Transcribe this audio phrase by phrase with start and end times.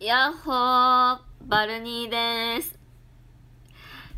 [0.00, 2.76] やっほー、バルニーです。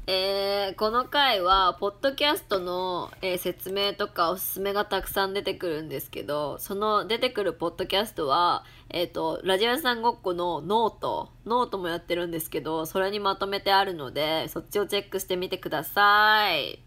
[0.07, 16.83] えー、この回は、ポッドキャストの、えー説明とかおすすめがたくさん出てくるんですけど、その出てくるポッドキャストは、えっ、と、ラジオ屋さんごっこの note、note もやってるんですけど、それにまとめてあるので、そっちをチェックしてみてください。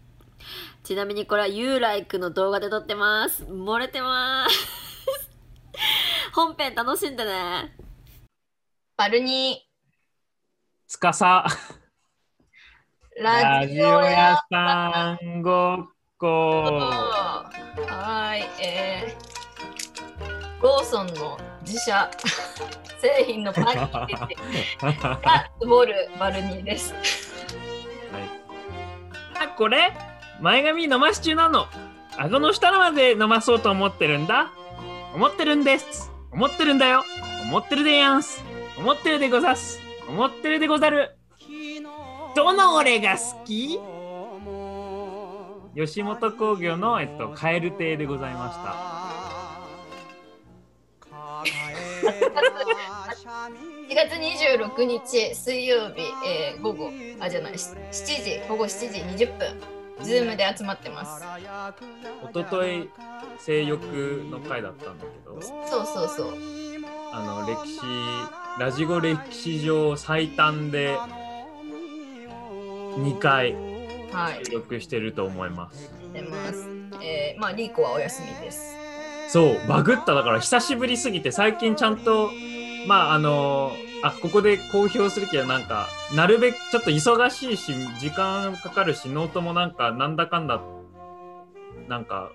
[0.82, 3.44] ちなみにこれは You Like の動画で撮ってます。
[3.44, 5.30] 漏れてます。
[6.34, 7.89] 本編楽しんでね。
[9.00, 9.66] バルニ
[10.86, 15.88] つかさ、ーララジオ屋屋さんごっ
[16.18, 16.26] こ。
[16.28, 22.10] はーい、えー、ローソンの自社
[23.00, 24.36] 製品のパンケーキ
[25.02, 26.94] がつぼるバルニーです。
[29.42, 29.94] あ、これ
[30.42, 31.68] 前髪飲まし中なの。
[32.18, 34.50] 顎の下まで飲まそうと思ってるんだ。
[35.14, 36.12] 思ってるんです。
[36.32, 37.02] 思ってるんだよ。
[37.44, 38.49] 思ってるでやんす。
[38.80, 39.78] 思ってるでござす。
[40.08, 41.14] 思ってるでござる。
[42.34, 43.78] どの俺が好き？
[45.76, 48.50] 吉本興業の、えっと、カエル亭でございま
[51.44, 51.44] 4
[53.94, 57.92] 月26日水曜日、えー午後、あ、じゃない、し7
[58.24, 59.60] 時、午後7時20分、
[60.02, 61.20] Zoom で集まってます。
[61.20, 61.74] した。
[62.24, 62.88] おととい、
[63.38, 63.82] 性欲
[64.30, 66.34] の回だったんだけど、そうそうそう。
[67.12, 67.80] あの歴史
[68.58, 70.96] ラジゴ歴史上最短で
[72.96, 73.54] 2回
[74.12, 76.68] はい、記録してると思いますしてます。
[77.02, 78.76] えー、まあ、リーコはお休みです。
[79.28, 82.30] そうバグっただから久しぶりすぎて最近ちゃんと
[82.88, 83.70] まああの
[84.02, 85.86] あここで公表するけどなんか
[86.16, 90.60] なるべくちょっと忙しいし時間かかるしノートもなんかなんだかんだ
[91.86, 92.32] なんか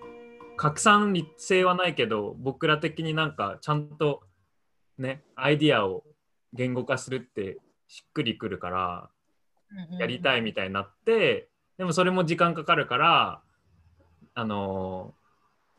[0.56, 4.22] 拡散性はないけど僕ら的になんかちゃんと
[4.98, 6.04] ねアイディアを
[6.54, 7.58] 言語化するって
[7.88, 9.10] しっくりくるから
[10.00, 13.42] やりたいみたいになって、でもそれも時間かかるから
[14.34, 15.26] あのー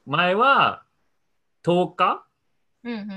[0.07, 0.85] 前は
[1.65, 2.25] 10日
[2.85, 3.09] うんうん。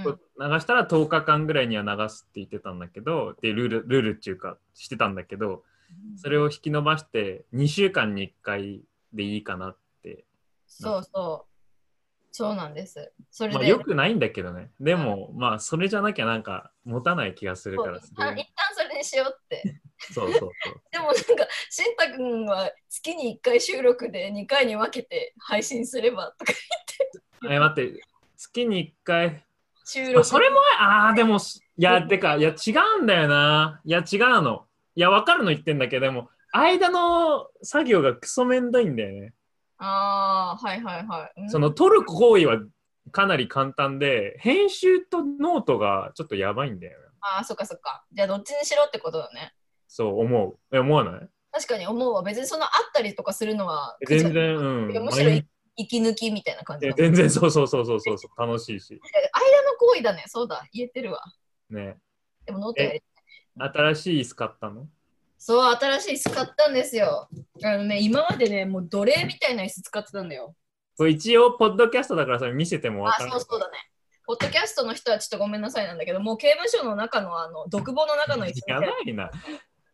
[0.52, 5.64] 流したら10日間ぐらいには流すって言ってたんだけどでルールルールっていうかしてたんだけど
[6.16, 8.82] それを引き伸ばして2週間に1回
[9.14, 10.26] でいいかなって、
[10.68, 11.49] そうそう。
[12.32, 13.12] そうなんです。
[13.32, 14.72] それで、まあ、よくないんだけどね。
[14.80, 18.36] でもまあそれじゃなきゃなんか持たない気がするから一旦
[18.76, 19.82] それにしようって。
[20.14, 20.52] そうそうそう。
[20.92, 21.24] でもなんか、
[21.70, 26.54] しんたくんは月に1回収録で2回に分けて配信すればとか
[27.50, 28.02] え待って。
[28.38, 29.26] 月に1回。
[29.28, 29.32] あ
[29.86, 30.24] 収録。
[30.24, 33.82] それもああでもいやてかいや違うんだよな。
[33.84, 34.68] いや違うの。
[34.96, 39.34] いや分かるの言ってんだけどでも間の作業がクソめんどいんだよね、
[39.80, 41.42] ああ、はいはいはい。
[41.42, 42.60] うんその撮る行為は
[43.12, 48.06] かなり簡単で編集とノートがちょっとやばいんだよねああ、そっかそっか。
[48.14, 49.54] じゃあどっちにしろってことだね。
[49.88, 51.30] そう思うえ思わない？
[51.52, 52.22] 確かに思うわ。
[52.22, 55.32] 別にそのあったりとかするのは、全然うんむしろ
[55.76, 60.26] 息抜きみたいな感じ全然そうそうそうそうそうそう楽しいし間の行為だね。
[60.28, 60.68] そうだ。
[60.72, 61.24] 言えてるわ。
[61.70, 61.98] ね
[62.46, 63.02] でもノートやり
[63.58, 64.88] 新しい椅子買ったの？
[65.40, 67.30] そう、新しい椅子買ったんですよ。
[67.64, 70.54] あのね、今までね、もう奴隷みたいな椅子使ってたんだよ。
[70.98, 73.78] これ一応ポッドキャストだからそれ見せてもあ、分かるそうそうだね。
[74.28, 79.32] ポッドキャストの人はちょっとごめんなさいなんだけど、もう刑務所の中のあの独房の中の椅子やばいな。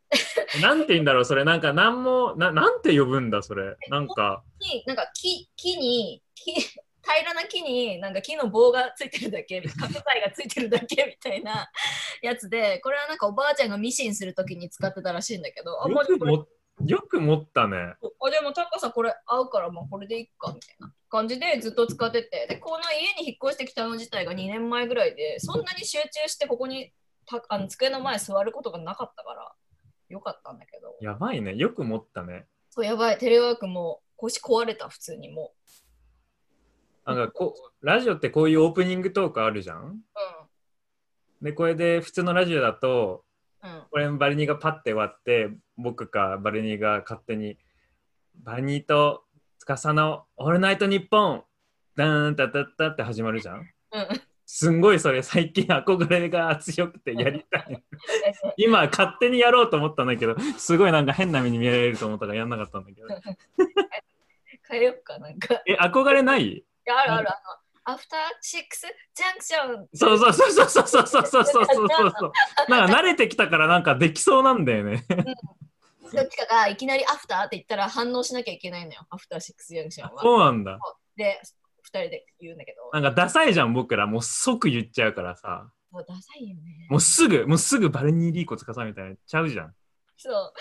[0.62, 1.46] なんて言うんだろう、それ。
[1.46, 3.76] なんか、なんも、ななんて呼ぶんだ、それ。
[3.90, 6.54] なんか、になんか木木に木
[7.06, 11.70] 平らな木になんか木の棒がついてるだけ 角材がついてるだけみたいな
[12.22, 16.48] やつでこれはなんかおばあちゃんがミシンするときに使ってたらしいんだけどあよくも
[16.86, 17.78] よく持ったね。
[17.78, 26.92] あでも高さこれ合うからもうこれでいっかみたいな感じでずっと使っててでこの家に引っ越してきたの自体が2年前ぐらいでそんなに集中してここに
[27.26, 29.56] たあの机の前座ることがなかったから
[30.10, 31.56] よかったんだけどやばいね。
[31.56, 32.46] よく持ったね。
[32.72, 35.54] そうやばいテレワークも腰壊れた普通にも
[37.06, 40.02] なんかこう、ラジオってこういうオープニングトークあるじゃん？
[41.42, 43.24] うで、これで普通のラジオだと、
[43.64, 43.70] うん。
[43.70, 47.58] うんこれバルニーがパッて割って、僕かバルニーが勝手に、
[48.44, 49.24] バルニーと
[49.60, 51.44] 司のオールナイトニッポン、
[51.96, 53.58] ダーンタタッタって始まるじゃん？
[53.60, 53.68] うん。
[54.46, 57.84] すんごいそれ最近憧れが強くてやりたい。
[58.58, 63.08] 今勝手にやろうと思ったんだけどすごいなんか変な目に見られると思ったからやんなかったんだけど。
[64.70, 65.56] 変えよっかなんか。
[65.56, 66.64] いえ憧れない？
[66.86, 67.30] やあるある。
[67.30, 68.82] あのアフターシックス
[69.14, 69.88] ジャンクション。
[69.94, 72.32] そうそうそうそうそうそうそうそうそう。
[72.68, 75.06] なんか慣れてきたからなんかできそうなんだよね。
[76.14, 79.06] どっちかがいきなりアフターって言ったら反応しなきゃいけないのよ。
[79.10, 80.22] アフターシックスジャンクションは。
[80.22, 80.80] そうなんだ。
[81.16, 81.40] で
[81.84, 82.90] 2人で言うんだけど。
[82.92, 84.08] なんかダサいじゃん僕ら。
[84.08, 85.70] もう即言っちゃうからさ。
[85.92, 86.88] そう、ダサいよね。
[86.90, 89.76] もうすぐ、もうすぐバルニーリーコつかさみたいなちゃうじゃん。
[90.18, 90.54] そう、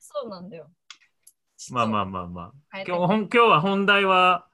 [0.00, 0.70] そうなんだよ。
[1.70, 2.00] まあまあ。
[2.02, 2.26] あまあ。
[2.28, 2.42] ま
[2.72, 2.82] あ。
[2.82, 4.48] 今日今日は本題は、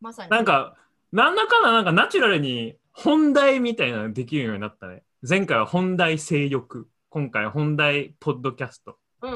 [0.00, 0.30] まさに。
[0.30, 0.76] なんか、
[1.12, 5.02] なんだかんだなんかナチュラルに本題みたいなのできるようになったね。
[5.28, 6.88] 前回は本題性欲。
[7.08, 8.98] 今回は本題ポッドキャスト。
[9.22, 9.32] うん。
[9.32, 9.34] い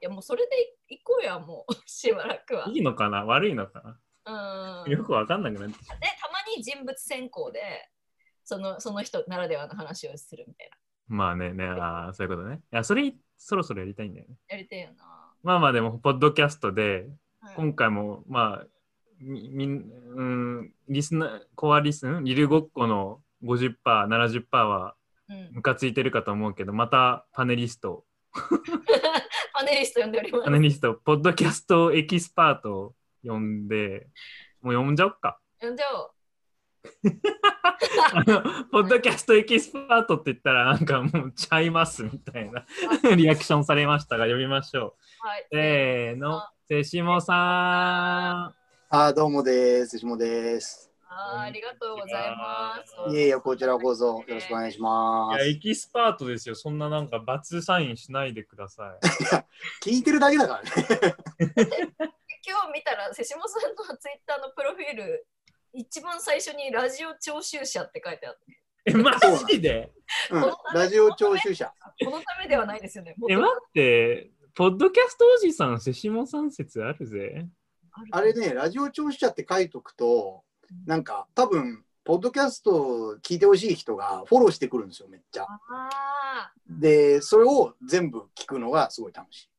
[0.00, 2.68] や、もうそれでいこうや、もう、 しばらくは。
[2.68, 3.24] いいのかな？
[3.24, 4.34] 悪いのかうん。
[4.34, 5.94] なよくわかんなくなってきた。
[5.96, 7.90] で、たまに人物選考で、
[8.44, 10.76] そのその人ならではの話をするみたいな。
[11.08, 12.56] まあね、ね、ああ、そういうことね。
[12.56, 14.36] いや、それそろそろやりたいんだよね。
[14.48, 15.34] やりたいよな。
[15.42, 17.08] まあまあでも、ポッドキャストで、
[17.40, 18.66] はい今回も、まあ、
[19.20, 24.94] みみん、うん、リスナー、コアリスン、リルごっこの50%、70%は
[25.28, 28.04] うん、ムカついてるかと思うけど、またパネリスト、
[29.52, 30.50] パネリスト呼んでおりますパ。
[30.50, 34.08] ネリスト、ポッドキャストエキスパートを呼んで、
[34.62, 35.38] もう呼んじゃおっか。
[35.60, 36.10] 呼んじゃおう。
[38.14, 42.64] あの、ポッドキャストエキスパートって言ったら、なんかもうちゃいますみたいな
[43.14, 45.42] リアクションされましたが、呼びましょはい。
[45.42, 45.46] う。
[45.52, 48.54] せーの、せしもさ
[48.90, 49.98] あーどうもです。
[49.98, 50.90] しもです。
[51.10, 53.14] あーありがとうございます。
[53.14, 54.82] いえいえ、こちらこそよろしくお願いしん。
[54.82, 55.58] まいや、エす。
[55.58, 56.54] キスパートですよ。
[56.54, 59.06] そんななんか、バツサインしないでください。
[59.86, 60.70] 聞いてるだけだからね。
[62.48, 65.26] 今日見たら、瀬下さんのツイッターのプロフィール、
[65.74, 69.18] 一番最初にラジオ聴衆者って書いてあって、え、マ
[69.50, 69.92] ジで？
[70.30, 71.70] うん、ラジオ聴取者。
[72.06, 73.14] このためではないですよね。
[73.28, 77.46] え、待って、ポッドキャストおじさん、せしもさん説あるぜ。
[78.10, 80.42] あれね、ラジオ聴取者って書いとくと、
[80.86, 85.46] なんか多分、ポッドキャスト聞いてほしい人がフォローしてくるんですよ、めっちゃ。
[85.70, 89.50] あで、それを全部聞くのがすごい楽し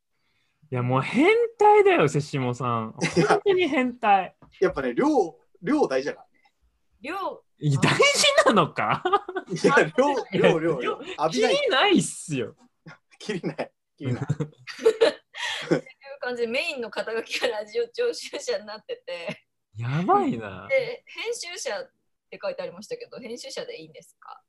[0.71, 1.27] いや、もう変
[1.57, 2.93] 態だよ、せしもさん。
[3.27, 4.35] 本当に変態。
[4.59, 4.63] い。
[4.63, 5.05] やっぱね、量、
[5.61, 7.99] 量大事だかー、量、い大事
[8.47, 9.03] なのか？
[9.05, 9.11] ら
[9.45, 9.59] ね。
[9.61, 10.91] いや、量、量、量、量。
[10.91, 11.53] 浴気びない。
[11.53, 12.55] にないっすよ。
[13.19, 13.71] きりない。
[13.97, 14.23] きりない。
[16.19, 19.45] 感じでメインの肩書きがラジオ聴衆者になってて、
[19.77, 20.67] やばいな。
[20.69, 21.91] で、編集者っ
[22.29, 24.41] て書いてありましたけど、編集者でいいんですか？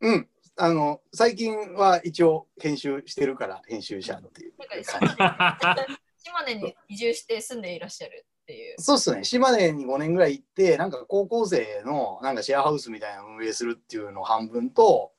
[0.00, 0.28] うん。
[0.56, 4.64] あの、最近は一応編集してるから、編集者っていうな
[5.12, 5.76] んか。
[6.20, 8.76] 島根に移住して住んでいらっしゃるっていう。
[8.78, 9.24] そうっすね。
[9.24, 15.12] 島根に5年ぐらい行って、なんか高校生のなんかシェアハウスみたいなのを運営するっていうのを半分と、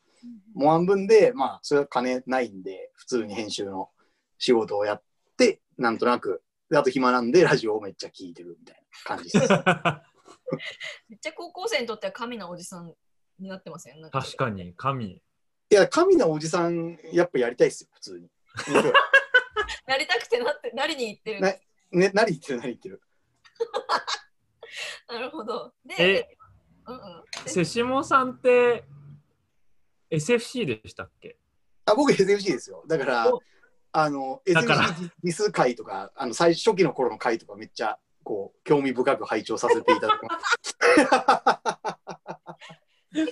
[0.53, 3.89] もう半分で、まあ、それは金ないんで、普通に編集の
[4.37, 5.08] 仕事をやって、
[5.77, 9.49] なんとなく、であと暇なんで、ラジオをめっちゃ聞いてるみたいな感じです。
[11.09, 12.93] めっちゃ高校生にとっては神なおじさん
[13.39, 14.09] になってますよね。
[14.11, 15.05] 確かに、神。
[15.11, 15.21] い
[15.69, 18.29] や、神のおじさん、やっぱやりたいっすよ、普通に。
[19.85, 21.41] なりたくてなって、なりに行ってる。
[21.41, 23.01] ねね、何言ってる、何言ってる。
[25.07, 25.73] なるほど。
[25.85, 26.37] でえ、
[26.85, 27.23] うんうん。
[27.45, 28.83] せしもさんって、
[30.11, 31.37] SFC でしたっけ？
[31.85, 32.83] あ僕 SFC ですよ。
[32.87, 33.41] だからお、
[33.91, 40.77] あの、だから SFC リス会とか、あの最初期の頃の会とかめっちゃ、こう、興味深く拝聴させていただきます。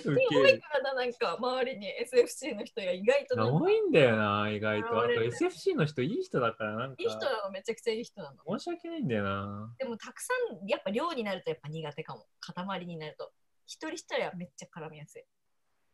[0.02, 4.98] す多いからな、なんか周りに SFC の人が意外と多いんだよな、意外と。
[4.98, 8.58] あと SFC の人、いい人だから、なんかいい人なの、めちゃくちゃいい人なの。
[8.58, 9.74] 申し訳ないんだよな。
[9.78, 10.32] でもたくさ
[10.64, 12.26] ん、やっぱ量になるとやっぱ苦手かも。
[12.40, 13.30] 塊になると。
[13.66, 15.24] 一人一人はめっちゃ絡みやすい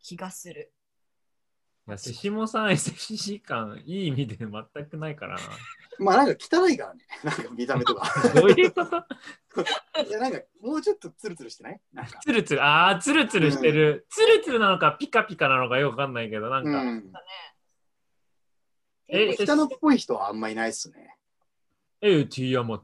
[0.01, 0.73] 気がする。
[1.87, 5.41] いや、せしもさん SFC 感、いい意味で全くないからな。
[5.99, 8.11] まあなんか汚いからね、 なんか見た目とか。
[8.35, 8.97] どういうこと？
[10.03, 11.81] いやなんかもうちょっとツルツルしてない？
[12.23, 14.07] ツルツル、ああ、ツルツルしてる。
[14.09, 17.13] ツルツルなのか、ピカピカなのかよくわかんないけど、なんか、うん。
[19.09, 21.17] え汚っぽい人はあんまいないっすね。
[22.01, 22.81] え、あ、T 山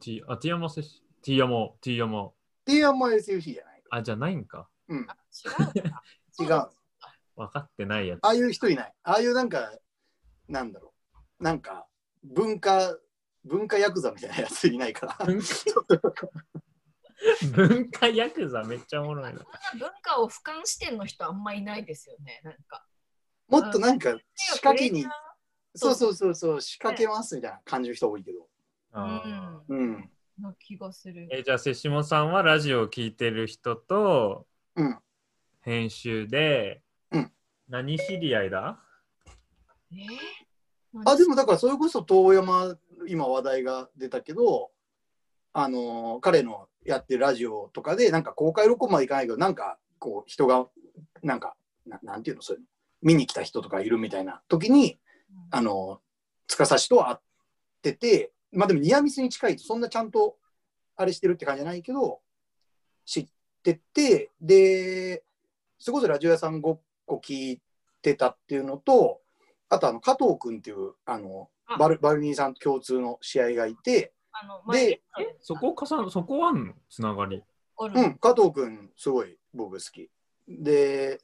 [0.70, 2.26] せし、T 山、T 山。
[2.26, 2.34] っ
[2.66, 3.82] ていうあんま SFC じゃない。
[3.90, 4.68] あ、じゃないんか。
[4.88, 5.06] うん。
[5.08, 5.16] あ
[6.42, 6.46] 違う。
[6.46, 6.68] 違う。
[7.40, 8.20] 分かってないやつ。
[8.22, 8.92] ああいう人いない。
[9.02, 9.72] ああいうなんか、
[10.48, 10.92] なんだろ
[11.40, 11.42] う。
[11.42, 11.86] なんか、
[12.22, 12.96] 文化、
[13.44, 15.16] 文化ヤクザみたいなやついないから。
[15.24, 15.40] 文
[17.52, 19.40] 文化ヤクザめっちゃおもろいな。
[19.78, 22.40] 文化を俯瞰視点の人あんまいないですよね。
[22.44, 22.84] なんか。
[23.48, 25.06] もっとなんか、仕掛けに
[25.74, 28.48] そうそうそうそう、仕掛けますみたいな感じの人多いけど。
[28.92, 30.10] あーうん。
[30.38, 31.28] な気がする。
[31.30, 34.98] えじゃあ、瀬下さんはラジオを聞いてる人とうん。
[35.62, 36.89] 編集で、うん
[37.70, 38.80] 何知り合いだ？
[39.92, 39.94] え？
[40.92, 44.72] ーあ、でもだからそれこそ遠山、今話題が出たけど、
[45.52, 50.66] あのー彼のやってるラジオとかで、なんか公開録音までいかないけど、なんかこう人が、
[51.22, 51.54] なんか、
[51.86, 52.66] ななんていうの、そういうの、
[53.02, 54.42] 見に来た人とかいるみたいな。
[54.48, 54.98] 時に、
[55.52, 57.18] あのー、司しと会っ
[57.82, 60.36] てて、まあでもニアミスに近いと、そんなちゃんと
[60.96, 62.20] あれしてるって感じじゃないけど、
[63.04, 63.28] 知っ
[63.62, 65.22] てて、で、
[65.78, 67.62] それこそラジオ屋さんごっ構聞い
[68.02, 69.20] てたっていうのと、
[69.68, 75.02] あとあの加藤君っていうあのあバルバルニーさんと共通の試合がいて、あの、で
[75.40, 76.74] そこかさそこはあんの？
[76.88, 77.42] つながり。
[77.78, 80.10] あるうん、加藤君すごい僕好き。
[80.46, 81.20] で、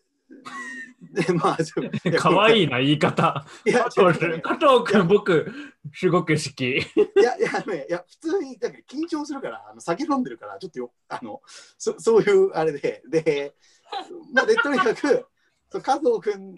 [1.12, 3.46] で、 まあ、かわいいいな、言い方。
[3.64, 5.52] いや、加藤君、僕、
[5.92, 6.78] すごく好き。
[6.78, 11.40] いや、いや、ねいや、普通に、だから緊張するから、あの酒飲んでるから、ちょっとよ、あの、
[11.78, 13.54] そそういうあれで、で、
[14.32, 15.26] まあ、で、とにかく、
[15.70, 16.54] そう加藤君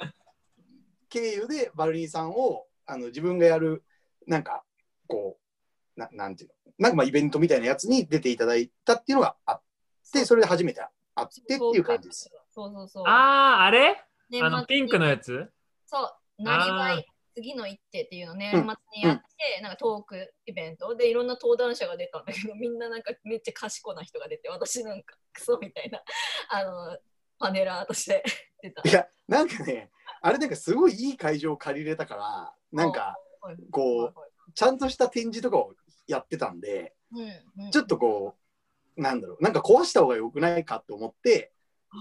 [1.08, 3.82] 経由でバルニーさんを、あの、自分がやる、
[4.26, 4.62] なんか、
[5.06, 5.38] こ
[5.96, 9.62] う、ななんていうの、なんかまあイベントみたいなやつに出ていただいたっていうのがあっ
[10.12, 10.80] て、それで初めて
[11.14, 12.30] 会ってっていう感じです。。
[12.50, 13.04] そうそうそう。
[13.06, 13.96] あー、あれ？
[14.30, 15.50] 年末にあの、ピンクのやつ？
[15.86, 18.60] そう、なりわい、次の一手っていうのを年末
[18.94, 26.02] にやって、なんかトークイベントでいろんな登壇者が出たんだけど、みんななんかめっちゃ賢な人が出て、私なんかクソみたいな、
[26.50, 26.98] あの、
[27.38, 28.24] パネラーとして
[28.62, 28.82] 出た。
[28.88, 29.90] いや、なんかね、
[30.20, 34.14] あれなんかすごいいい会場を借りれたから、なんか、はい、こう、
[34.54, 35.74] ちゃんとした展示とかを
[36.06, 38.36] やってたんで、うんうん、ちょっとこ
[38.96, 41.52] う、なんだろう、なんか壊した方がよくないかって思って、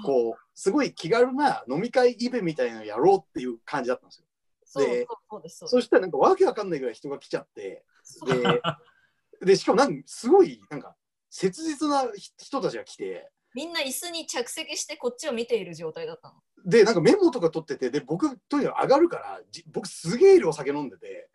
[0.03, 4.27] こう、すごい気軽な飲み会イベみたいなのやろうっていう感じだったんですよ。
[4.75, 5.07] で
[5.49, 7.85] そしたらなんかわけわかんないぐらい人が来ちゃって、
[8.25, 10.95] で、でしかもなんかすごい、なんか、
[11.29, 12.05] 切実な
[12.37, 16.35] 人たちが来て、みんな椅子に着席してこっちを見ている状態だったの。
[16.63, 21.27] で、なんかメモとか取ってて、で、僕、とにかく上がるから、じ僕すげえ量酒飲んでて、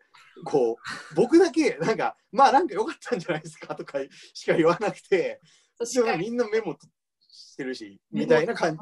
[0.45, 3.99] こう、 僕だけ、なんか、まあなんか良かったんじゃないですかとか
[4.33, 5.39] しか言わなくて、で
[5.81, 6.77] もそうしかみんなメモ
[7.19, 8.81] してるし、みたいな感じ。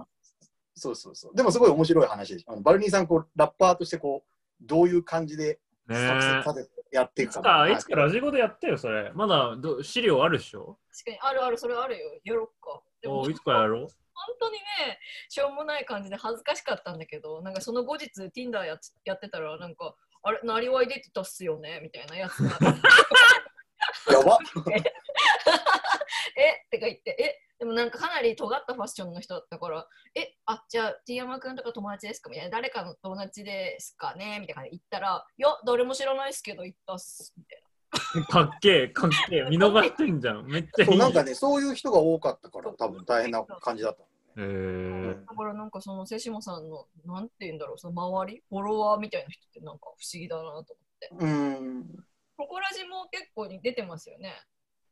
[0.76, 1.36] そうそうそう。
[1.36, 2.44] でもすごい面白い話で。
[2.46, 4.32] あのバルニーさん、こう、ラッパーとして、こう、
[4.64, 7.42] どういう感じでね作戦立ててやっていくか。
[7.42, 9.12] か、いつかラジゴでやってよ、それ。
[9.16, 10.78] まだど資料あるでしょ？
[10.92, 12.20] 確かにあるあるそれあるよ。
[12.24, 12.84] やろっか。
[13.08, 13.88] おいつかやろう？
[14.14, 14.54] 本当に
[14.86, 22.50] ね、しょうもない感じで恥ずかしかったんだけど、なんかその後日 Tinder やっやってたら、なんか、あれ、なりわい出てたっすよねみたいなやつが。
[24.14, 24.38] やば。
[26.38, 32.30] え ってか言って、えでもなんかかなり尖ったファッションの人だったから、えあじゃあ T 山くんとか友達ですか？
[32.30, 34.40] みたいな、誰かの友達ですかね？
[34.40, 37.34] みたいな感じで言ったら、いや、誰も知らないですけど、言ったっす。
[37.38, 37.62] みたい
[38.30, 39.44] かっけえ、かっけえ。
[39.50, 40.46] 見逃してんじゃん。
[40.46, 40.88] めっちゃいい。
[40.88, 44.04] そうなんかね、そういう人が多かったから、多分大変な感じだった。
[44.38, 45.14] えーな。
[45.14, 50.64] だからなんかその瀬下さんの、なんて言うんだろう、その周り、フォロワーみたいな人ってなんか不思議だなと思っ
[51.00, 51.10] て。
[51.12, 52.06] うーん。
[52.38, 54.34] ここらじも結構に出てますよね。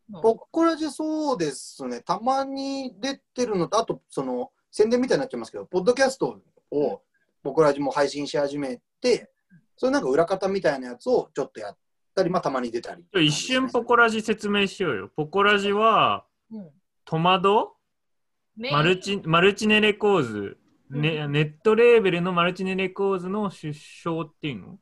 [0.09, 6.41] なんかぼっこらじそうですね、たまに出てるのと、あと、その、宣伝みたいになっちゃいますけど、ポッドキャスト
[6.71, 7.01] を
[7.43, 9.31] ぼっこらじも配信し始めて、
[9.77, 11.77] それなんか裏方みたいなやつをちょっとやっ
[12.19, 13.03] たり、まあ、たまに出たり。
[13.25, 15.09] 一瞬ポコラジ説明しようよ。
[15.15, 16.69] ポコラジは、うん。
[17.05, 17.69] 戸惑
[18.57, 20.57] マルチマルチネレコーズ、
[20.89, 24.79] ね、ネットレーベルのマルチネレコーズの出生っていうの？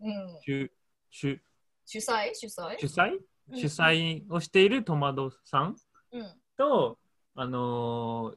[0.00, 0.70] うん、主
[1.10, 1.40] 主。
[1.84, 2.30] 主催？
[2.34, 2.78] 主催？
[2.78, 3.18] 主催？
[3.50, 3.58] うん。
[3.58, 5.76] 主催をしている戸惑さん？
[6.12, 6.34] うん。
[6.56, 6.98] と、
[7.34, 8.34] あのー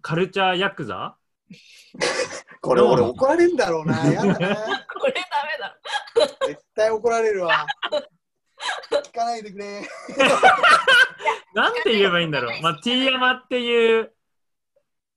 [0.00, 1.16] カルチャーヤクザ？
[2.60, 3.96] これ俺怒られるんだろうな。
[4.06, 4.34] やだな。
[4.36, 4.54] これダメ
[5.58, 5.63] だ。
[6.46, 7.66] 絶対怒られるわ。
[8.90, 9.82] 聞かないでくれ。
[11.54, 12.62] なんて言えばいいんだろう。
[12.62, 14.12] まあ、T 山っていう、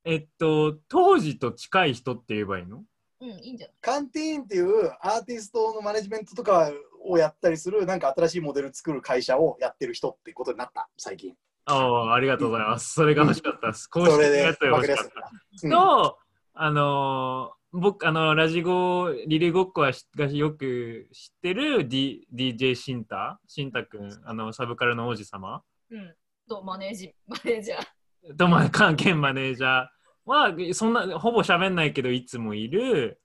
[0.04, 2.84] えっと、当時と近い人って言えばいいの？
[3.20, 3.76] うん、いいんじゃない？
[3.82, 6.72] カンティーンっていうアーティストのマネジメントとか
[7.04, 11.36] をやったりする、なんか新しいモデル作る会社をやってる人ってことになった、最近。
[11.66, 12.94] ああ、ありがとうございます。
[12.94, 13.88] それが欲しかったです。
[13.88, 15.70] 公それで式のやしかった。
[15.70, 16.20] と、
[16.54, 26.16] あのー僕、あの、ラジゴ、リレーごっこはしがよく知ってる、D、DJ シンタ、シンタ君、あの、サブカルの王子様うん。
[26.48, 28.36] と、マネージ、マネージャー。
[28.36, 29.88] と、まあ、関係マネージャー
[30.26, 33.22] は、そんな、ほぼ喋んないけど、いつもいる。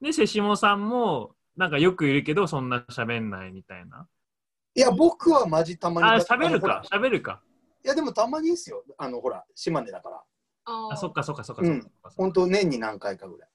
[0.00, 4.08] で、瀬下さんも、なんかよくいるけど、そんな喋んないみたいな。
[4.74, 6.08] いや、僕はマジたまに。
[6.08, 7.42] あ、喋るか喋るか。
[7.84, 8.84] いや、でもたまにですよ。
[8.96, 10.22] あの、ほら、島根だから。
[10.64, 11.20] ああ、そっか。
[11.20, 12.10] かそっかそっかうんそっかそっか。
[12.16, 13.48] 本当年に何回かぐらい。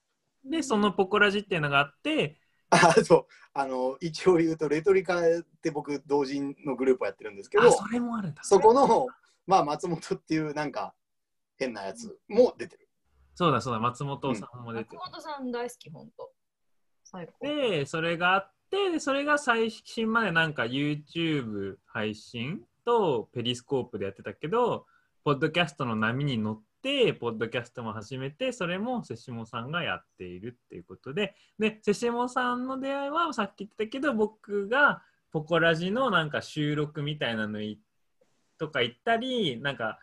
[0.49, 2.39] で、そのポコラジっていうのがあって、
[2.69, 5.23] ああと、あの、一応言うと、レトリカっ
[5.61, 8.43] て僕、同人のグループをやってるんですけあ、ど、それもあるんだ。
[8.43, 9.07] そこの、
[9.45, 10.93] まあ、松本っていう、なんか、
[11.57, 12.87] 変なやつも出てる。
[13.35, 14.99] そうだそうだ、松本さんも出てる。
[14.99, 16.31] 松本さん大好き、ほんと。
[17.03, 17.47] 最高。
[17.47, 24.85] で、それがあって、でそれが最新までなんか YouTube 配信とペリスコープでやってたけど、
[25.23, 26.66] ポッドキャストの波に乗って、
[27.19, 37.79] ポッドキャストも始めて、それも瀬下さんがやっているっていうことで、で、瀬下さんの出会いはさっき言ってたけど、僕がポコラジのなんか収録みたいなのい
[38.57, 39.99] とか行ったり、なんか、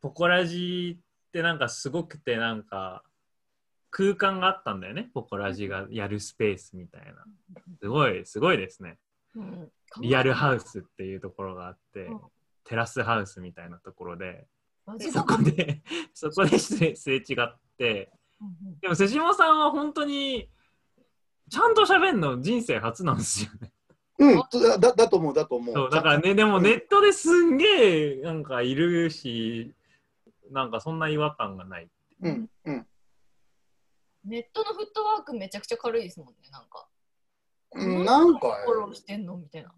[0.00, 3.04] ポコラジってなんかすごくて、なんか、
[3.90, 7.24] 空間があったんだよね、ポコラジがやるスペースみたいな。
[7.80, 8.98] すごい、すごいですね。
[9.36, 9.70] うん。
[10.00, 12.20] リアルハウスっていうところがあってうん、
[12.64, 14.46] テラスハウスみたいなところで、
[15.12, 20.50] そこで、 そこですれすれ違って、うんでも、瀬島さんは本当に、
[21.50, 23.72] ちゃんと喋るの人生初なんですよね。
[24.18, 25.74] うん、だだだと思う、だと思う。
[25.74, 29.74] そうだからね、でもネットですんげえなんかいるし、
[30.50, 31.90] なんかそんな違和感がない。
[32.20, 32.86] うん、うん。
[34.24, 36.86] ネットのフットワークめちゃくちゃ軽いですもんね、なんか。
[37.72, 39.74] うんなんかフォローしてんのみたいな。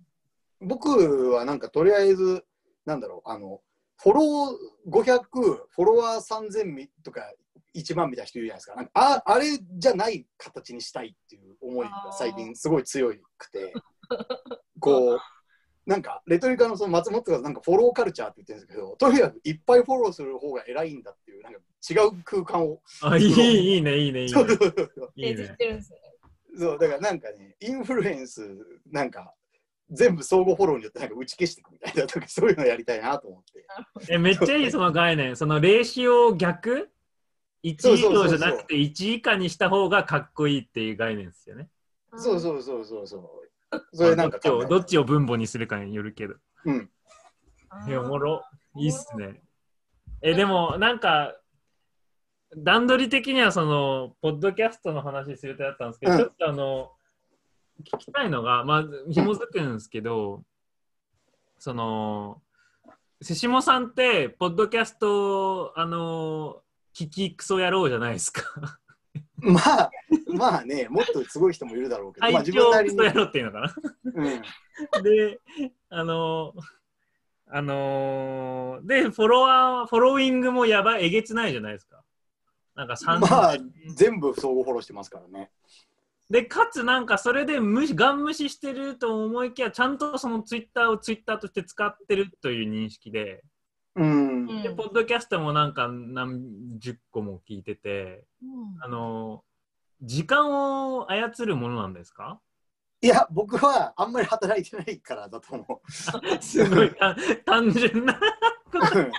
[0.61, 2.45] 僕はなんかとりあえず、
[2.85, 3.61] なんだろう、あの、
[3.99, 7.33] フォロー500、フォロワー3000とか
[7.75, 8.75] 1万みたいな人いるじゃないですか。
[8.77, 13.73] なんかああれじゃない形にしたいっていう思いが最近すごい強くて、
[14.81, 15.21] こう、
[15.87, 22.83] なんかレトリカのその松本がなんかフォローカルチャーって言ってるんですけど、とにかくいっぱいフォローする方が偉いんだっていう、なんか違う空間を。
[23.03, 23.25] あ、いい、
[23.75, 24.49] いいね、いいね、いいねそう。
[24.49, 25.57] そうそういい提示しね。
[25.57, 25.99] てるんですね。
[26.59, 28.43] そう、だからなんかね、インフルエンス、
[28.91, 29.35] なんか、
[29.91, 34.13] 全部相互フォローによってなんか打ち消していくみたいな、とかそういうのやりたいなと思って。
[34.13, 35.37] え、めっちゃいい、その概念。
[35.37, 36.91] そのレーシオ逆
[37.63, 41.69] ?1 以上じゃなくて1以下にした方がかっこいいっていう概念ですよね。
[42.17, 43.47] そうそうそうそうそう。
[43.93, 46.35] それなんかどっちをどっちをを分母にするかによるけど。
[46.65, 46.91] うん。
[47.99, 48.43] おもろ。
[48.77, 49.41] いいっすね。
[50.23, 51.37] え、でも、なんか、
[52.57, 56.93] 段取り的にはその、ポッドキャストの話するとだったんですけど、うんちょっとあの、
[57.85, 60.43] 聞きたいのが、まあ、紐づくんですけど、
[61.59, 62.43] その、
[63.23, 66.63] 瀬下さんって、ポッドキャスト、あの、
[66.95, 68.43] 聞きクソ野郎じゃないですか。
[69.39, 69.91] まあ、
[70.29, 73.15] まあね、もっとすごい人もいるだろうけど、まあ愛自分なりに嬌クソ。
[73.15, 73.75] 野郎っていうのかな。
[74.05, 75.03] うん。
[75.03, 75.41] で、
[75.91, 76.55] あの
[77.49, 82.03] あので、フォロワー、フォローイングもやばい、えげつないじゃないですか。
[82.75, 83.57] なんか3まあ、
[83.95, 85.51] 全部相互フォローしてますからね。
[86.29, 93.43] で、かつなんかそれで無視、ガン無視してると思いきや、ちゃんとそのツイッターをツイッターとして使ってるという認識で、
[93.95, 94.47] うん。
[94.49, 99.45] うんで、ポッドキャストもなんか何十個も聞いてて、うんあの
[100.03, 100.53] 時間
[100.95, 102.39] を操るものなんですか？
[103.01, 105.91] いや、僕はあんまり働いてないからだと思う。
[106.43, 108.13] すごい単単純な。
[108.15, 109.11] うん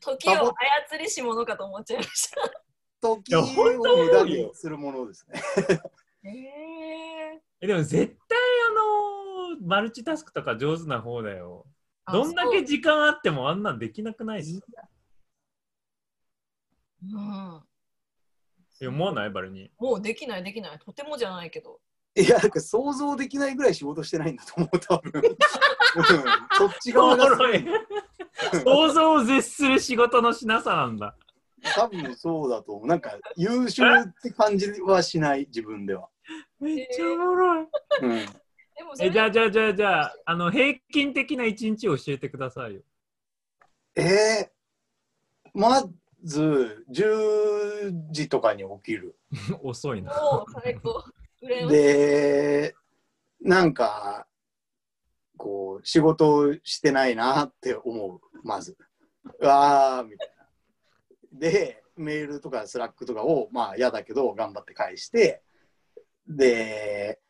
[0.00, 0.52] 時を
[0.90, 2.36] 操りし者かと思っちゃいました。
[3.00, 5.40] 時を無駄にするものですね。
[6.26, 7.42] へえ。
[7.60, 8.38] えでも絶対
[8.70, 11.66] あのマルチタスクとか上手な方だよ。
[12.12, 14.66] どんだけ時間あってもあんなんできなくないですか
[17.02, 17.62] うん。
[18.80, 19.30] え思わない？
[19.30, 19.70] バルに。
[19.78, 20.78] もうできないできない。
[20.78, 21.80] とてもじゃないけど。
[22.14, 25.12] いや、なんか想像できないぐらい仕事してないんだと思う、多分。
[25.20, 25.34] うん
[26.52, 27.26] そっち側が。
[28.64, 31.16] 想像を絶する仕事のしなさなんだ。
[31.74, 32.86] 多分そうだと思う。
[32.86, 36.08] なんか優秀って感じはしない、自分では。
[36.60, 37.66] めっちゃおもろい。
[38.02, 38.12] うん、
[39.00, 42.82] えじゃあじゃあじゃあじゃああの平均的な一日を教えてくださいよ。
[43.94, 45.82] えー、ま
[46.22, 49.16] ず10時とかに起きる。
[49.62, 50.12] 遅いな。
[51.68, 52.74] で、
[53.40, 54.26] なんか、
[55.36, 58.76] こう、仕事してないなって思う、まず。
[59.40, 60.48] うわーみたいな。
[61.32, 65.42] で、メールとかスラックとかを、まあ嫌だけど、頑張って返して、
[66.28, 67.20] で、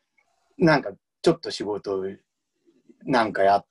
[0.57, 2.03] なんかちょっと仕事
[3.05, 3.65] なんかやっ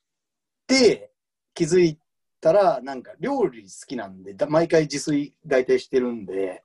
[0.67, 1.11] て、
[1.55, 1.99] 気づい
[2.41, 6.62] たら、なんか料理好きなんで、だ毎回自炊大体してるんで、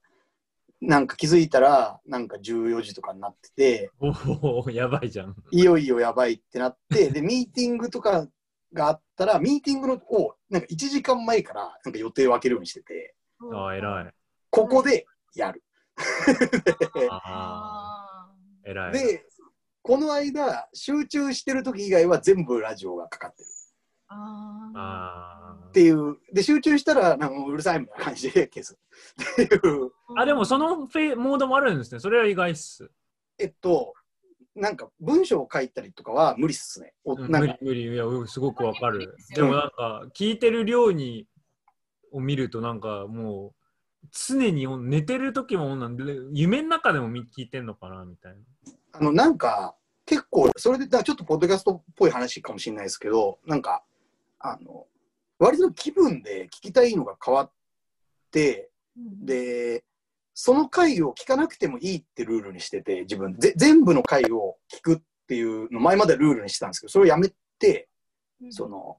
[0.82, 5.36] なんか気づいたら、なんか14時とかになってて、おおやばいじゃん。
[5.52, 8.28] いよいよやばいってなって、で、ミーティングとか
[8.74, 13.16] があったら、ミーティングのを、なんか1時間前からなんか予定を空けるようにしてて、
[13.54, 14.14] ああ偉い。
[14.50, 15.64] ここでやる。
[17.10, 18.01] あああ
[18.66, 18.94] 偉い。
[18.94, 19.26] で、
[19.82, 24.14] この間、集中してる時以外は全部ラジオがかかってるー
[24.76, 26.18] あっていう。
[26.34, 28.78] で、集中したら、なんかもううるさいみたいな感じで消す。
[29.34, 29.92] っていう。
[30.18, 32.00] あでもそのフェモードもあるんですね。
[32.00, 32.92] それは意外っす。
[33.40, 33.94] えっと、
[34.56, 36.94] なんか文章を書いたりとかは無理っすね。
[37.06, 41.26] おうんなんか無理無理いやすごくわかるでもなんか聞いてる量に
[42.12, 43.61] を見るとなんかもう
[44.12, 48.40] 常に寝てる時もなんで夢の中でもみ聞いてんのかなみたいな。
[48.94, 53.84] あの、なんか、結構、それで、だちょっとポッドキャストっぽい話かもしれないですけど、なんか、
[54.40, 54.88] あの、
[55.40, 57.52] 割と気分で聞きたいのが変わっ
[58.32, 59.84] て、うん、で、
[60.34, 67.88] その回を聞かなくてもいいってルールにしてて、自分ぜ、全部の回を聞くっていうの前まではルールにしてたんですけど、それをやめて、
[68.42, 68.98] うんその、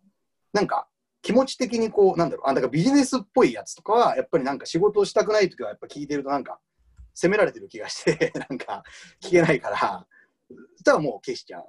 [0.53, 0.87] なんか、
[1.23, 6.59] 気持ち的にこう、なんだろう、あ、だからビジネスっぽいやつとかは、やっぱりなんか仕事をしたくないときは、やっぱ聞いてるとなんか、
[7.15, 8.83] 責められてる気がして、 なんか
[9.23, 10.07] 聞けないから、
[10.49, 11.65] そしたらもう消しちゃう。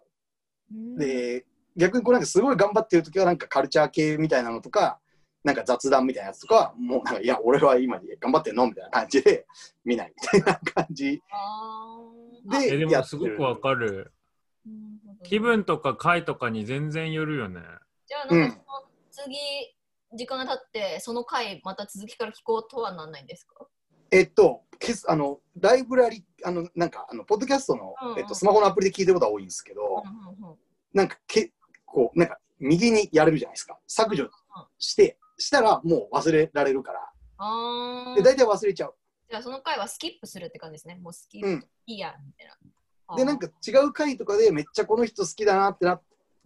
[0.73, 4.99] うん、で、逆にこうなんかすごい頑張ってる時はなんかカルチャー系みたいなのとか、
[5.43, 9.45] なんか雑談みたいなやつとかは、もうなんか、いや、俺は今頑張ってんのみたいな感じで
[9.83, 11.21] 見ないみたいな感じ
[12.49, 12.85] でで。
[12.85, 14.11] もすごくわかる。
[15.23, 17.61] 気分とか回とかに全然よるよね。
[18.05, 18.82] じゃあなんかその
[19.23, 19.37] 次、
[20.15, 23.65] 時間が経ってその回また続きから聞こうとはなんないんですか？
[24.11, 30.55] えっと、けすあのライブラリ、あの、なんか、あのポッドキャストの、うんうんえっと、スマホのアプリで聞いてることが多いんですけど、うんうんうん
[30.93, 31.51] なんかけ、
[31.83, 33.79] こう、なんか、右にやれるじゃないですか。
[33.87, 34.29] 削除
[34.77, 38.15] して、したらもう忘れられるから。
[38.15, 38.95] で、大体忘れちゃう。
[39.27, 40.99] じゃあその回はスキップするって感じですね。
[41.01, 42.47] もうスキップ、うんいいやみたい
[43.09, 43.15] な。
[43.17, 45.99] で、なんか違う回とかでめっちゃこの人好きだなってな、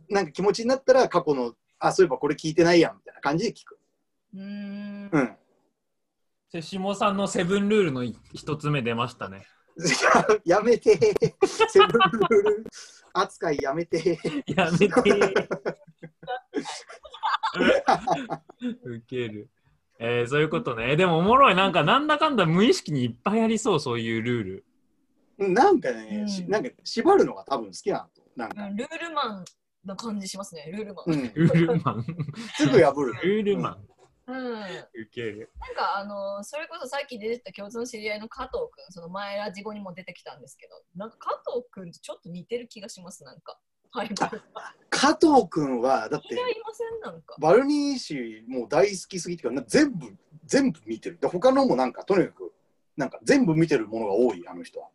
[0.09, 3.79] なんか気持ちになったら過去の、あ、そういえばこれ聞いてないやんみたいな感じで聞く。
[4.33, 5.09] うーん。
[5.11, 5.35] うん。
[6.49, 9.45] セシモさんのセブンルールの一つ目出ましたね。
[10.45, 10.97] やめて、
[11.45, 12.65] セブンルール
[13.13, 14.17] 扱いやめて。
[14.47, 14.87] やめて。
[18.83, 19.49] ウケる。
[19.99, 20.95] えー、そういうことね。
[20.95, 21.55] でもおもろい。
[21.55, 24.65] なんかなんだかんだ無意識にいっぱいありそう、そういうルール。
[25.53, 28.07] なんかね、しうんなんか縛るのが多分好きなの。
[28.35, 29.45] なんか、うんルールマン
[29.87, 31.11] な感じしますね、ルールマン。
[31.11, 32.05] うん、ルールマン。
[32.55, 33.13] すぐ破る。
[33.23, 33.87] ルールマン。
[34.27, 35.51] うん、なんウケる。
[35.75, 43.57] かあのそれこそさっき出てた共通の知り合いの加藤君、その前ラジゴにも出てきたんですけど、なんか加藤君とちょっと似てる気がします、なんか。
[44.89, 47.37] 加藤くんは、だってい、やいません、なんか。
[47.39, 51.17] バルニー氏もう大好きすぎてから、な全部、全部見てる。
[51.19, 52.53] で、他のもなんか、とにかく、
[52.97, 54.89] なんか全部見てるものが多い、あの人は。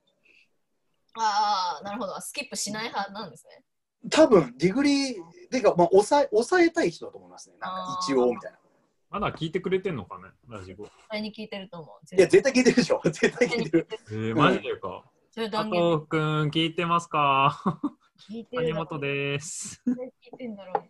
[1.15, 2.21] ああ、なるほど。
[2.21, 3.65] スキップしない派なんですね。
[4.11, 5.17] 多分、ディグリー、
[5.51, 7.57] てか、まあ、抑え、抑えたい人だと思いますね。
[7.61, 8.59] なんか、一応、みたいな。
[9.11, 10.85] まだ聞いてくれてんのかね、ラジゴ。
[10.85, 12.15] 絶対に聞いてると思う。
[12.17, 13.01] いや、絶対聞いてるでしょ。
[13.05, 13.89] 絶対聞いてる。
[14.11, 14.89] えー、マジでか。
[14.89, 17.81] 加それ断言藤くん、聞いてますか？
[18.31, 19.83] 聞いてる谷本です。
[19.87, 19.93] 聞
[20.35, 20.83] いてんだろ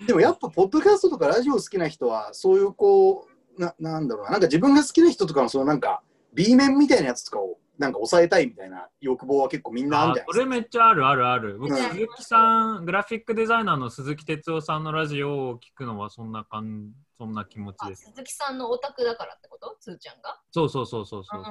[0.00, 0.06] う。
[0.06, 6.02] でもやっぱ、ポッドキャストとかラジオ好きな人は、そういうこう、ななんだろうな、なんか自分が好きな人とかの、そのなんか、
[6.34, 10.44] B 面みたいなやつとかを、なんか抑えたいみたいな欲望は結構みんなあるんじゃないですか。
[10.44, 11.58] それめっちゃあるあるある。
[11.58, 18.04] 僕、うん鈴木さん、グラフィックデザイナーの鈴木哲夫さんのラジオを聞くのはそんな感そんな気持ちあです。
[18.04, 19.76] 鈴木さんのオタクだからってこと？
[19.80, 21.42] つーちゃんがそうそうそうそうそう。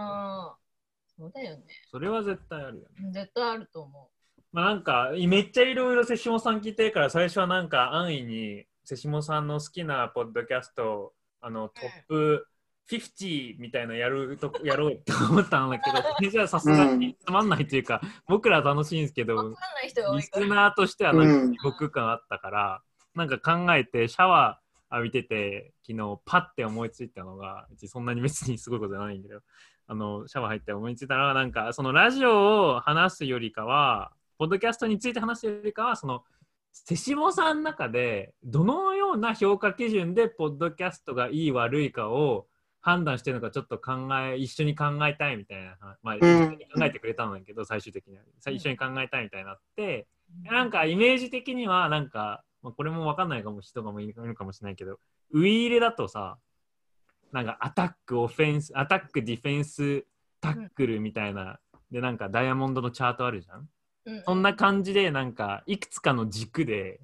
[1.18, 1.64] そうだよね。
[1.92, 3.12] それは絶対あるよね。
[3.12, 4.10] 絶対あると思
[4.52, 12.48] まあなんか、めっちゃいろいろ瀬下さん聞いてるから、最初はなんか安易に瀬下さんの好きなポッドキャスト、あの、トップ
[12.90, 20.32] 50みたいなやると やろうと思ったんだけど、 それじゃあさすがにつまんないというか、僕ら楽しいんですけど、かんない人が多リス。
[20.48, 22.82] ナーとしてはなんうんか僕感あったから、
[23.16, 29.42] なんか考えてシャワー浴びてて昨日パッて思いついたのがうちそんなに別にすごいことじゃないんだけど
[29.88, 36.24] あのシャワー入って思いついたのはなんかそのラジオを話すよりかはポッドキャストについて話すよりかはその
[36.88, 42.48] 手下さんの中でどのような評価基準でポッドキャストがいい悪いかを
[42.90, 48.24] 判断してるのかちょっと考え一緒に考えたいみたいな、まあ、一緒に考えてくれたんだけど、最終的には。
[48.40, 50.08] さ一緒に考えたいみたいになって、
[50.44, 55.00] なんかイメージ的にはなんか、まあ、これも分かんないかも人がもいるかもしれないけど
[55.32, 56.38] ウィーレだとさ
[57.32, 60.06] なんかアタックオフェンスアタックディフェンス
[60.42, 61.60] タックルみたいな、
[61.92, 63.70] でなんかダイヤモンドのチャートあるじゃん。
[64.06, 64.24] うん。
[64.26, 67.00] そんな感じでなんかいくつかの軸で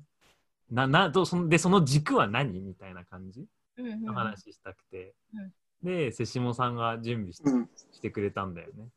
[0.71, 2.60] ななどそのでその軸は何？
[2.62, 3.45] みたいな感じ
[3.78, 5.52] うんうんの話したくて、うん
[5.86, 8.74] で瀬下さんが準備し,、うん、してくれたんだよね。
[8.80, 8.91] うん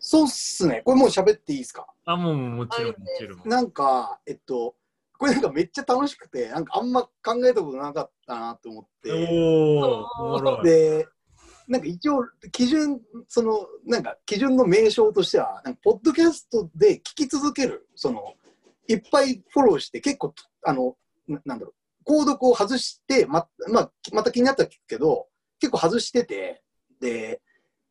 [0.00, 0.82] そうっすね。
[0.84, 1.86] これもう喋っていいですか？
[2.04, 3.48] あもうもちろんもちろん。
[3.48, 4.74] なんか、えっと、
[5.18, 7.10] これなんかめっちゃ楽しくて、なんかあんま考
[7.46, 9.12] えたことなかったなと思って。
[9.30, 11.06] おおで、
[11.68, 18.34] なんか一応、基準、その、なんか基準の名称としては、なんかポッドキャストで聞き続ける、その、
[18.88, 20.34] いっぱいフォローして、結構、
[20.64, 20.96] あの、
[21.28, 21.74] ななんだろ
[22.06, 26.62] う、購読を外して、ま、まあ、また気になったら聞くけど、結構外してて、
[27.00, 27.40] で、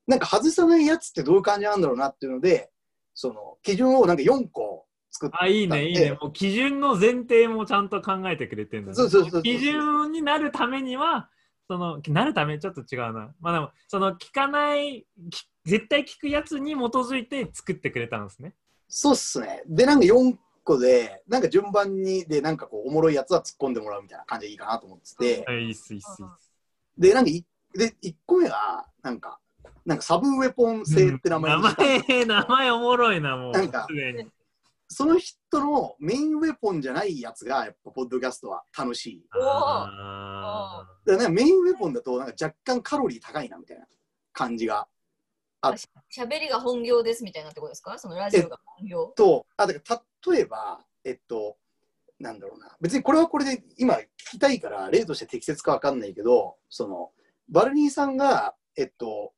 [0.05, 2.71] なんか外さないやつってどういう感じなんだろうなっていうので、
[3.13, 6.11] その、基準をなんか4個作って、あ、いいね、いいね。
[6.11, 8.95] もう基準の前提もちゃんと考えてくれてるんだ、ね。
[8.95, 11.29] そうそうそうそう基準になるためには、
[11.67, 13.33] その、なるため、ちょっと違うな。
[13.41, 18.53] まあでも、その、聞かない、き絶対聞くやつに基づいて作ってくれたんですね。
[18.87, 19.63] そうっすね。
[19.67, 26.21] で、なんか4個で、なんか順番に、で、なんかこう、おもろいやつは突っ込んでもらうみたいな感じでいいかなと思ってて、はい、いいっす、いいっす。
[26.21, 26.53] いいっす
[26.97, 29.39] で、なんかい、で、1個目が、なんか、
[29.85, 33.51] なんかサブウェポン性って名前名にした前、名前おもろいな、もう。
[33.51, 33.87] なんか。
[34.89, 39.27] その人のメインウェポンじゃないやつが、やっぱ、ポッドキャストは楽しい。
[39.29, 39.39] だ
[41.17, 43.85] かメインウェポンだと、なんか若干カロリー高いなみたいな
[44.31, 44.87] 感じが
[46.09, 47.97] しゃべりが本業ですみたいなってことですか？
[47.99, 49.07] そのラジオが本業？
[49.17, 49.81] と、あ、だか
[50.25, 51.57] ら例えば、えっと、
[52.19, 52.75] なんだろうな。
[52.79, 57.11] 別にこれはこれで今聞きたいから、例として適切かわかんないけど、その、
[57.49, 59.33] バルニーさんが、えっと、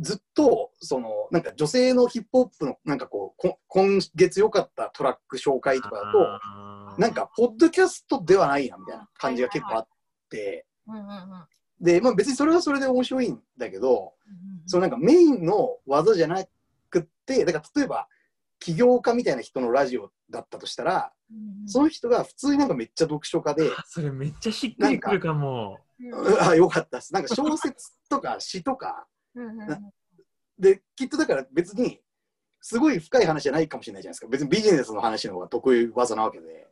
[0.00, 9.88] ずっと、その、なんか女性のヒップホップの、なんかこう、こ今月良かったトラック紹介とかだと、なんか、ポッドキャストではないな、みたいな感じが結構あっ
[10.28, 10.66] て、
[11.80, 16.44] で、まあ別にそれはそれで面白いんだけど、うんそのなんかメインの技じゃな
[16.90, 18.06] くって、だから例えば、
[18.58, 21.17] 起業家みたいな人のラジオだったとしたら、うん
[21.66, 25.78] その人が普通になんかめっちゃ読書家で、あそれめっちゃしっくりくるかも。
[25.82, 25.88] うん
[26.40, 27.12] あよかったです。
[27.12, 29.08] なんか小説とか詩とか、
[30.56, 32.00] で、きっとだから別に、
[32.60, 34.28] すごい深い話じゃないかもしれないじゃないですか。
[34.28, 36.68] 別にビジネスの話の方が得意技なわけで。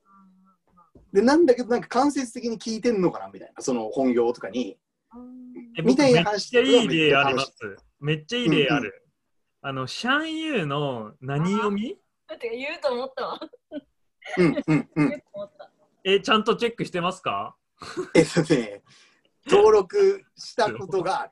[1.13, 4.79] で、なんだけど、なんか間接的に聞いてんのかなみたいな、その本業とかに。
[5.77, 7.53] えみたいな僕めっ話ちゃいい例あります。
[7.99, 9.09] めっちゃいい例ある。
[9.63, 11.99] あの、シャンユーの何読み？
[12.29, 13.41] だって言うと思ったわ。
[14.39, 15.23] うんうんうん。
[16.05, 17.57] え、ちゃんとチェックしてますか？
[18.15, 18.83] えっとね、
[19.49, 21.31] 登録したことがある。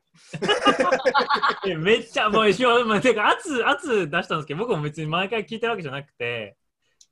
[1.71, 6.57] えめっちゃ、もう一応、まあ、てか、圧、圧出したんですけど、僕も別に毎回聞いてるわけじゃなくて、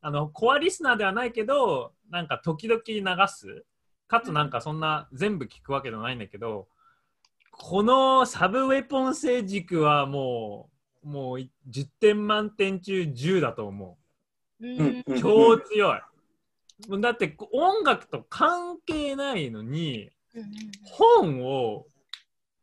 [0.01, 3.65] あの、コアリスナーではないけど、なんか時々流す？
[4.07, 6.67] かつなんかそんな全部聞くわけじゃないんだけど、
[7.51, 10.69] このサブウェポン性軸はも
[11.03, 11.49] う、もう10
[11.99, 14.02] 点満点中10だと思う。
[15.19, 15.99] 超強い。
[17.01, 20.09] だって音楽と関係ないのに、
[20.83, 21.85] 本を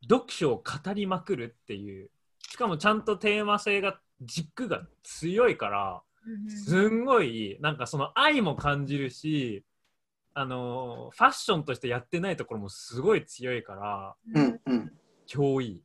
[0.09, 2.11] 読書を語りまくるっていう
[2.49, 6.03] しかもちゃんとテーマ性が軸が強いから
[6.49, 9.65] すんごいなんかその愛も感じるし
[10.35, 14.93] あのファッションとしてやってないところもすごい強いからうんうん。
[15.27, 15.83] 超いい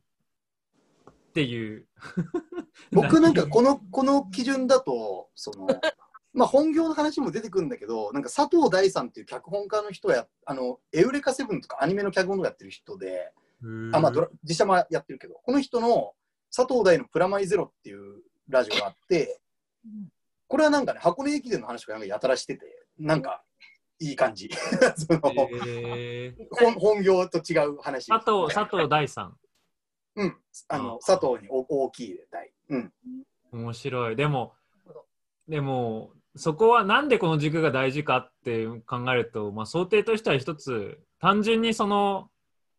[1.30, 1.86] っていう
[2.90, 5.68] 僕なんかこの、この基準だと、その、
[6.36, 13.32] まあ本業の話も出てくるんだけど、なんか佐藤大さんっていう脚本家の人や、あの、エウレカセブンとかアニメの脚本とかやってる人で、
[13.92, 16.12] あ、まあドラ実写もやってるけど、この人の
[16.54, 19.40] 佐藤大のプラマイゼロっていうラジオがあって、
[20.46, 23.42] これはなんかね、箱根駅伝の話とかなんかやたらしてて、なんか
[23.98, 24.50] いい感じ。
[24.96, 25.20] その
[25.66, 28.08] えー本本業と違う話。
[28.08, 29.36] 佐藤佐藤大さん
[30.16, 30.36] うん。
[30.68, 32.52] あの、あ佐藤にお大きい大。
[32.68, 32.92] うん。
[33.52, 34.52] 面白いでも
[35.48, 42.28] でもそこはなんでこの軸が大事かって考えると、まあ、想定としては一つ単純にその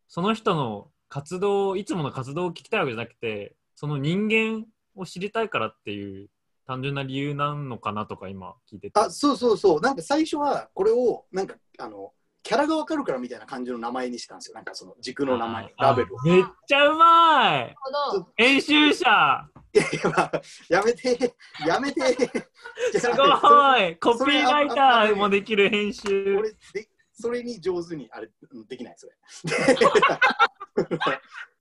[0.08, 4.64] その人の活動いつもの活動を聞きたいわけじゃなくてその人間
[4.96, 6.28] を知りたいからっていう
[6.68, 9.80] 単純な理由なのかなとか今聞いててあ、そうそうそう。
[9.80, 14.54] なんか最初はこれを、なんか、あの、キャラがわかるからみたいな感じの名前にしたんですよ。
[14.54, 16.18] なんかその軸の名前、あラベルを。
[16.22, 17.76] めっちゃうまい。
[18.36, 21.34] 編集者いやいや、まあ、やめて、
[21.66, 22.00] やめて。
[22.98, 29.16] すごい コピーライターもできる編集俺でそれに上手にあれうんできないそれ。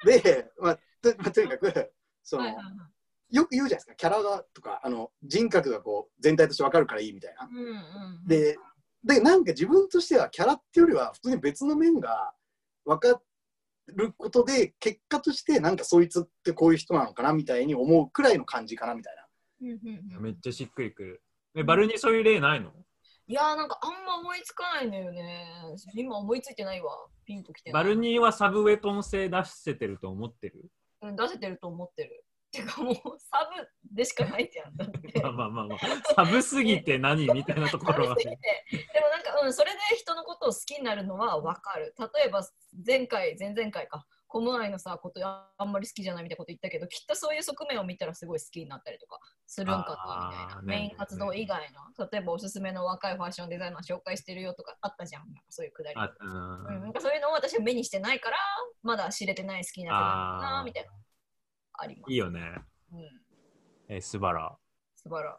[0.05, 1.91] で、でまあ、とまあとにかく
[2.23, 2.75] その、はいはいはい
[3.29, 7.45] よく言うじゃないですかキャラがとかあの人格がこう全体として分かるからいいみたいな。
[7.45, 8.57] うんうん、で
[9.03, 12.33] でなんか自分としてはキャラっていうよりは普通に別の面が
[12.85, 13.21] 分か
[13.87, 19.23] ることで結果としてなんかそいつってこういう人なのかなみたいに思うくらいの感じかなみたいな。
[19.61, 21.23] うんうんうんめっちゃしっくりくる
[21.55, 22.71] えバルにそういう例ないの？
[23.27, 25.45] いやーなんかあんま思いつかないんだよね。
[25.93, 26.91] 今思いついてないわ。
[27.25, 27.83] ピンときてない。
[27.83, 30.69] バルニーはサブウェポン性出せてると思ってる？
[31.01, 32.23] うん、出せてると思ってる。
[32.57, 34.75] てかもうサブでしかないじゃん。
[34.75, 35.21] だって。
[35.21, 35.77] まあまあまあまあ、
[36.15, 41.93] サブすぎて何みたいなところは サブすぎてでもなんか、うん、それで人のことを好きになるのは分かる。
[42.15, 42.47] 例えば
[42.85, 50.61] 前回、前々回か、コムアイのさ、ことあんまり好きじゃないみたいなこと言ったけど、きっとそういう側面を見たらすごい好きになったりとかするんかなみたいな。
[50.61, 55.31] ねメイン活動以外の、例えばおすすめの若いファッションデザイナー紹介してるよとかあったじゃん。
[55.31, 55.95] なんかそういうくだり。
[55.97, 58.37] あうん、うんなんかそういうのを私は目にしてないから、
[58.83, 60.91] まだ知れてない好きな子なみたいな。
[61.77, 62.11] あります。
[62.11, 62.39] いいよね。
[62.91, 62.99] うん、
[63.87, 64.57] えー、スバラ。
[64.95, 65.37] 素晴ら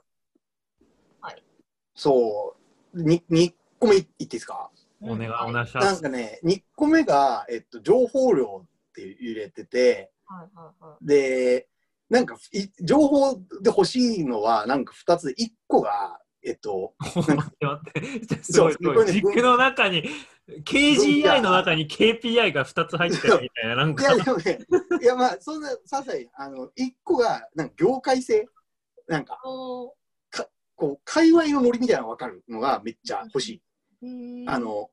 [1.95, 2.55] そ
[2.95, 4.71] う、に2個目言っていいですか？
[5.01, 5.87] お願い、はいお願いします。
[5.87, 11.07] なんかね、2個目が、えっと、情報量って入れてて、はいはいはい。
[11.07, 11.69] で、
[12.09, 18.43] なんかい、情報で欲しいのは、なんか2つで、1個が、えっと、 待って待って。
[18.43, 18.95] すごいすごい。
[18.95, 20.05] これね軸の中に、
[20.65, 24.25] KGI の中に KPI が2つ入ってるみたいな、なんかいや、。
[24.25, 24.59] でもね、
[25.03, 28.47] いや、まあ、そんな、些細、あの、1個が、なんか、業界性、
[29.07, 29.95] なんか、お
[30.79, 33.61] こう、界隈のノリみたいなのが分かるのがめっちゃ欲し
[34.03, 34.07] い。
[34.47, 34.91] ーあの、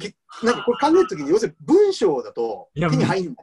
[0.00, 3.36] けなんかこれ考えるときに、要するに文章だと手に入んない。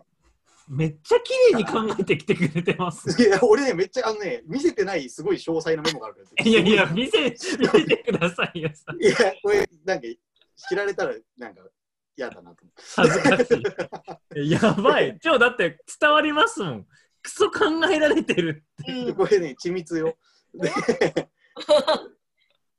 [0.71, 3.09] めっちゃ綺麗に考えてきてくれてます。
[3.21, 6.45] いや、俺ね、めっちゃ、あのね、見せてないすごい詳細なメモがあるから。
[6.45, 8.69] いやいや、見せ、見せてくださいよ。
[8.69, 8.71] い
[9.05, 10.07] や、これ、なんか、
[10.69, 11.61] 知られたら、なんか、
[12.15, 13.53] 嫌だなと思恥ずかし
[14.37, 14.49] い。
[14.49, 15.19] やばい。
[15.21, 16.87] 今日だって伝わりますもん。
[17.21, 18.63] クソ考えられてる。
[18.81, 19.11] って。
[19.13, 20.17] これね、緻密よ。
[20.53, 20.71] で、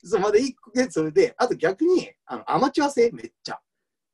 [0.03, 3.61] そう、まだ一個で、それで、あと逆に、あの、アマチュア性めっちゃ。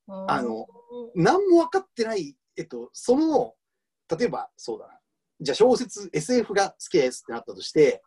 [0.09, 0.67] あの、
[1.14, 3.55] 何も分かってない、えっと、その、
[4.16, 4.99] 例えば、そうだな。
[5.40, 8.03] じゃあ小説、SF が好きですってなったとして、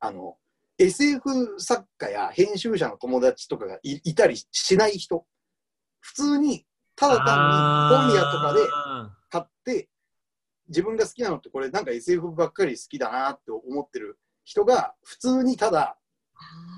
[0.00, 0.36] あの、
[0.78, 5.26] SF 作家や編集者の友達とかがいいたりしない人、
[6.00, 9.88] 普通に、ただ単に本屋とかであ買って、
[10.68, 15.98] 自分が好きなのってこれなんか SF ばっかり好きだなって思ってる人が、普通にただ、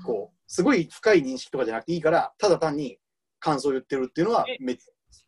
[0.05, 2.97] こう、すごい深い認識とかじゃなくていいから、ただ単に
[3.39, 4.77] 感想を言ってるっていうのはめ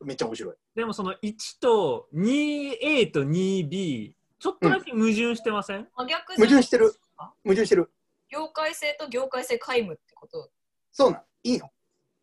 [0.03, 0.55] めっちゃ面白い。
[0.75, 7.31] ーでもその1と 2A と 2B、ちょっとだけ矛盾してません、真逆矛盾してるあ。
[7.43, 7.91] 矛盾してる。
[8.29, 10.49] 業界性と業界性皆無ってこと。
[10.91, 11.23] そうなん。
[11.43, 11.69] いいの。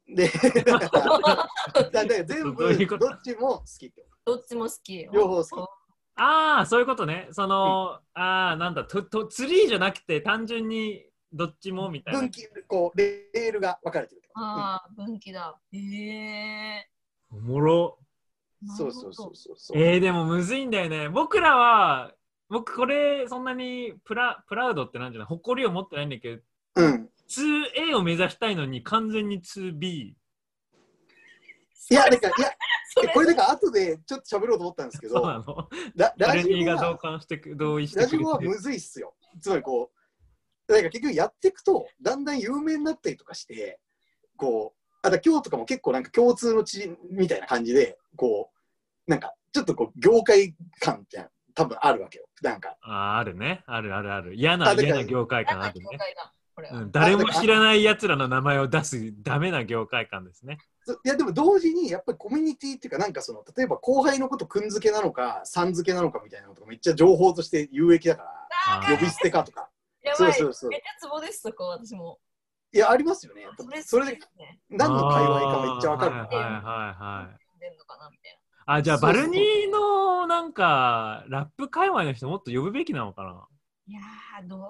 [0.08, 0.28] で、
[0.64, 1.48] だか
[1.92, 5.08] ら全部どっちも好きってこどっちも好き。
[5.12, 5.70] 両方好き
[6.20, 7.28] ああ、そういうことね。
[7.30, 12.30] その、ああ、なんだ、ととツリーじゃなくて単純にどっちもみたいな分。
[12.30, 14.22] 岐、こう、レールが分かれてる。
[14.34, 15.60] ああ、分岐だ。
[15.72, 16.90] ええ
[17.30, 17.98] おもろ。
[18.64, 18.76] ー。
[18.76, 19.78] そうそうそうそうそう。
[19.78, 21.08] えー、でもむずいんだよね。
[21.08, 22.12] 僕らは、
[22.48, 25.28] 僕これそんなにプラプラウドってなんじゃない？
[25.28, 26.42] 誇りを持ってないんだけど、
[26.76, 27.08] うん。
[27.28, 30.14] 2A を目指したいのに完全に 2B。
[31.90, 35.68] いや、なんか、いや、これだから後でちょっと喋ろうと思ったんですけど、そうなの？
[35.94, 39.14] ララジオニーが同は、感してく同意してくれてラジオはむずいっすよ。
[39.40, 39.90] つまりこ
[40.68, 43.78] う、なんか結局やっていくと、だんだん有名になったりとかして、
[44.36, 48.50] こう、あだ今日とかも結構なんか共通の地みたいな感じで、こ
[49.06, 52.26] う、なんかちょっとこう、業界感って多分あるわけよ。
[52.42, 53.64] なんか、あーあるね。
[53.66, 54.34] あるあるある。
[54.34, 55.98] 嫌な嫌な業界感あ何るね。
[56.72, 60.58] うん、誰も知らない奴らの名前を出すダメな業界感ですね。
[60.84, 68.24] そいやでも同時にやっぱりコミュニティっていうかなんかその例えば後輩のことくんづけなのかさん付けなのかみたいなのとかめっちゃ情報として有益だか
[68.88, 69.68] ら呼び捨てかとか
[70.02, 70.32] やばい。
[70.32, 72.18] そうそうそうめっちゃツボです、そこ、私も。
[72.72, 73.46] いやありますよね
[73.82, 74.18] それでね。
[74.68, 76.42] 何の界隈かめっちゃわかるはいはい
[77.02, 77.47] はい
[77.88, 83.32] かなみたいあ、じゃあバルニーのなんかラップ界隈の人もっと呼ぶべきなのかな？
[83.32, 83.48] な。
[83.86, 84.60] いやー、どう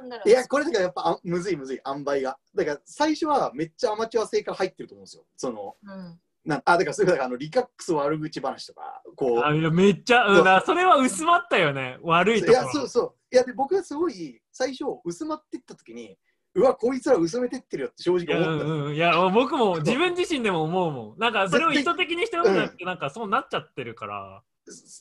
[0.00, 0.28] なんだろう。
[0.28, 6.18] いやこれだからやっぱあむずいむずい塩梅がだから最初はめっちゃアマチュア性から入ってると思うんですよそのうん。
[6.46, 11.98] なあだからそれだからあのリカックス悪口話とかこあういやめっちゃ、うそれは薄まったよね。
[12.02, 12.58] 悪いいところ。
[12.58, 16.16] やそうそういやで僕はすごい最初薄まってった時に
[16.56, 21.18] うわこいつら薄めてってるよって正直思ったのうんうん、いや僕も自分自身でも思うもん。
[21.18, 24.42] なんかそれを意図的にしてるんじゃなくて、なんかそうなっちゃってるから。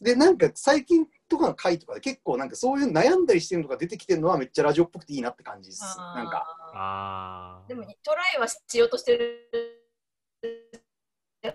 [0.02, 9.50] でなんか最近とかの回とかで結構なんかそういう悩んだりしてるのが出てきてるのはめっちゃラジオっぽくていいなって感じですなんかあーでも、トライはしようとしてる。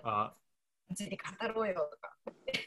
[0.03, 0.33] あ。
[0.89, 2.13] に語ろうよとか。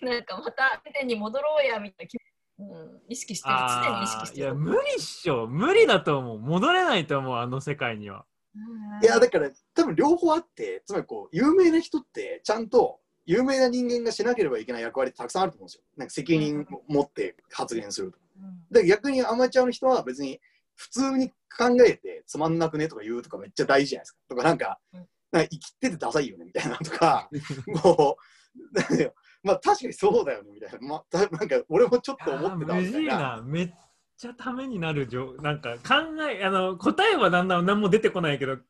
[0.01, 2.17] なんかまた、手に戻ろうやみたいな気。
[2.59, 3.55] うん、意識してる。
[3.85, 4.47] 常に意識してる。
[4.47, 5.47] や無理っしょ。
[5.47, 6.39] 無理だと思う。
[6.39, 8.25] 戻れないと思うあの世界には。
[8.55, 9.05] うん。
[9.05, 15.83] いやだから多分両方あってつまりこう有名な人ってちゃんと有名な人間がしなければいけない役割たくさんあると思うんですよ。
[15.97, 18.19] なんか責任を持って発言すると。
[18.39, 18.63] うん。
[18.71, 20.41] で逆にアマチュアの人は別に
[20.77, 24.19] 普通に考えてつまんなくねとか言うとかめっちゃ大事じゃないですか。
[24.29, 25.07] とかなんかうん。
[25.33, 27.29] なんか生きててダサいよねみたいなとか
[27.67, 28.17] も
[28.55, 29.15] うなんだよ
[29.45, 33.37] まあ確かにそうだよねみたいな、まあ、たなんか俺もちょっと思ってたあーむずいみたいな。
[33.37, 33.75] なめっ
[34.17, 35.95] ちゃためになるじょなんか考
[36.31, 38.63] えあの答えはだんだん何も出てこないけど考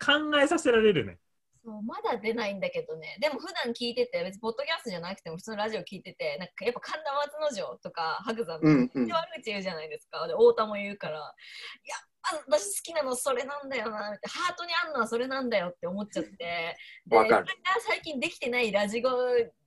[0.42, 1.18] えさせられるね。
[1.64, 10.26] そうまだ出ないんだけどね、でも普段聞いてて、別にポッドキャストじゃなくても普通のラジオ聞いてて、なんかやっぱ神田松之丞とか白山うんう悪口言うじゃないですか。
[10.28, 11.20] で、太田も言うから、い
[11.88, 12.13] や、あ
[12.46, 17.46] 私好きなのそれなんだよな、みたいなハートにあんのはそれなんだよって思っちゃって、 でわかる。
[17.46, 19.10] それが最近できてないラジゴ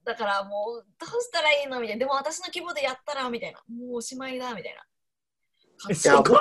[0.04, 4.84] だからもうどうしたらいいのみたいな、でも私の規模でやったらみたいな、もうおしまいだみたいな。
[5.88, 6.40] えいやそこま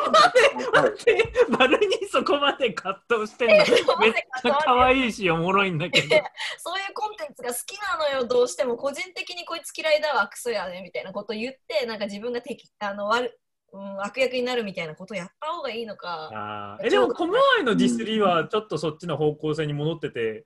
[1.05, 3.97] でバルにそこまで葛藤してんの？
[3.99, 6.07] めっちゃ可愛いしおもろいんだけど
[6.57, 8.78] そういうコンテンツが好きなのよ、どうしても。
[8.78, 13.39] 個人的にこいつ嫌いだわ、クソやね、みたいなこと言って、なんか自分が敵あの悪、
[13.74, 16.78] うん、悪役になるみたいなことやった方がいいのか。
[16.84, 20.45] えでもコムアイのディスりはちょっとそっちの方向性に戻ってて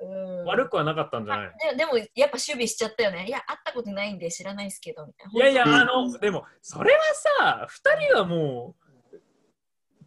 [0.00, 1.52] うん、悪くはなかったんじゃない？
[1.70, 3.26] ででも、やっぱ守備しちゃったよね。
[3.26, 5.32] いや、会ったことないんで知らないですけど、みたいな。
[5.32, 6.98] いやいや、うんあの、でも、それは
[7.38, 8.74] さ、2人はも
[9.12, 9.16] う、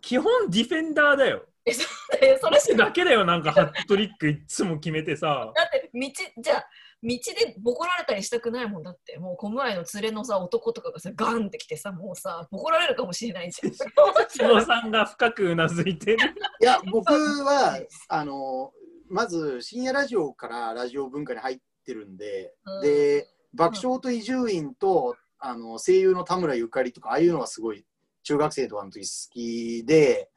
[0.01, 1.45] 基本ディフェンダーだよ。
[1.65, 1.75] 本
[2.19, 5.51] 当にそれ しかだけだよ、なんかハットトリックいつも決めてさ。
[5.55, 6.09] だって道
[6.41, 6.67] じゃあ
[7.05, 9.19] 道でボコられたりしたくないもんだって。
[9.19, 13.71] もうコムアイの連れのさ男とかがさガンってきてさもうさボコられるかもしれないじゃん。
[14.27, 16.35] 千野さんが深くうなずいてる。
[16.61, 17.79] いや、 僕は、
[18.09, 18.73] あの、
[19.07, 22.81] まず深夜ラジオからラジオ文化に入ってるんで、うん。
[22.81, 27.85] で、爆笑と伊集院と、あの声優の田村ゆかりとか、ああいうのがすごい
[28.23, 30.31] 中学生とかの時好きで、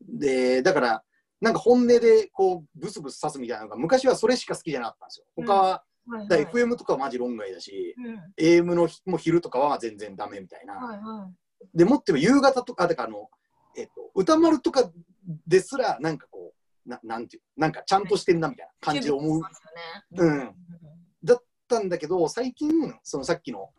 [0.00, 1.04] で、だから、
[1.40, 5.26] なんか本音でこうブスブス刺すみたいなのが昔はそれしか好きじゃなかったんですよ。
[5.36, 10.74] 他は、はいだから FM とかはマジ論外だし、うん、AM のひもう昼とかは全然ダメみたいな。
[10.74, 11.30] はいは
[11.74, 13.28] でもっても夕方とか、あだからあの、
[13.76, 14.90] えっと、歌丸とか
[15.46, 16.52] ですら、なんかこ
[16.86, 19.40] う、ななんていう、なんかちゃんとしてんなみたいな感じで思う。
[19.40, 19.62] ます
[20.16, 20.30] よね。
[20.30, 20.54] うん。
[21.24, 22.70] だったんだけど、最近、
[23.02, 23.70] そのさっきの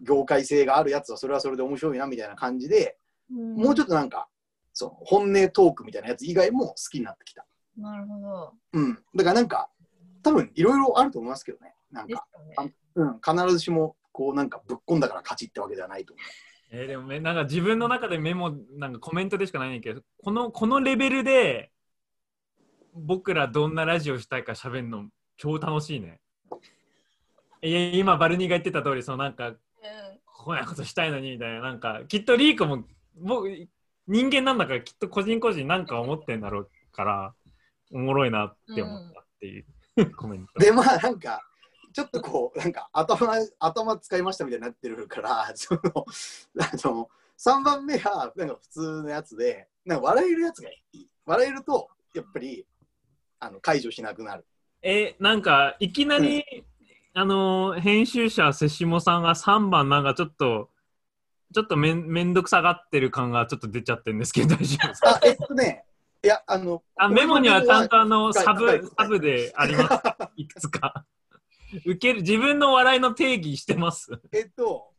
[0.00, 2.98] 業界性があるやつは、それはそれで面白いなみたいな感じで、
[3.30, 3.54] うん。
[3.56, 4.28] もうちょっとなんか、
[4.74, 7.46] その本音トークみたいなやつ以外も好きになってきた。
[7.76, 8.54] なるほど。
[8.74, 8.94] うん。
[9.14, 9.70] だからなんか、
[10.22, 11.74] 多分いろいろあると思いますけどね。
[11.90, 16.24] なんか、よねうん、必ずしも、こうなんかぶっ込んだから勝ちってわけではないと思う。
[16.74, 21.70] えーでもめなんか自分の中でメモなんかコメントでしかないんだけどこのこのレベルで
[22.94, 26.20] 僕らどんなラジオしたいか喋るの超楽しいね。
[27.62, 29.54] いや今バルニーが言ってた通りそのなんか
[30.24, 32.84] こんなことしたいのにみたいななんかきっとリーコも
[33.16, 33.48] 僕
[34.08, 37.34] 人間なんだからきっと個人個人なんか思ってんだろうから
[37.92, 39.64] おもろいなって思ったっていう、
[40.16, 40.58] コメント。
[40.60, 41.42] で、まあなんか、
[41.92, 51.08] ちょっとこう、なんか頭、頭使いましたみたいになってるから、 その、あの、3番目は、なんか普通のやつで、なんか笑えるやつがいい。
[51.26, 52.66] 笑えると、やっぱり、
[53.40, 54.46] あの、解除しなくなる。
[54.82, 56.44] えなんかいきなり、
[57.14, 60.70] あの編集者瀬下さんが3番なんかちょっと
[61.54, 65.10] ちょっとめんめんどくさがってる感がちょっと出ちゃってるんですけど大丈夫ですか？
[65.10, 65.84] あ、えっとね、
[66.24, 69.94] いや、あの、あメモにはちゃんとあのサブサブであります。
[70.36, 71.04] いくつか。
[71.84, 74.10] 受ける自分の笑いの定義してます。
[74.30, 74.92] えっと、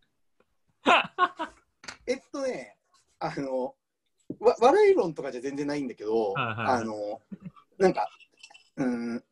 [2.07, 2.78] えっとね、
[3.19, 3.76] あの、
[4.39, 6.55] わ笑い論とかじゃ全然ないんだけど、はいはい。
[6.55, 7.21] はいあの、
[7.78, 8.09] なんか、
[8.76, 9.24] うん、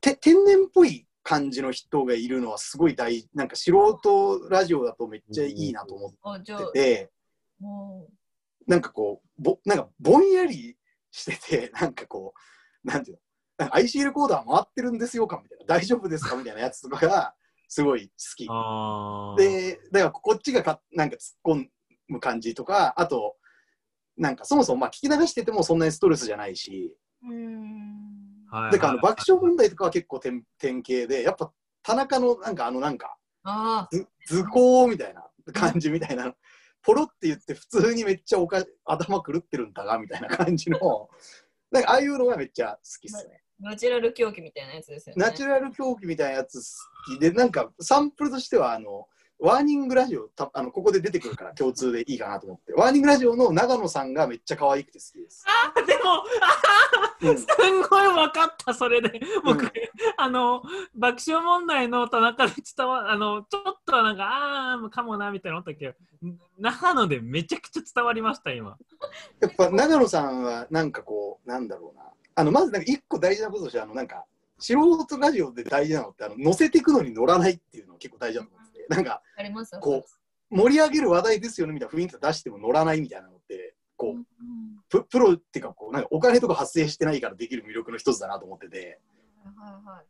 [0.00, 7.10] て天然っぽい感じの人がいるのはすごい大なんか素人ラジオだとめっちゃいいなと思ってて、
[7.58, 8.08] も
[8.66, 10.76] なんかこう、ぼなんかぼんやり
[11.10, 12.34] してて、 なんかこ
[12.84, 13.22] う、なんていうの、
[13.58, 17.34] なんか IC レコーダー回ってるんですよかみたいな、大丈夫ですかみたいなやつとかが
[17.68, 18.48] すごい好き。
[19.38, 21.68] で、だからこっちがかなんか突っ込
[22.08, 23.36] む感じとか、あと、
[24.16, 31.52] なんかそもそもまあ聞き流しててもそんなにストレスじゃないし、ううーんはいだからあの爆笑問題とかは結構典典型で、やっぱ
[31.82, 33.16] 田中のなんかあのなんか
[34.26, 36.34] 図工みたいな感じみたいな、
[36.82, 40.78] ポロって言って普通にめっちゃおか頭狂ってるんだがみたいな感じの、
[41.70, 43.42] なんかああいうのがめっちゃ好きっすね。
[43.60, 45.22] ナチュラル狂気みたいなやつですよね。
[45.22, 49.06] ナチュラル狂気みたいなやつ好きで、なんかサンプルとしては、あの、
[49.40, 55.44] ワーニングラジオたあの、ここで出てくるから共通でいいかなと思って、ワーニングラジオの長野さんがめっちゃ可愛くて好きです。
[55.46, 56.24] あでも
[57.22, 57.38] うん。
[57.38, 59.20] すんごい分かったそれで。
[59.44, 59.70] 僕、うん。
[60.18, 60.62] あの
[60.94, 65.86] 爆笑問題の田中で伝わあのちょっとはなんかああかもなみたいな思ったけ
[66.22, 68.76] どん長野でめちゃくちゃ伝わりました今。
[69.40, 72.04] やっぱ長野さんはなんかこう、なんだろうな。
[72.34, 74.24] あの、まずなんか一個大事なこととして、あの、なんか、
[74.58, 74.74] 素
[75.04, 78.59] 人ラジオで大事なのって、あの、乗せていくのに乗らないっていうのが結構大事だと思ってて、
[78.90, 79.22] なんか、
[79.80, 80.04] こ
[80.50, 84.24] う、盛り上げる話題ですよねみたいな雰囲気を出しても乗らないみたいなのって、こう、
[84.88, 89.00] ププロっていうかこうなんかお金とか発生してないからできる魅力の一つだなと思ってて。
[89.56, 90.06] はいはい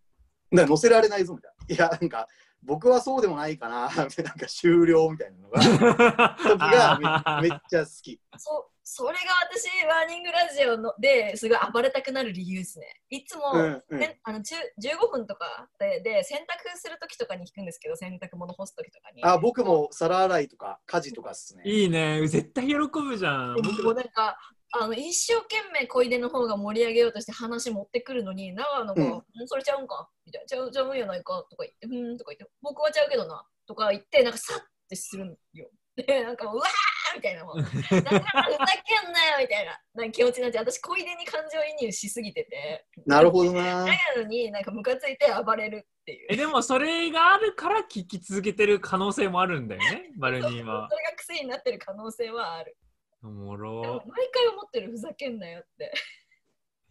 [0.52, 1.74] だから乗せられないぞみたいな。
[1.74, 2.26] いやなんか
[2.62, 8.20] 僕はそうでもないかなななんか終了みたいなのが 時がめめっちゃ好き。
[8.36, 9.18] そそれが
[9.48, 12.86] 私ワーニングラジオのですごい暴れたくなる理由ですね。
[13.08, 14.00] いつも、うんうん。
[14.00, 14.42] ねあの10
[14.82, 19.24] 15分とかでで洗濯するときとかに弾くんですけど洗濯物干すときとかに。
[19.24, 21.62] あ僕も皿洗いとか家事とかっすね。
[21.64, 22.26] いいね。
[22.26, 23.54] 絶対喜ぶじゃん。
[23.84, 24.36] もうなんか
[24.72, 29.44] あの一生懸命小出の方が盛り上げようとして話持ってくるのに長野が、うん。
[29.44, 30.08] んそれちゃうんか？
[30.26, 31.46] みたいな、ちゃうちゃうんやないか？
[31.48, 33.44] とか言って、ふーんとか言って、僕はちゃうけどな。
[33.68, 35.68] とか言って、なんかさってするんよ。
[35.94, 37.56] で、なんかもう、うわーみたいなもん。
[37.58, 39.80] だからふざけんなよみたいな。
[39.94, 43.84] なんか気持ちになって、私、小出に感情移入しすぎてて、なるほどな。
[43.84, 46.26] 長野になんかムカついて暴れるっていう。
[46.30, 50.88] えでもそれがあるから聞き続けてる可能性もあるんだよねバルニーは。
[50.90, 52.76] それが癖になってる可能性はある。
[53.22, 55.92] おもでもろ毎回思ってる、ふざけんなよって。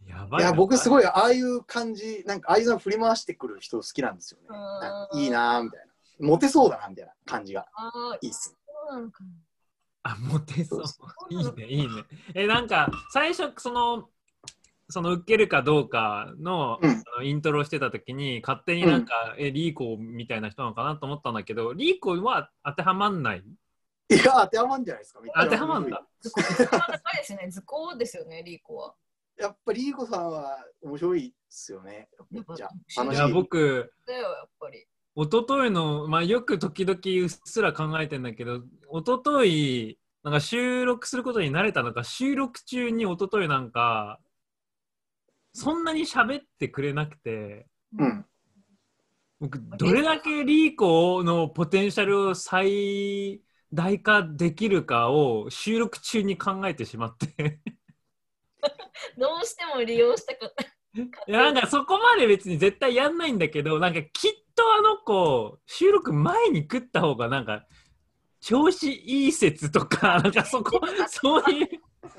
[0.06, 5.20] やばいいや僕すいごいああいう感じなんかああいうの振り回してくる人好きなんですよね。
[5.20, 6.26] いいなみたいな。
[6.26, 7.66] モテそうだなみたいな感じが。
[7.74, 8.56] ああ、いいっす。
[8.66, 9.24] そうなのか。
[9.24, 9.30] な。
[10.02, 10.96] あモテそうそ
[11.30, 14.08] ういいねいいねえなんか最初その
[14.88, 23.44] その受けるかどうかの,、うんあのイントロしてた時に勝手になんか、えリーコみたいな人なのかなと思ったんだけどリーコは当てはまんない？
[24.10, 25.20] いや、当てはまんじゃないですか。
[25.36, 26.04] 当てはまんだ。
[26.20, 26.46] 図工で
[27.22, 27.48] すね。
[27.48, 28.94] 図工ですよね、リーコは。
[29.38, 32.08] やっぱりリーコさんは面白いっすよね。
[32.28, 33.16] めっちゃ楽しい。
[33.16, 34.84] いや僕だよ、やっぱり。
[35.16, 44.20] 一昨日の、まあ、よく時々うっすら考えてんだけど一昨日なんか収録することに慣れたのか収録中に一昨日なんか
[45.52, 47.66] そんなに喋ってくれなくて
[47.98, 48.24] うん。
[49.40, 53.40] 僕どれだけリーコのポテンシャルを最
[53.72, 57.58] 大化できるかを収録中に考えてしまって
[59.16, 60.69] どうしても利用したかった。
[60.94, 67.64] いやなんかそこまで別に絶対やんないんだけどなんかきっとあの子収録前に食った方がなんか
[68.40, 71.68] 調子いい説とか なんかそこ そういう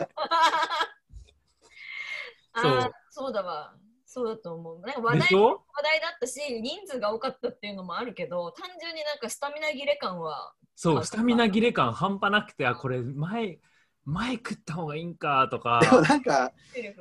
[2.54, 3.74] あそうあ、そうだわ。
[4.06, 4.80] そうだと思う。
[4.82, 13.60] なんか話題話題だったし、人数が多かったっていうのもあるけど、単純になんかスタミナ切れ感は、そうスタミナ切れ感半端なくてあこれ前
[14.06, 16.52] 前食った方がいいんかとかでもなんか、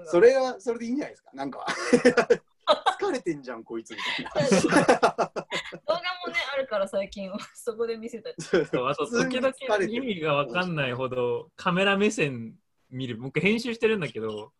[0.06, 1.30] それはそれでいいんじゃないですか？
[1.34, 1.64] なんか、
[3.00, 3.96] 疲れてんじゃん、こいつみ
[4.32, 4.50] たいな。
[4.50, 8.34] 動画もね、あるから最近は、そこで見せたり。
[8.42, 9.52] そうあと時々
[9.84, 12.54] 意味が分かんないほどカメラ目線
[12.90, 14.52] 見る僕編集してるんだけど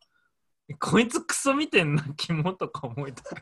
[0.79, 3.35] こいつクソ見てんなキモとか思いたく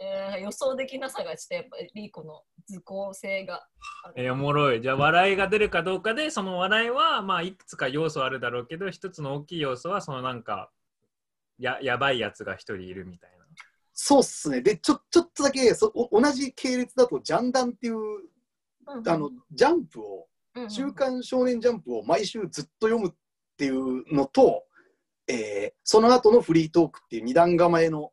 [0.00, 3.66] えー 予想できなさがちょっとやっぱりリーコの図工性が
[4.04, 4.14] ある。
[4.16, 4.80] えーおもろい。
[4.80, 10.70] じゃあ、笑いが出るかどうかで、その笑いは、まあ、いくつか要素あるだろうけど、一つの大きい要素は、そのなんか、
[11.58, 13.40] ややばいやつが一人いるみたいな。
[13.92, 14.62] そうっすね。
[14.62, 23.12] で、ちょちょっとだけそお同じ系列だと、ジャンダンっていう、うんあの、ジャンプを、うんうん週刊少年ジャンプを毎週ずっと読むっ
[23.56, 24.64] ていうのと、
[25.28, 28.10] えーその後のフリートークっていう二段構えの、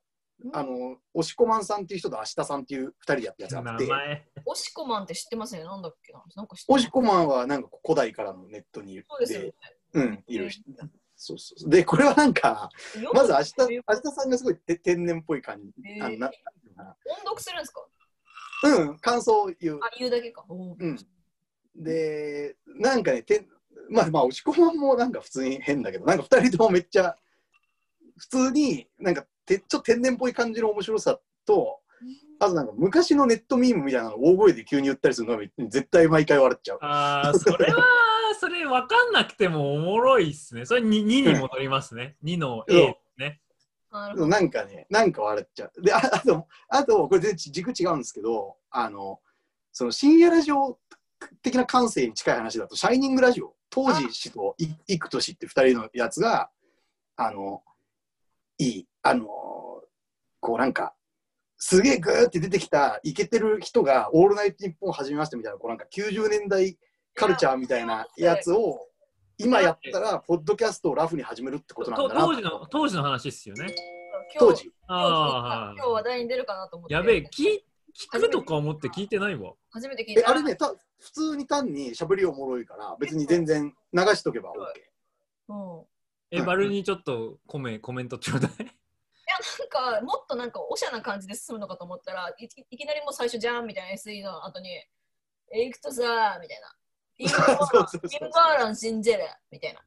[0.54, 4.28] あの、押しこまんさんっていう人と明日さんっていう二人でやったやつがあって、名前。
[4.46, 9.54] オシコマンって知ってますねなんだっけななんか知ってます押しこまんはなんか古代からのネットにいるそうですよね。
[9.94, 10.64] うん、いる人。
[11.16, 11.70] そうそうそう。
[11.72, 12.70] で、これはなんか、
[13.14, 15.74] まず明日、明日さんがすごいて天然っぽい感じ。
[15.84, 17.84] えーあのな音読するんですか？
[18.64, 19.80] うん、感想を言う。
[19.82, 20.46] あ、言うだけか。
[20.48, 20.54] う
[20.88, 20.98] ん。
[21.76, 23.48] で、なんかね、てん
[23.90, 27.16] まあまあ、押し込まんもなんか普通に変だけど、なんか二人ともめっちゃ、
[28.18, 31.80] 普通になんかてちょっと天然っぽい感じの面白さと、
[32.40, 36.80] あとなんか昔のネットミームみたいなのを大声で急に言ったりするのが絶対毎回笑っちゃう。
[36.82, 37.84] ああ、それは、
[38.40, 40.66] それ分かんなくてもおもろいっすね。
[40.66, 42.16] それ 2, に戻りますね。
[42.24, 43.42] 2の A ですね。
[43.92, 44.28] なるほど。
[44.28, 45.82] なんかね、なんか笑っちゃう。
[45.82, 49.20] で、ああと、あと、これ全然軸違うんですけど、あの、
[49.72, 50.78] その深夜ラジオ
[51.42, 56.50] 的な感性に近い話だと、シャイニングラジオ、当時氏とい幾年って二人のやつが、
[57.16, 57.64] あの、
[58.58, 59.26] いい、あの、
[60.40, 60.94] こうなんか、
[61.58, 66.78] すげえグーって出てきたイケてる人が、オールナイトニッポ始めましたみたいな、こうなんか90年代
[67.16, 68.80] カルチャーみたいなやつを、
[69.38, 73.74] 今やったら、ポッドキャストをラフに始めるってことなんとだな当時の当時の話っすよね。
[74.40, 74.72] 当時。
[74.88, 76.96] あ今日話題に出るかなと思って。
[76.96, 77.62] あ、やべえ、聞
[77.98, 79.52] 聞くとか思って聞いてないわ。
[79.52, 80.30] え、初めて聞いた。
[80.30, 84.56] あれね、た普通に単に喋りおもろいから、別に全然流しとけば OK。
[85.50, 85.86] うん。
[86.32, 88.52] え、バルにちょっとコメコメントちょうだい。
[88.60, 94.70] なんかもっとなんかおしゃな感じで進むのかと思ったらいいきなりもう最初じゃんみたいな SE の後に
[95.54, 96.76] 「え行くとさ」みたいな
[97.20, 99.20] 「インバーラン信じる」
[99.52, 99.82] みたいな。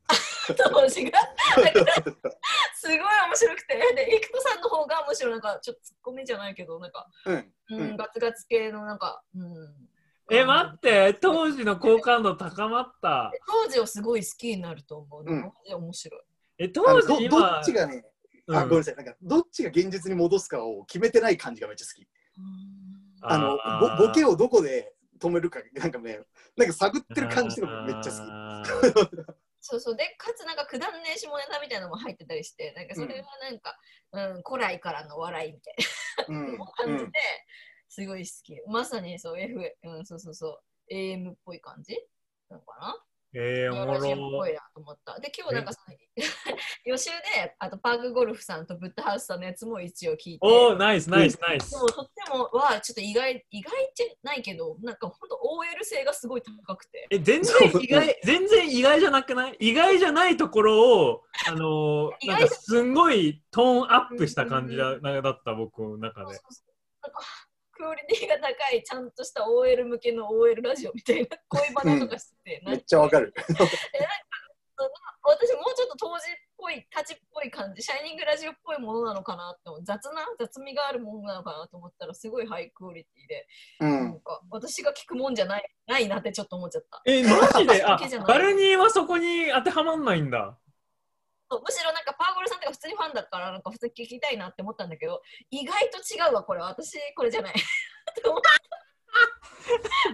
[0.57, 1.19] 当時が。
[2.75, 3.77] すごい面白くて。
[3.95, 7.35] でイクトさんの方がむしろなんかちょっとツッコミじゃないけどなんか、うん。
[7.37, 9.89] ううんん、ガツガツ系のなんか、うん、
[10.33, 13.33] え、待って、当時の好感度高まった。
[13.47, 15.41] 当時をすごい好きになると思う、うん。
[15.43, 16.21] マジで面白い
[16.61, 18.05] え、あ当時今どっちがね、
[18.51, 18.69] あ、うん。
[18.69, 22.07] ごめんなさい、なんかどっちが現実に戻すかを決めてない感じがめっちゃ好き。
[23.23, 23.99] あのあー。
[23.99, 26.21] ボボケをどこで止めるか、なんかね、
[26.57, 29.25] なんか探ってる感じとかめっちゃ好き。
[29.25, 29.97] 好そうそう。
[29.97, 33.79] でかつなんかくだんねえ下ネタみたいなのも入ってたりしてなんかそれはなんか、
[34.13, 35.75] うん古来からの笑いみたい
[36.29, 36.59] うん。
[36.59, 37.13] な感じで、うん
[37.93, 38.55] すごい好き。
[38.69, 40.95] まさにそう F、うん、そうそうそう。
[40.95, 41.99] AM っぽい感じ
[42.49, 42.97] なのかな？
[43.33, 44.49] えー、おもラジオっぽろ。
[44.49, 45.21] いなと思った。
[45.21, 45.97] で今日なんかその
[46.85, 50.39] 予習であとパークゴルフさんとブッダハウスさんのやつも一応聞いて。
[50.43, 51.71] おー、ナイス、ナイス、ナイス。
[51.71, 51.77] で。
[51.77, 57.07] もとってもはちょっと意外意外じゃないけどなんか本当 OL 性がすごい高くて。
[57.11, 59.57] え、全然意外、全然意外じゃなくない？
[59.61, 66.27] 意外じゃないところを、あのー、なんかすんごいトーンアップした感じだだった、僕の中で。
[66.27, 67.21] なんか
[67.81, 73.33] クオリティが高いちゃんとした OL 向けの OL ラジオみたいな 恋バナとかしてて、めっちゃわかる。
[75.23, 77.21] 私もうちょっと当時っぽい立ちっ
[77.51, 83.47] 感じ、シャイニングラジオっぽいものなのかなって雑な、雑味があるものなのかなと思ったら、すごいハイクオリティで、
[83.81, 84.21] うなんん。
[84.21, 87.03] か私が聞くもんじゃないないなってちょっと思っちゃった。
[87.05, 87.85] え、マジで？
[87.85, 90.59] あバルニーはそこに当てはまんないんだ。
[91.51, 95.21] そうむしろなんかパーゴルさんとか普通にファンだからなんか普通に聞きたいなって思ったんだけど
[95.51, 97.55] 意外と違うわこれ私これじゃない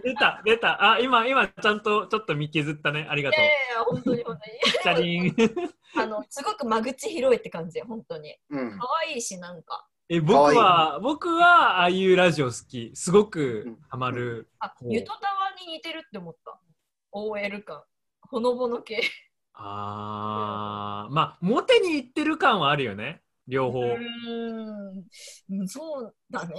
[0.02, 0.92] 出た、出た。
[0.92, 3.06] あ、今、今、ちゃんとちょっと見削ったね。
[3.08, 3.46] ありがとうや。
[3.46, 5.36] いやいや本当に本当にチャリン。
[6.02, 8.78] あのすごく間口広いって感じ本当にうん。
[8.78, 12.94] 可愛いしなんかえ、僕は、僕は、ああいうラジオ好き。
[12.94, 14.48] すごくハマる。
[14.60, 16.60] あほうゆとたわに似てるって思った
[17.12, 17.82] OL 感
[18.20, 19.00] ほのぼの系
[19.58, 23.22] あー、まあ、モテに行ってる感はあるよね。
[23.48, 23.80] 両方。
[23.80, 25.04] うーん
[25.50, 26.56] うんそうだね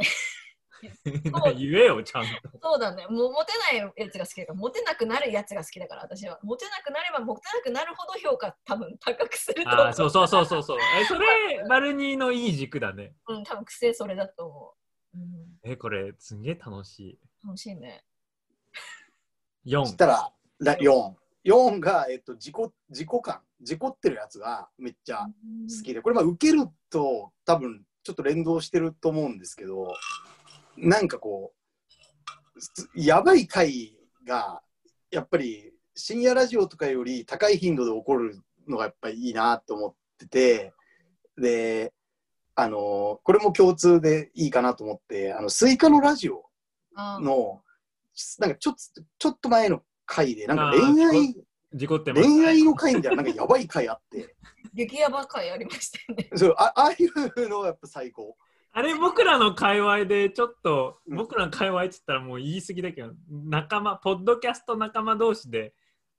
[1.57, 2.29] 言えよ、ちゃんと。
[2.61, 3.07] そうだね。
[3.07, 6.39] もうモテないやつが好きだから、モテなくなるやつが好きだから、私は。
[6.43, 9.85] モテなくなれば、モテなくなるほど評価多分高くすると思う。
[9.85, 10.77] あーそうそうそうそうそう。
[11.01, 13.15] え、それ、バルニーのいい軸だね。
[13.27, 14.75] うん、多分癖それだと思
[15.15, 15.17] う。
[15.17, 18.03] うん、え、これ、すげえ楽し楽しいね。
[19.65, 19.71] い。
[19.71, 19.97] そし4。
[19.97, 21.15] たら、ら4。
[21.45, 22.55] 4が、えっと、自己、
[22.89, 29.93] 自己感、事故ってるやつがめっちゃ好きで、これ、まあ、受けると、多分ちょっと連動してると思うんですけど、
[30.77, 31.53] なんかこ
[32.55, 34.61] う、すやばい回が、
[35.11, 40.73] やっぱり深夜ラジオとかより高い頻度で起こるのがやっぱりいいなと思ってて、
[41.37, 41.93] で、
[42.55, 46.45] あのこれも共通でいいかなと思って、あの、スイカのラジオ
[46.95, 47.61] の、
[48.39, 51.35] なんかちょっと、ちょっと前の回で、なんか恋愛、
[51.73, 52.23] 事故ってます。
[52.23, 54.35] 恋愛の回みたいな、なんかやばい回あって、
[54.73, 56.29] 激ヤバ会ありましたよね。
[56.35, 58.35] そうあああいうのがやっぱ最高。
[58.71, 65.73] あれ、僕らの界隈でちょっと、うん僕らの界隈って言ったらもう言い過ぎだけど、仲間、ポッドキャスト仲間同士で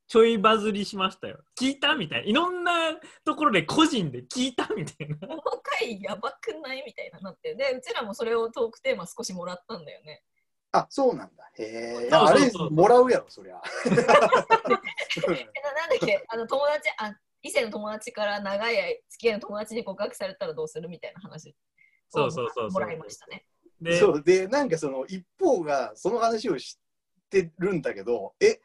[0.08, 1.38] ちょいバズりしましたよ。
[1.60, 2.26] 聞いたみたいな。
[2.26, 5.16] いろんなところで個人で聞いたみたいな。
[5.16, 7.54] この回やばくないみたいななって。
[7.54, 10.22] で、うちらもそれをトークテーマ少しもらったんだよね。
[10.72, 11.50] あ、そうなんだ。
[11.58, 12.10] へえ。
[12.12, 13.60] あれもらうやろ、そりゃ。
[13.86, 14.18] えななんだ
[15.96, 16.24] っけ？
[16.28, 21.54] あの友達あ異性の友達から長い付き合いの友達に告白されたらどうするみたいな話
[22.08, 23.44] そうそうそうそうもらいましたね。
[23.80, 28.60] で、そうで、なんかその一方がその話を知ってるんだけど、え、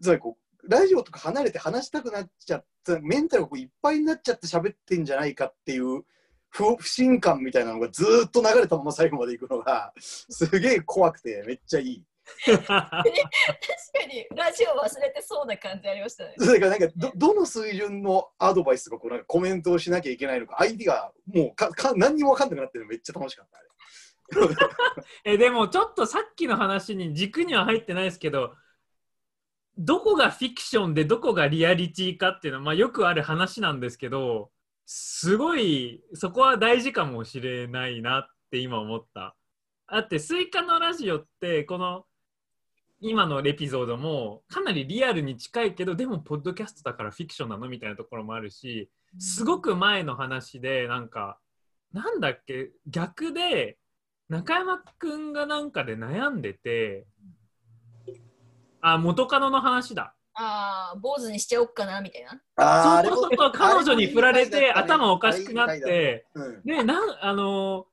[0.00, 6.04] つまりこう、ラジオとか離れて話したくなっちゃった、メンタルがこういっぱいになっちゃって喋ってんじゃないかっていう
[6.52, 12.04] 不不信感みたいなのがずーっと流れたまま最後まで行くのが、すげえ怖くてめっちゃいい。
[12.46, 13.02] 確か
[14.08, 16.34] にラジオ忘れてそうな感じありましたね。
[16.38, 23.68] それからなんかどどの水準のアドバイスとかこうなんかコメントをしなきゃいけないのか相手がもうかか何にも分かんなくなってるのめっちゃ楽しかったあれ
[25.34, 28.54] えでもちょっとさっきの話に軸には入ってないですけど
[29.78, 34.50] どこがフィクションでどこがリアリティかっていうのは、まあ、よくある話なんですけど
[34.94, 39.34] すごいそこは大事かもしれないなって今思った。
[39.90, 42.04] だってスイカのラジオってこの
[43.00, 51.38] 今のエピソードもかなりリアルに近いけどでもポッドキャストだからフィクションなのみたいなところもあるしすごく前の話でなんか
[51.94, 53.78] なんだっけ逆で
[54.28, 57.06] 中山くんがなんかで悩んでて
[58.82, 62.40] あ元カノの話だああ、坊主にしちゃおっかなみたいな。
[62.56, 66.26] あーそうそうそう彼女に振られて頭おかしくなっ、て。
[66.64, 67.92] でなんあのー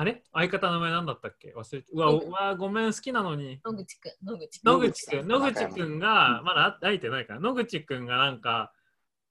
[0.00, 0.22] あれ？
[0.32, 1.52] 相方の名前なんだったっけ？
[1.56, 3.60] 忘れてうわうわごめん好きなのに。
[3.64, 4.66] 野口くん、野口くん。
[4.68, 5.28] 野野口くん。
[5.28, 7.40] 野口くんがまだ会えてないから。
[7.40, 8.72] 野口くんがなんか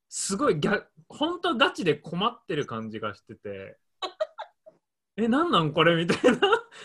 [0.09, 3.77] すごい逆本当ガチで困ってる感じがしてて。
[5.19, 5.95] えなんなんこれ？
[5.95, 6.39] みたいな。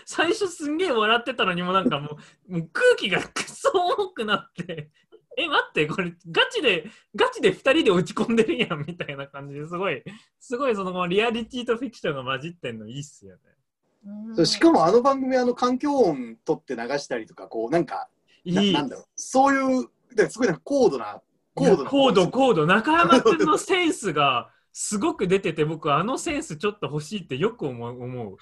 [0.06, 2.18] 最初すんげえ笑ってたのにもうなんかも
[2.48, 4.90] うもう空気がくそ重くなって
[5.36, 10.02] え待ってこれガチでガチで2人で落ち込んでるやんみたいな感じですごい
[10.38, 14.44] すごいそのリアリティとフィクションが混じってんのいいっすよね。
[14.44, 18.08] しかもあの番組あの環境音取って流したりとかこうなんか
[18.44, 19.04] いないなんだろう。
[19.16, 19.88] そういう
[20.28, 21.22] すごいなんか高度な
[21.54, 22.66] 高度な高度高度。
[22.66, 28.36] 中山君のセンスがすごく出てて僕あのセンスちょっと欲しいってよく思う思う。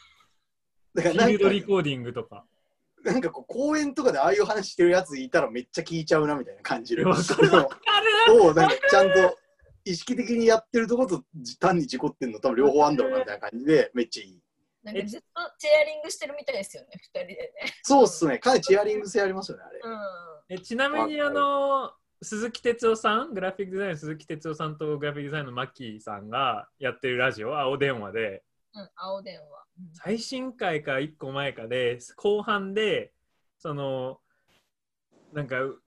[0.95, 2.45] だからフィールドリコーディングとか
[3.05, 7.51] なんかこう公園とかでああいう話してるやついたらめっちゃ聞いちゃうなみたいな感じるわかる
[8.55, 9.39] なんかちゃんと
[9.85, 11.23] 意識的にやってるとこと
[11.59, 14.39] 単に事故ってんの多分両方あんだろうなみたいな感じでめっちゃいい
[14.83, 15.27] なんかずっと
[15.59, 17.53] チェアリングしてるみたいですよね、二人でね。
[17.83, 20.57] そうっすねかなりチアリング性ありますよねあれうん。
[20.57, 21.93] えちなみにあの
[22.23, 28.43] 鈴木哲夫さんグラフィックデザインの鈴木哲夫さんとグラフィックデザインのマッキーさんがやってるラジオ青電話で
[28.75, 29.65] うん、青電話。
[29.81, 29.95] うん。
[29.95, 33.13] 最新回か1個前かで後半で
[33.59, 34.19] その
[35.33, 35.83] なんかう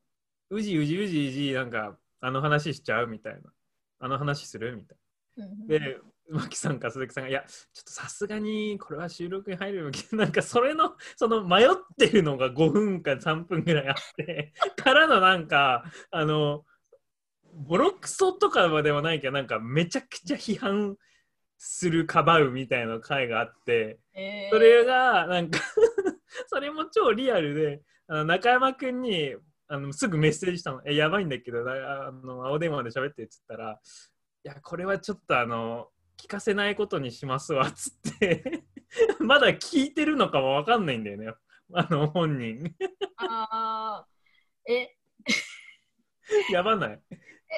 [0.50, 3.54] うじうじうじうじなんかあの話しちゃうみたいな。
[4.04, 4.98] あの話するみたい
[5.38, 5.98] うんで、
[6.30, 11.68] マキさんか鈴木さんが、いや、ちょっとさすがにこれは収録に入る なんかそれの、その迷っ
[11.98, 16.66] てるのが5分か3分ぐらいあって、 からのなんか、あの、
[17.54, 20.98] ボロクソとかではないけど、なんかめちゃくちゃ批判
[21.58, 24.54] する、かばうみたいな回があって、えー。
[24.54, 25.60] それがなんか
[26.47, 29.36] それも超リアルであの中山君に
[29.68, 33.80] あのすぐメッセージしたの「えやばいんだけどなあの青電話で喋って」っつったら
[34.43, 38.64] 「いやこれはちょっとあの聞かせないことにしますわ」っつって。
[39.20, 41.34] まだ聞いてるのかもわかんないんだよね。
[41.74, 42.76] あの本人。
[43.18, 44.72] あー。
[44.72, 44.95] え、
[46.51, 47.01] やばない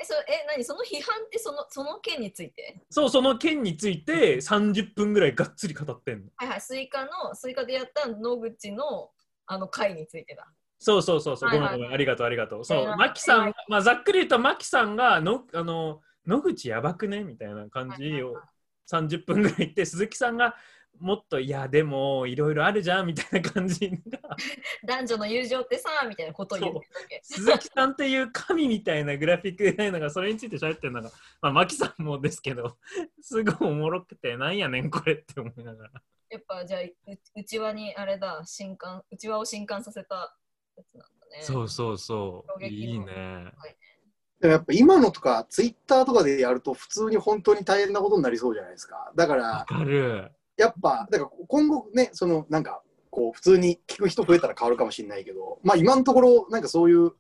[0.01, 0.63] え、そえ、何？
[0.63, 2.81] その批判ってそのその件について？
[2.89, 6.25] そうその件について30分ぐらいがっつり語ってんの。
[6.35, 9.11] はいはい、スイカの、スイカでやった野口の
[9.47, 10.47] あの回についてだ。
[10.79, 11.67] そうそうそうそう、はいはい。
[11.67, 12.65] ごめんごめん、ありがとうありがとう。
[12.65, 17.23] そう、えーマキさんはい、まあざっくり言うと、マキさんがの、あの、野口やばくね？
[17.23, 18.45] みたいな感じをはいはいはい。
[18.87, 20.55] 30分ぐらい言って、鈴木さんが
[20.99, 23.97] もっと、いや、でも、いろいろあるじゃんみたいな感じが、
[24.85, 27.19] 男女の友情ってさ、みたいなことを言ってたわけ。
[27.23, 32.77] 鈴木さんっていう神みたいなグラフィックデザイナーがそれについて喋ってるのが、まあ、マキさんもですけど、
[33.21, 35.91] すごいおもろくて、なんやねん、これって思いながら。
[36.29, 36.91] やっぱじゃあ、う
[37.35, 40.35] 内輪にあれだ、新刊、内輪を新刊させた
[40.75, 41.43] やつなんだね。
[41.43, 43.51] そうそうそういいね。
[44.41, 49.11] でもやっぱ今のとかツイッターとかでやると普通に本当に大変なことになりそうじゃないですか。
[49.15, 50.31] だかわらかる。
[50.57, 57.11] やっぱだから今後ねそのなんかこう普通に聞く人増えたら変わるかもしれないけどまあ今のところなんかそういう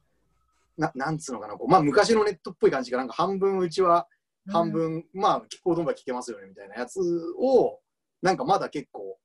[0.77, 4.07] ななんつうのかなこうまあ昔のネットっぽい感じがなんか半分うちは
[4.47, 6.99] うん半分、まあ聞こうと思えば聞けますよねみたいなやつ
[7.39, 7.79] を
[8.21, 9.17] なんかまだ結構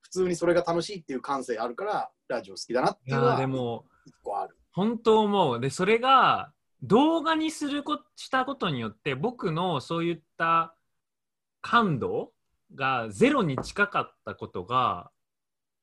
[0.00, 4.56] 普通にそれが楽しいっていう感性あるからラジオ好きだなっていうのはでも、一個ある。
[4.72, 5.60] 本当思う。
[5.60, 6.52] で、それが
[6.82, 10.74] 動画にするこしたことによって、僕のそういった
[11.60, 12.32] 感度
[12.74, 15.10] がゼロに近かったことが、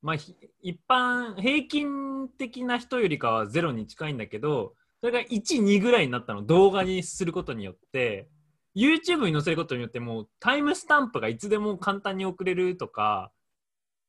[0.01, 0.15] まあ、
[0.61, 8.29] 一般、平均的な人よりかはゼロに近いんだけど、それが1、2ぐらいになったの、動画にすることによって、
[8.75, 13.31] YouTube に載せることによって、もうタイムスタンプがいつでも簡単に送れるとか、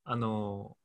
[0.05, 0.77] あの、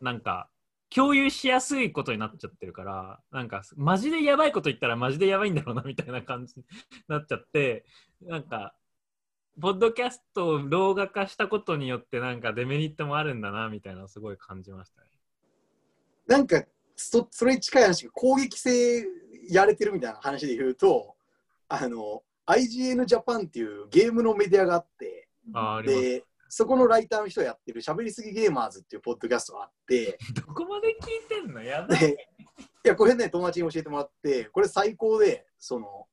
[0.00, 0.50] なんか、
[0.90, 6.64] 共有しやすいことになっちゃってるから、なんか、マジでやばいこと言ったらマジでやばいんだろうなみたいな感じに
[7.08, 7.84] なっちゃって、
[8.22, 8.74] なんか、
[9.60, 15.06] ポッドキャストを動画化したことによって、なんかデメリットもあるんだなみたいなすごい感じましたね。
[16.26, 16.64] なんか
[16.96, 19.04] そそれに近い話が攻撃性
[19.48, 21.16] やれてるみたいな話で言うと
[21.68, 25.28] あの IGN ジャパンっていうゲームのメディアがあって。
[25.84, 31.62] でそこのライターの人がやってる「しゃべりすぎゲーマーズ」っていうポッドキャストがあって どこまで聞いてんの？
[31.62, 31.98] やばい。
[32.00, 32.28] で
[32.84, 36.08] いやこれね友達に教えてもらってこれ最高でその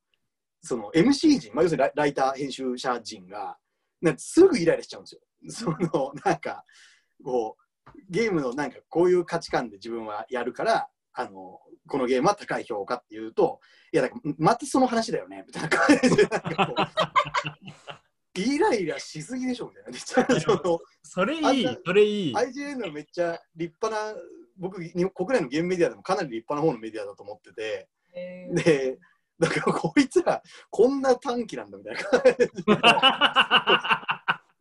[0.60, 3.56] その MC 陣、まあ、要するにライター編集者陣が
[4.00, 5.20] なんかすぐイライラしちゃうんですよ。
[5.48, 6.64] そのなんか
[7.22, 13.60] こうゲームのなんかこういう価値観で自分はやるからあのこのゲームは高い評価っていうと
[13.92, 16.80] いやだからまたその話だよねみたいな感じでなんかこう
[18.40, 22.34] イライラしすぎでしょみたいなめっちゃそのそれいいそれいい。
[22.34, 24.20] IGN のめっちゃ立派な
[24.56, 28.98] 僕に国内のゲームメディアでもかなり立派な方のメディアだと思っててえーで
[29.38, 32.36] だからこいつらこんな短期なんだみたいな感じ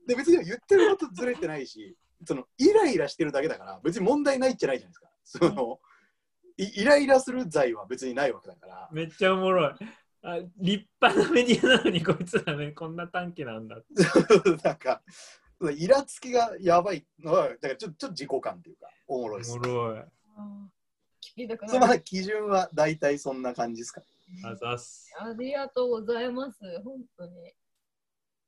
[0.08, 5.80] でで別に言ってることずれてないしそのイライラしてるだけだから別に問題ないじゃないじゃないですかその
[6.58, 9.74] イイライラする罪は別にないわけだからめっちゃおもろい。
[10.24, 13.86] あ立派なメディアなのにこいつらね、こんな短期なんだって。
[14.64, 15.02] なんか
[15.76, 20.04] イラつきがやばいのはだからちょちょっと自己感っていうかおもろいですおもろい。
[21.68, 21.80] そ。
[21.80, 24.02] の基準は大体そんな感じですか
[24.46, 25.12] あざっす。
[25.20, 26.60] ありがとうございます。
[26.84, 27.54] 本当に。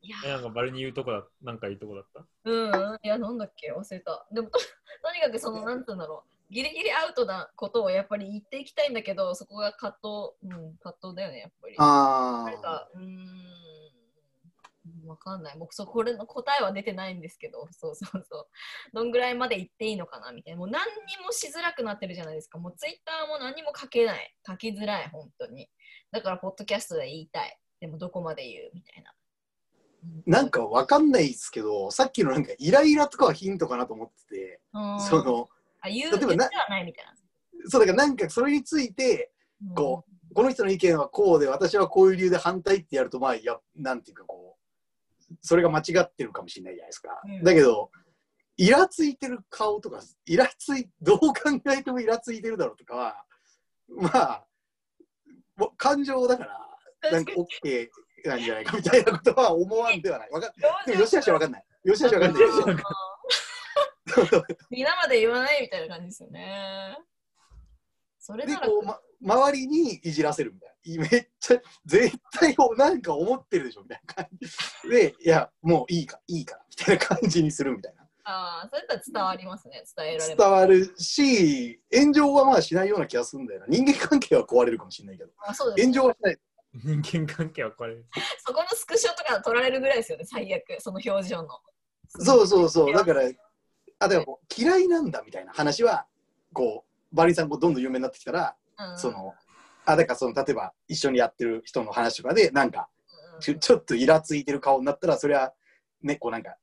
[0.02, 2.26] いやえ、なんかバリに言うとこだ、なんかいいとこだった？
[2.46, 4.28] うん、いや、なんだっけ、忘れた。
[4.32, 11.76] でも、ととにかくその、なんて言うんだろう、ギリギリアウトなことをやっぱり言っていきたいんだけど、そこが葛藤、うん、葛藤だよね、やっぱり。
[11.78, 12.62] あなん
[15.30, 15.58] か、ん、わかんない。
[15.58, 18.48] 僕、そうこれの答えは出てないんですけど、そうそうそう。
[18.94, 20.60] どんぐらいまで言っていいのかなみたいな。
[20.60, 22.58] もう何にもしづらくなってるじゃないですか。
[22.58, 24.36] もうツイッターも何にも書けない。
[24.48, 25.70] 書きづらい、本当に。
[26.12, 27.58] だから、ポッドキャストで言いたい。
[27.80, 29.14] でも、どこまで言うみたいな。
[30.26, 35.50] なんかわかんないですけどさっきのなんかイライラとかはヒントかなと思ってて、うん、その
[35.82, 37.14] あ言う例えばなないみたいな。
[37.68, 39.32] そうだからなんかそれについて
[39.76, 44.49] ここの人の意見はこうで私はこういう理由で反対ってやるとまあいやなんていうかこう
[45.42, 47.92] それが間違ってるかもしれないじゃないですか、うんだけど
[48.58, 51.34] イラついてる顔とかイラついどう考
[51.74, 53.24] えてもイラついてるだろうとかは
[53.88, 54.46] まあ
[55.78, 57.88] 感情だからなんか OK
[58.26, 60.30] なんじゃないかみたいなことは思わんではない。
[60.32, 60.54] わか
[60.86, 61.66] でも、吉橋はわかんない。
[61.86, 62.82] 吉橋はわかんな
[64.42, 64.46] い。
[64.70, 66.98] 皆 まで言わないみたいな感じですよね。
[68.20, 68.68] それでなら、
[69.22, 70.76] 周りにいじらせるみたいな。
[71.12, 74.90] めっちゃ、絶対なんか思ってるでしょみたいな感じ。
[74.90, 78.08] で、いや、もういいか、いいから、みたいな感じにするみたいな。
[78.24, 79.84] ああ、それだったら伝わりますね。
[79.96, 80.50] 伝えられ伝ます。
[80.50, 83.66] わるし、炎上はまあしないような気がするんだよな。
[83.68, 86.40] 人間関係は壊れるかもしれないけど、あそうです炎上はしない。
[86.74, 87.98] 人間関係はこれ。
[88.46, 91.50] そこのスクショとか撮られるぐらいですよね、最悪、その表情の。
[92.08, 92.94] そうそうそう。
[92.94, 93.24] だから、
[94.00, 96.08] あ、でも嫌いなんだみたいな話は、
[96.54, 99.34] こう、バリンさんこうどんどん有名になってきたら、うん、その、
[99.86, 102.90] あ、だからその、例えば一緒にやってる人の話とかで、なんか、
[103.36, 105.54] うん、ちょ ちょっとイラついてる顔になったら、それは、
[106.02, 106.56] ね、こうなんか、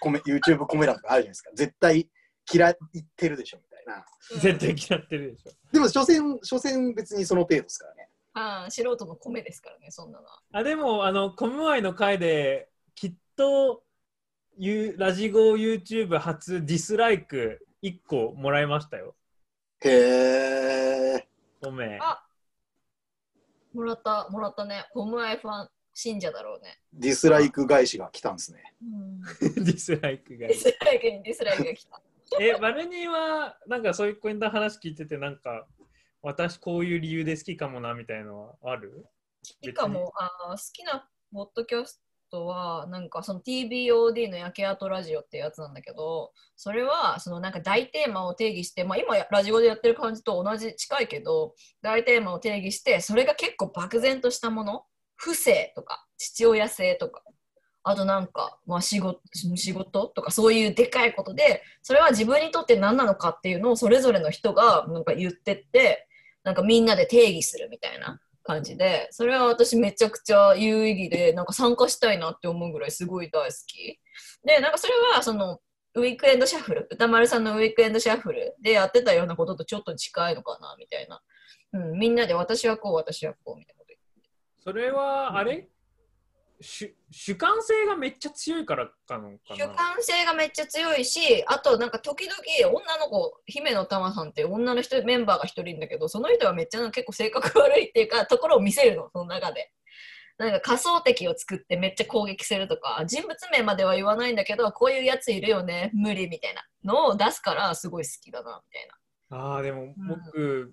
[0.00, 1.50] コメ YouTube コメ欄とかあるじゃないですか。
[1.54, 2.08] 絶対
[2.52, 2.76] 嫌っ
[3.16, 4.04] てるでしょ、みたいな。
[4.40, 5.52] 絶対嫌ってるでしょ。
[5.72, 8.08] でも、所詮、所詮別にその程度ですからね。
[8.34, 10.40] ああ素人の米ですからね、そんなのは。
[10.52, 13.82] あでもあのコムアイの回できっと
[14.56, 19.14] ゆラジゴ YouTube 初ディスライク1個もらいましたよ。
[19.80, 19.90] へ
[21.16, 21.28] え。
[21.62, 22.02] ごめん。
[22.02, 22.22] あ
[23.72, 24.84] もらった、もらったね。
[24.92, 26.78] コムアイファン信者だろうね。
[26.92, 28.74] ディスライク返しが来たんですね。
[28.82, 29.20] うん、
[29.64, 30.56] ディスライクがディ。
[30.56, 32.02] スライクにディスライクが来た。
[32.40, 35.66] え、バルニーはなんかそういうコインの話聞いててなんか
[36.22, 39.06] 私こういう理由で好きかもなみたいのはある？
[39.42, 42.02] しかもあー好きなポッドキャス
[42.32, 57.22] トはなんかその TBOD の焼け跡ラジオってやつなんだけどそれはそのなんか大テーマを定義して、まあ、今ラジオでやってる感じと同じ近いけど大テーマを定義してそれが結構漠然としたもの不正とか父親性とか
[57.84, 66.06] あとなんか、まあ、仕事仕事とかそういうでかいことでそれは自分にとって何なのかっていうのをそれぞれの人がなんか言ってって
[66.44, 74.00] なんかみんなで定義するみたいな感じでそれは私めちゃくちゃ有意義でなんか参加したいなって思うぐらいすごい大好き。
[74.44, 75.60] でなんかそれはその
[75.94, 81.20] ウィークエンドシャッフル歌丸さんのウィークエンドシャッフルでやってたようなこととちょっと近いのかなみたいな、
[81.74, 83.92] うん、みんなで私はこう私はこうみたいなこと
[84.64, 85.68] それはあれ？
[86.62, 89.56] 主主観性がめっちゃ強いからかのかな。
[89.56, 99.72] 主観性がめっちゃ強いしあとなんか時々女の子姫野玉さんって女の人メンバーが一人いるんだけどその人はめっちゃ結構性格悪いっていうかところを見せるのその中で。
[100.38, 108.88] なんか仮想敵を作ってめっちゃ攻撃するとか人物名までは言わないんだけどこういうやついるよね無理みたいなのを出すからすごい好きだなみたい
[109.30, 109.44] な。
[109.44, 110.72] ああでも僕、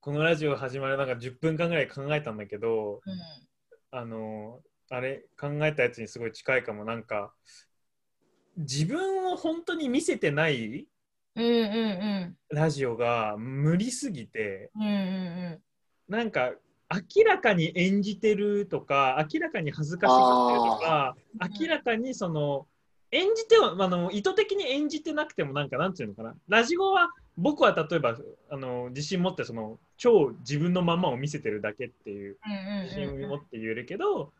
[0.00, 3.48] このラジオ始まるなんか10分間ぐらい考えたんだけどうん。
[3.90, 4.60] あの
[4.90, 6.84] あれ考えたやつにすごい近いかも。
[6.84, 7.32] なんか
[8.56, 10.88] 自分を本当に見せてない
[12.50, 15.62] ラジオが無理すぎてうんうんうん。
[16.08, 16.52] なんか
[16.90, 21.16] 明らかに演じてるとか明らかに恥ずかしがってるとか
[21.60, 22.66] 明らかにその
[23.10, 26.34] 演じてはあの意図的に演じてなくてもなんかなんていうのかな。
[26.48, 28.16] ラジゴは僕は例えば
[28.50, 32.82] あの自信持ってその超自分のままを見せてるだけっていううん。
[32.84, 34.32] 自信を持って言えるけど、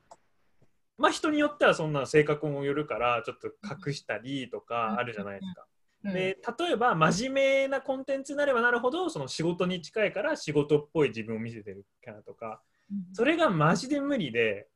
[0.99, 3.49] まあ人によってはそんな性格もよるからちょっと
[3.86, 5.64] 隠したりとかあるじゃないですか。
[6.05, 6.12] うん。
[6.12, 12.61] で例えば真面目なコンテンツになればなるほどその仕事に近いから仕事っぽい自分を見せてるからとか
[13.12, 14.68] それがマジで無理で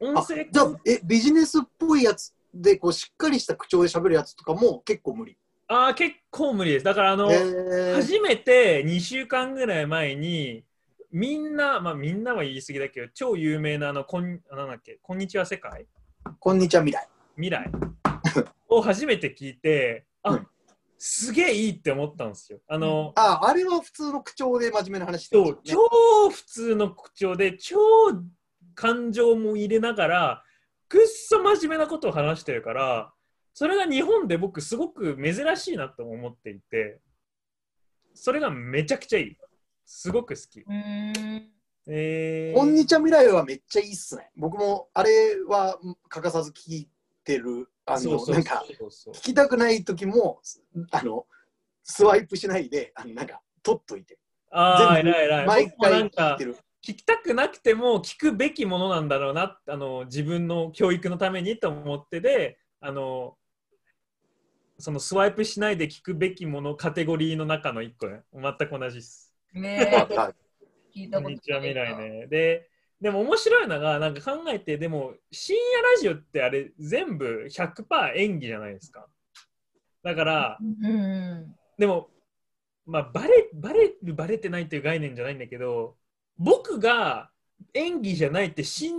[0.00, 5.36] 音あ声じゃあえビジネスっぽいやつでこうしっかりした口調で喋るやつとかも結構無理？
[5.68, 6.84] あー結構無理です。
[6.84, 7.28] だからあの、
[7.94, 10.64] 初めて2週間ぐらい前に
[11.10, 15.86] みんなまあみんなは言い過ぎだけど超有名なあのこんあなんだっけこんにちは世界？
[16.38, 17.08] こんにちは未来。
[17.36, 17.70] 未来？
[18.68, 20.46] を初めて聞いてあ、うん。
[20.98, 22.58] すげえいいって思ったんですよ。
[22.66, 25.54] あの、ああれは普通の口調で真面目な話してね。
[25.64, 25.78] 超
[26.28, 27.78] 普通の口調で超
[28.78, 30.44] 感情も入れながら
[30.88, 33.12] くっそ真面目なことを話してるから
[33.52, 37.00] それが日本で僕すごく珍しいなと思っていて
[38.14, 39.36] それがめちゃくちゃいい
[39.90, 41.50] すごく好き、うん
[41.86, 44.30] えーこんにちは未来はめっちゃいいっすね。
[44.36, 45.10] 僕もあれ
[45.48, 45.78] は
[46.10, 46.88] 欠かさず聞い
[47.24, 47.70] てる。
[47.86, 48.62] あのなんか
[49.14, 50.42] 聞きたくない時も
[50.90, 51.24] あの
[51.82, 54.18] スワイプしないであのなんか取っといて。
[54.50, 56.56] ああ全部偉い偉い毎回聞いんかてる。
[56.86, 63.38] 聞きたくなくても聞くべきものなんだろうなあの自分の教育のためにと思ってであの
[64.78, 69.27] そのスワイプしないで聞くべきものカテゴリーの中の一個ね全く同じです。
[69.54, 70.06] ね
[70.94, 72.26] 聞いたことない未来ね。
[72.26, 72.68] で
[73.00, 79.06] でも面白いのがなんか考えてでも深夜ラジオってあれ全部100%演技じゃないですか。
[80.02, 80.98] だからうんう
[81.34, 82.08] んでも、
[82.86, 85.96] まあ、バレバレるバレてないっていう概念じゃないんだけど
[86.38, 87.30] 僕が
[87.74, 88.94] 演技じゃないって信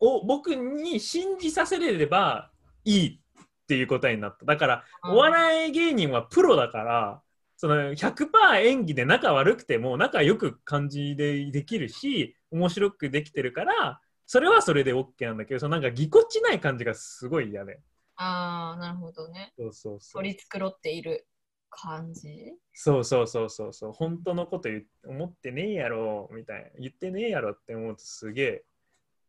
[0.00, 2.50] を僕に信じさせれれば
[2.84, 4.46] いいっていう答えになった。
[4.46, 7.22] だから、うんお笑い芸人はプロだから、
[7.58, 8.28] その100%
[8.62, 17.80] 演技で仲悪くても仲良く感じでできるし、面白くできてるから、それはそれで OK なんだけど、そのなんかぎこちない感じがすごい嫌で。
[18.14, 19.52] ああ、なるほどね。
[19.58, 20.22] そうそうそう。
[20.22, 21.26] 取り繕っている
[21.68, 22.54] 感じ？
[22.72, 23.92] そうそうそうそうそう。
[23.92, 26.70] 本当のこと言っ思ってねえやろみたいな。
[26.78, 28.64] 言ってねえやろって思うとすげえ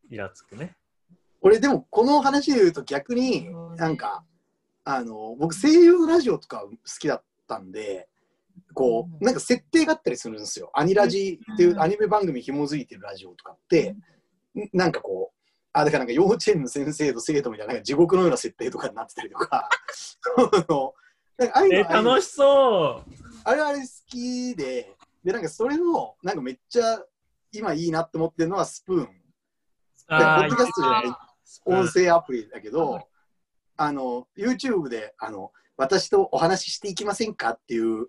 [0.08, 0.76] イラつくね。
[1.40, 4.24] 俺でもこの話で言うと逆になんか
[4.84, 6.70] あの僕声優のラジオとか好
[7.00, 8.09] きだったんで
[8.80, 10.70] こうなんか設定があったりするんですよ。
[10.72, 13.98] アニラジっていうアニメ番組紐づいてるラジオとかってん
[14.72, 15.40] なんかこう
[15.74, 19.68] あだからなんか幼稚園の先生と生徒みたいななんか地獄のような設定とかになってたりとか。
[21.36, 23.10] なんかああいうえの楽しそう。
[23.44, 27.04] あれあれ好きででなんかそれのなんかめっちゃ
[27.52, 29.08] 今いいなって思ってるのはスプーン。
[30.08, 31.06] あーポッドキャストじゃない。
[31.06, 31.14] うん
[31.64, 33.08] 音声アプリだけど、
[33.76, 38.06] あの YouTube であの私とお話ししていきませんかっていう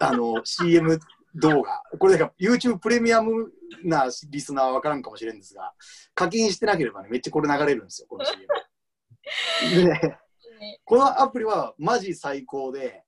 [0.00, 0.98] あの CM
[1.34, 3.50] 動画これだから YouTube プレミアム
[3.84, 5.72] なリスナーは分からんかもしれんですが
[6.14, 8.46] 課金してなければねめっちゃこれ流れるんですよこの CM
[9.74, 10.18] でね
[10.84, 13.04] このアプリはマジ最高で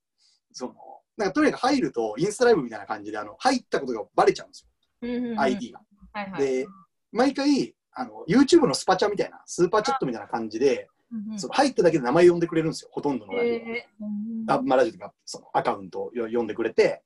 [0.53, 0.75] その
[1.17, 4.67] なんかとにかく入るとインスタライブみたいな感じであの入ったことがバレちゃうんです
[5.03, 5.81] よ、ID が。
[6.13, 6.41] はいはい。
[6.41, 6.67] で
[7.13, 11.39] 毎回あの YouTube のスパチャみたいなスーパーチャットみたいな感じで、うんうん。
[11.39, 14.05] その入っただけで名前呼んでくれるんですよほとんどのラジオ、えー。
[14.05, 17.03] うんあまあ、ラジオとかそのアカウントを呼んでくれて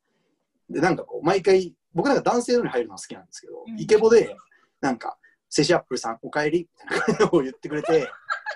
[0.71, 3.79] でなんかこう毎回僕なんか男性のに入るのが好きなんですけど、うん。
[3.81, 4.35] イケボで
[4.81, 5.17] なんか
[5.49, 8.09] 「セシアップルさんおかえり」みたいなを言ってくれて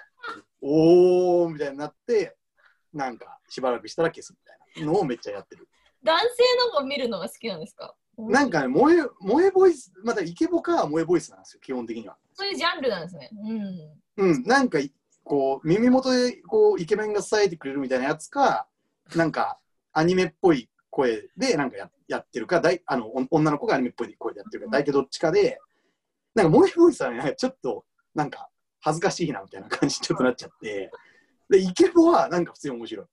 [0.61, 2.37] おーみたいになって
[2.93, 5.69] なんかしばらくしたら消すみたいなのをめっちゃやってる。
[6.03, 6.27] 男性
[6.75, 7.95] のも見るのが好きなんですか？
[8.19, 12.17] なんかね萌え萌えボイスまたイケボか萌えボイスなんですよ基本的には。
[12.35, 13.31] そういうジャンルなんですね。
[14.17, 14.31] うん。
[14.33, 14.79] うん、なんか
[15.29, 18.67] こう耳元でこうイケメンが伝えてくれるみたいなやつか
[19.15, 19.59] なんか
[19.93, 25.61] アニメっぽい声でなんかややってるかだいあのお女の子がアニメっぽい声でやってるか大体どっちかで
[26.35, 28.49] なんか萌えボイスはねちょっとなんか
[28.81, 30.91] 恥ずかしいなみたいな感じにちょっとなっちゃって
[31.51, 33.07] でイケボはなんか普通に面白い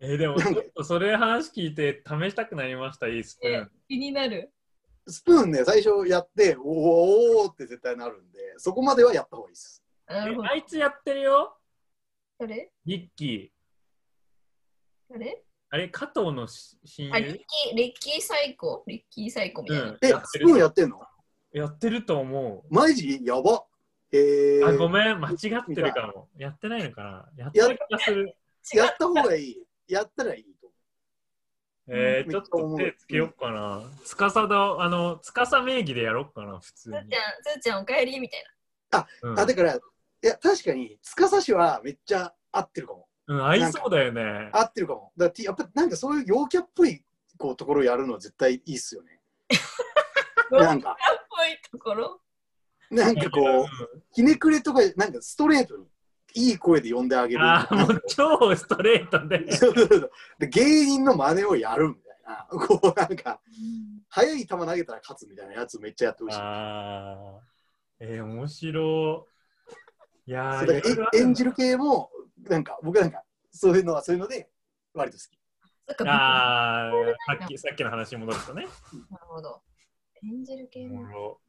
[0.00, 3.70] えーでもちょっとそれ話聞いて試したくなりました、いいスプーン。
[3.88, 4.50] 気になる。
[5.06, 9.81] スプーンね最初やっておーおーって絶対なるんでそこまではやった方がいいです
[10.12, 10.48] なるほど。
[10.48, 11.56] あいつやってるよ、
[12.38, 15.12] 誰リッキー。
[15.12, 18.84] 誰あれ、加藤のし親あ、リッ友キー、リッキーサイコ？
[18.86, 19.84] リッキーサイコみたいな。
[19.84, 19.98] うん。
[20.02, 20.46] えやってる。
[20.46, 21.00] スプーンやってんの？
[21.52, 23.20] やってると思マジ？
[23.24, 23.64] やば。
[24.12, 24.66] えう。
[24.66, 25.36] ー、あ、ごめん、間違っ
[25.74, 26.28] てるかも。
[26.36, 27.02] やってないのか
[27.36, 27.44] な？
[27.44, 28.36] やってる気がする。
[28.74, 29.62] やった方がいい。
[29.88, 30.74] やったらいいと思
[31.88, 33.82] えー、ちょっと手つけよっかな。
[34.04, 36.96] つかさだ、あの、つかさ名義でやろっかな、普通に。
[36.96, 37.56] つーちゃん、。
[37.56, 38.44] つーちゃんおかえりみたい
[39.22, 39.32] うん。
[39.32, 39.78] うあだから
[40.22, 43.08] いや確かに司氏はめっちゃ合ってるかも。
[43.26, 44.50] うん、合いそうだよね。
[44.52, 45.12] 合ってるかも。
[45.16, 47.04] だからやっぱなんかそういう陽キャっぽい
[47.38, 49.20] こうところをやるのは絶対いいっすよね。
[50.50, 50.60] な。
[50.60, 50.92] なんか。
[50.92, 50.94] っ
[51.28, 52.20] ぽいところ？
[52.90, 53.66] なんかこう
[54.12, 55.86] ひねくれとかなんかストレートに
[56.34, 59.50] いい声で呼んであげるあーもう超ストレートで。
[59.56, 60.10] そうそうそう。
[60.38, 62.46] で芸人の真似をやるみたいな。
[62.66, 63.40] こうなんか
[64.08, 66.36] 速い球投げたら勝つみたいなやつめっちゃやってほしい。
[66.36, 67.40] ああ。
[67.98, 69.26] えー、面白
[70.26, 70.30] い。
[70.30, 70.64] いや
[71.14, 72.10] 演じる系も
[72.48, 74.48] なんか僕なんかそういうのはそういうので
[74.94, 75.38] 割と好き
[76.06, 76.92] ああ、
[77.38, 78.66] さっきさっきの話に戻るとね。
[79.10, 79.62] なるほど。
[80.24, 81.40] 演じる系もろ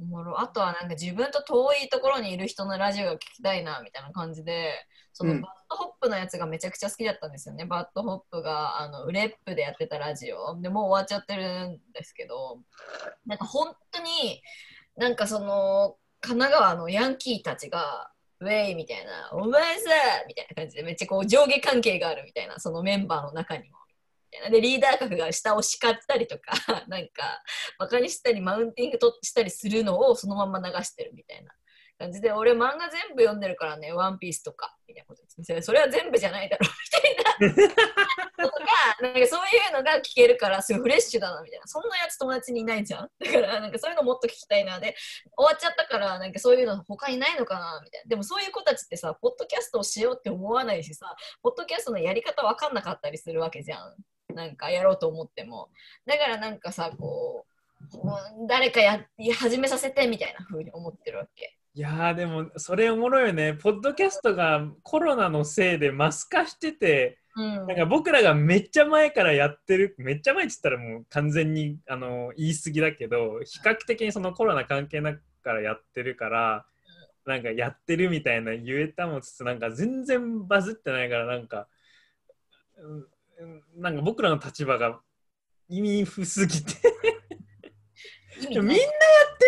[0.00, 4.72] おもろあとはなんか自分と遠いところにいる人のラジオが聞きたいなみたいな感じで
[5.12, 12.60] そのうんバッドホップのやつがめちゃくちゃ好きだったんですよね、バッドホップがあのウレップでやってたラジオでもう終わっちゃってるんですけど
[13.26, 14.40] なんか本当に
[14.96, 18.09] なんかその神奈川のヤンキーたちが
[18.40, 19.90] ウェイみたいな、お前さ
[20.26, 23.78] みたいな感じでめっちゃこう上下関係があるみたいな、そのメンバーの中にも。
[24.50, 26.52] で、リーダー格が下を叱ったりとか、
[26.88, 27.42] なんか、
[27.78, 31.52] バカにしたり、マウンティングしたりするのをそのまま流してるみたいな
[32.00, 35.60] 感じで、俺漫画全部読んでるからね、ワンピースとか、みたいなことですね。
[35.60, 36.70] それは全部じゃないだろう、
[37.42, 37.54] みたいな。
[38.42, 38.56] とか、
[39.02, 41.66] なんかそういうのが聞けるから、すごいフレッシュだな、みたいな。
[41.66, 43.10] そんなやつ友達にいないじゃん？
[43.18, 44.80] だから、なんかそういうのもっと聞きたいな。
[44.80, 44.96] で、
[45.36, 48.08] 終わっちゃったから、なんかそういうの他にないのかな、みたいな。
[48.08, 53.94] でもそういう子たちってさ、ポッドキャストをしようって思わないしさ、ポッドキャストのやり方わかんなかったりするわけじゃん。
[54.34, 55.68] なんかやろうと思っても。
[56.06, 59.04] だからなんかさ、こう誰かや
[59.38, 61.56] 始めさせてみたいな風に思ってるわけ。
[61.72, 63.54] いやーでもそれおもろいよね。
[63.54, 67.66] ポッドキャストがコロナのせいでマス化してて、うん。
[67.68, 76.66] なんか僕らがめっちゃ前からやってる、めっちゃ前って言ったらもう完全にあの言い過ぎだけど、比較的にそのコロナ関係なくからやってるから、
[77.24, 81.68] なんかやってるみたいな言えたもつつなんか全然バズってないからなんか、
[82.78, 85.00] うんうんなんか僕らの立場が
[85.68, 86.74] 意味不すぎて
[88.50, 88.86] みんなや味っ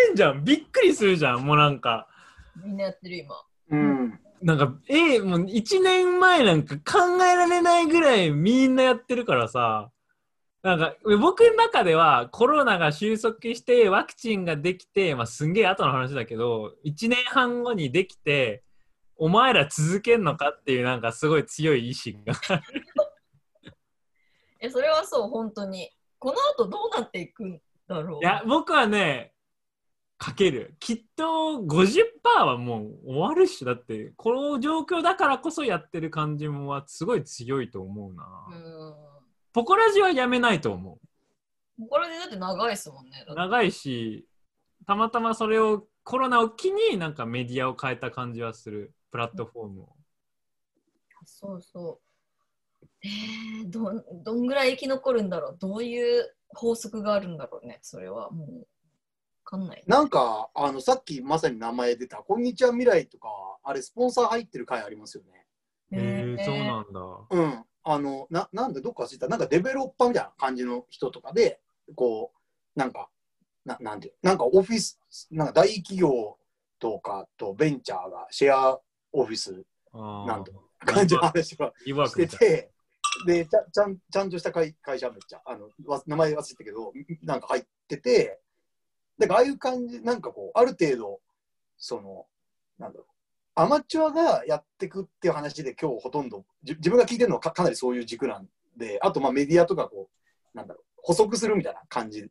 [0.07, 2.07] てんじゃんびっくりするじゃんもうなんか
[2.55, 3.35] みんなやってる今。
[3.69, 4.19] うん。
[4.41, 9.89] なんかえもう1年前なんか考えられないぐらいみんなやってるからさ
[10.63, 18.63] なんか僕の中ではコロナが収束してワクチンができて、まあ、すんげえ後の話だけど1年半後にできて
[19.15, 22.33] お前ら続けんのかっていうなんかすごい強い意志が
[24.63, 25.91] え、それはそう、本当に。
[26.19, 28.19] この後どうなっていくんだろう。
[28.21, 29.32] いや僕はね
[30.23, 30.77] かける。
[30.79, 31.23] きっと
[31.67, 38.95] 50%はもう終わるしだってこの状況だからこそやってる感じもはすごい強いと思うな、うん。
[39.51, 40.97] ポコラジはやめないと思
[41.77, 41.87] う。
[41.89, 43.25] これでだって長いですもんね。
[43.35, 44.25] 長いし
[44.87, 48.93] たまたまそれをコロナを機になんかメディアを変えた感じはする。
[49.11, 49.89] プラットフォームを、
[51.25, 51.99] そうそ
[52.81, 52.87] う。
[53.03, 55.57] えー、どんどんぐらい生き残るんだろう。
[55.59, 57.79] どういう法則があるんだろうね。
[57.81, 58.49] それはもう。
[58.59, 58.63] わ
[59.53, 59.83] かんない。
[59.85, 63.29] なんか、あの、さっきまさに名前出た、こんにちは未来とか、
[63.63, 65.45] あれ、スポンサー入ってる回ありますよね。
[65.91, 66.99] へえそうんなんだ
[67.29, 67.65] うん。
[67.83, 71.59] あの、な、なんでどっか忘れた、なんかデベロッパーみたいな感じの人とかで、
[71.95, 72.31] こ
[72.75, 73.09] う、なんか、
[73.65, 74.99] ななんていう、なんかオフィス、
[75.31, 76.37] なんか大企業
[76.79, 78.79] とかとベンチャーがシェア
[79.13, 82.71] オフィスなんと感じの話はリワーしてて、
[83.25, 86.91] で、ちゃちゃんちゃんとした会会社めっちゃ、あのわ名前忘れたけど、
[87.21, 88.41] なんか入ってて、
[89.19, 91.19] だからああいう感じ、なんかこう、ある程度、
[91.77, 92.25] その、
[92.79, 93.07] なんだろう、
[93.55, 98.47] アマチュアがやってくっていう話で今日ほとんど、じ自分が聞いてるのはかかなりそういう軸なん
[98.77, 100.09] で、あとまあメディアとかこ
[100.53, 102.27] う、なんだろう、補足するみたいな感じ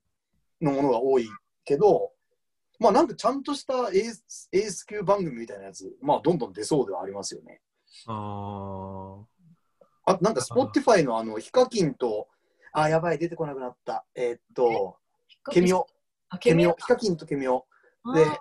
[0.60, 1.28] のものが多い
[1.64, 2.12] けど、
[2.80, 7.60] まあなんかちゃんとしたエースエース級番組みたいなやつ、まあどんどん出そうではありますよね。
[8.06, 9.18] あ
[10.04, 12.28] あとなんか Spotify のあの、ヒカキンと、
[12.72, 14.04] あ、やばい、出てこなくなった。
[14.14, 14.96] えーっと、
[15.52, 15.91] ケミオ、あ
[16.38, 17.66] ケミオヒカキンとケミオ。
[18.14, 18.38] であ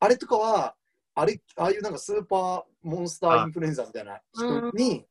[0.00, 0.74] あれとかは、
[1.14, 5.06] あれ、ああいうなんかスーパーモンスターインフルエンザみたいな人に、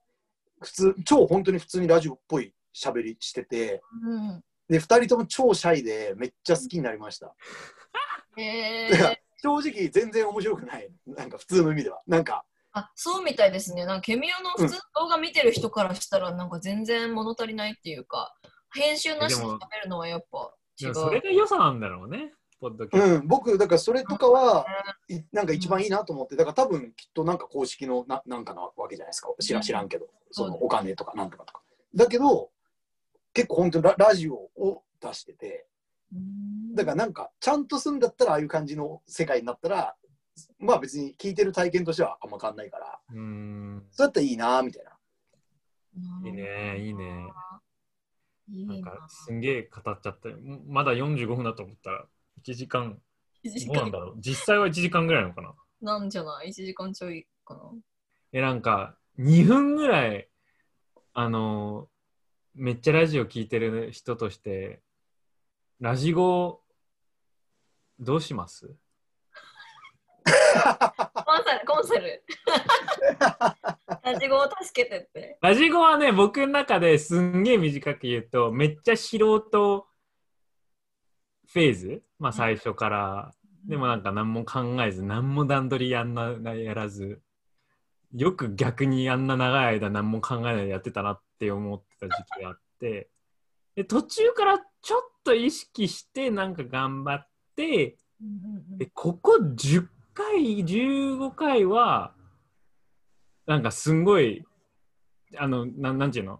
[0.62, 7.36] 普通、超本当に普通にラジオっぽい喋りしてて、ーうんで、二人とも超シャイでめっちゃ好きになりました。
[8.38, 10.90] えー、正直全然面白くない。
[11.06, 12.02] なんか普通の意味では。
[12.08, 13.86] なんか、あそうみたいですね。
[13.86, 18.36] なんかケミオの普通の動画見てる人からしたら、なんか全然物足りないっていうか、
[18.74, 20.96] 編集なしで食べるのはやっぱ違う。
[20.96, 24.66] それが良さなんだろうねポッドキャストうん、僕、だからそれとかは、
[25.10, 29.30] いなんか一番いいなと思って、だから多分きっとなんか公式のななんかなわけじゃないですか。
[29.40, 31.62] 知ら知らんけど、そのお金とかなんとかとか。
[31.94, 32.50] だけど、
[33.34, 35.68] 結構本当にララジオを出してて、
[36.14, 39.96] うんだからなんかちゃんとするんだったらああいう感じの世界になったら、
[40.60, 44.92] まあ別に聞いてる体験としてはあんま変わんないから、うーんそうやったらいいなみたいな。
[46.26, 47.28] いいねいいね
[48.48, 50.38] ななんかすんげえ語っちゃったよ。
[50.68, 52.06] まだ45分だと思ったら
[52.44, 53.00] 1時間
[53.44, 53.74] 1時間。
[53.74, 54.16] どうなんだろう？
[54.20, 55.54] 実際は1時間ぐらいなのかな？
[55.82, 57.62] なんじゃない ?1 時間ちょいかな。
[58.34, 60.28] えなんか2分ぐらい
[61.14, 61.88] あの
[62.54, 64.82] めっちゃラジオ聞いてる人として
[65.80, 66.62] ラジゴ
[68.00, 68.76] どうします
[71.66, 74.14] コンサル、コンサル。
[74.14, 75.38] ラジゴを助けてって。
[75.42, 79.88] ラジゴはね僕の中ですんげえ短く言うとめっちゃ素人
[81.48, 82.04] フェーズ。
[82.20, 83.32] まあ最初から。
[83.68, 87.22] でもなんか何も考えず何も段取りやんなやらず。
[88.14, 93.10] よく逆にあんな長い間何も考えないでやってたなって思ってた時期があって。
[93.76, 97.98] で途中からちょっと意識してなんか頑張って
[98.78, 102.14] でここ10回15回は
[103.46, 104.44] なんかすんごい
[105.38, 106.40] あのななんていうの？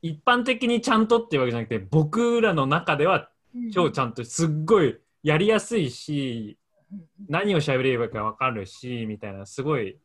[0.00, 3.28] 一般的にちゃんとっていうわけじゃなくて僕らの中では
[3.74, 6.56] 超ちゃんとすっごいやりやすいし
[7.28, 9.98] 何を喋ればいいか分かるしみたいなすごい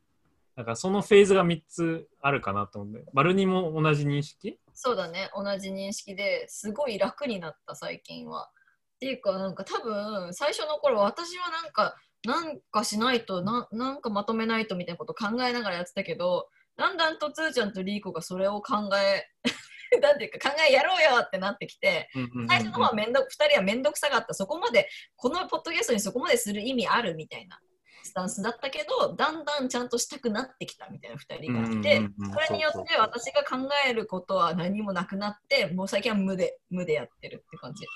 [0.56, 4.58] なんかそのフェーズが3つあるかなと思って丸にも同じ認識？
[4.80, 8.48] そうだね、同じ認識ですごい楽になった最近は。
[8.94, 11.96] っていうか、なんか多分最初の頃私はなんか、
[12.28, 19.24] なんかしないとな、なんかまとめないとみたいなこと考えながらやってたけど、だんだんとつーちゃんとリーコがそれを考え、
[20.02, 22.10] なんていうか考えやろうよってなってきて、
[22.46, 24.34] 最初の方はめんどく、2人はめんどくさかった。
[24.34, 27.58] そこまで、このポッドキャストにそこまでする意味あるみたいな
[28.02, 37.86] スタンスだったけど、だんだんちゃんとしたくなってきたみたいな2人がいて、それによって私が考えることは何もなくなって、もう最近は無で、無でやってるって感じ。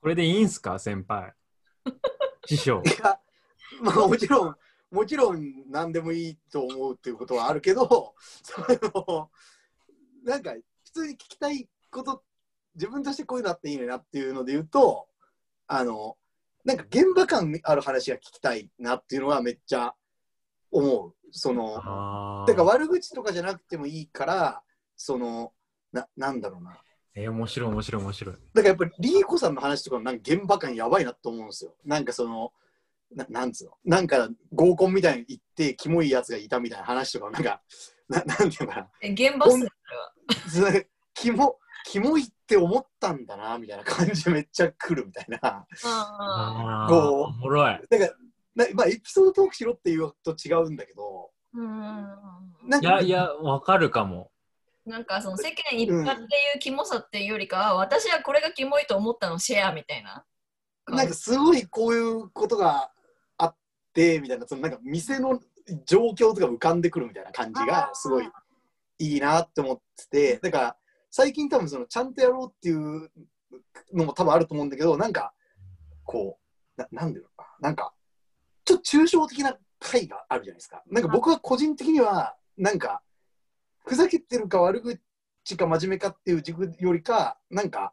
[0.00, 1.34] これでいいんすか先輩。
[2.46, 2.82] 師匠
[3.80, 4.56] まあもちろん、
[4.90, 9.30] もちろん何でもいいと思うっていうことはあるけど、 その
[10.24, 10.52] なんか
[10.84, 12.22] 普通に聞きたいこと、
[12.74, 15.08] 自分としてこういうのあっていいねなっていうので言うと、
[15.66, 16.16] あの、
[16.64, 19.94] なんか現場感ある話が聞きたいなっていうのはめっちゃ
[20.70, 21.14] 思う。
[21.30, 24.62] その、あてか悪口とかじゃなくてもいいから、
[24.96, 25.52] その、
[25.92, 26.78] ななんだろうな。
[27.14, 28.34] えー、面白い面白い面白い。
[28.34, 31.74] だからやっぱりリーコさんの話とかのなんか現場感やばいなと思うんですよ。
[31.84, 32.52] なんかその、
[33.14, 33.72] ななんつうの？
[33.84, 37.62] なんか合コンみたいに行ってキモいやつがいたみたいな話とかなんか、
[38.08, 38.88] ななんていうのかな？
[39.02, 39.50] え現場っ
[40.48, 45.38] すね、キモ、キモいって思ったんだなみたいな感じでめっちゃ来るみたいな。
[45.42, 47.80] あああ、こうおもろい。
[47.90, 48.06] だか
[48.54, 51.68] ら、なまあ、エピソードトークしろっていうと違うんだけど、ーうん
[52.66, 54.30] いなんかやいや、わかるかも。
[54.84, 56.26] なんかその世間一般ってい
[56.56, 60.24] うキモさっていうよりかは、私はこれがキモいと思ったのシェアみたいな。
[60.88, 62.91] なんかすごいこういうことがあ
[63.92, 65.38] ってみたいなそのなんか店の
[65.86, 68.28] 状況とか浮かんでくるみたいな感じがすごい
[68.98, 70.76] いいなって思っててだから
[71.10, 73.10] 最近多分そのちゃんとやろうっていう
[73.92, 75.32] のも多分あると思うんだけどなんか
[76.04, 76.38] こ
[76.78, 77.92] うななんだろうななんか
[78.64, 80.82] ちょっと抽象的な回があるじゃないですか。
[80.90, 83.02] なんか僕は個人的にはなんか
[83.84, 87.92] ふざけてるか悪口か真面目かっていう軸よりかなんか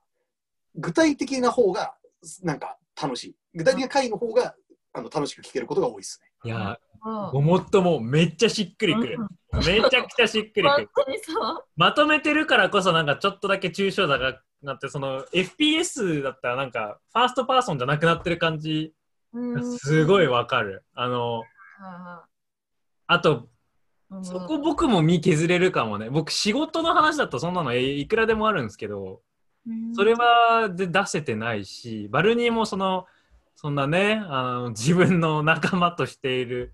[0.75, 1.95] 具体的な方が
[2.43, 3.35] なんか楽しい。
[3.55, 4.55] 具体的な回の方が
[4.93, 6.29] あの楽しく聞けることが多いですね。
[6.45, 9.17] いや、うんごもっともめっちゃしっくりくる。
[9.53, 10.89] めちゃくちゃしっくりく本る。
[11.05, 11.63] 当にそう。
[11.77, 18.93] まとめてるからこそなんかちょっとだけ抽象度がなってその FPS だったらなんかファーストパーソンじゃなくなってる感じ
[19.33, 20.83] がすごいわかる。
[20.93, 21.43] あの
[23.07, 23.47] あと
[24.11, 26.09] うんそこ僕も身削れるかもね。
[26.09, 29.21] 僕仕事の話だとそんなのえいくらでもあるんですけど
[29.93, 33.05] それはで出せてないしバルニーもその
[33.61, 36.71] そんなねあの自分の仲間としている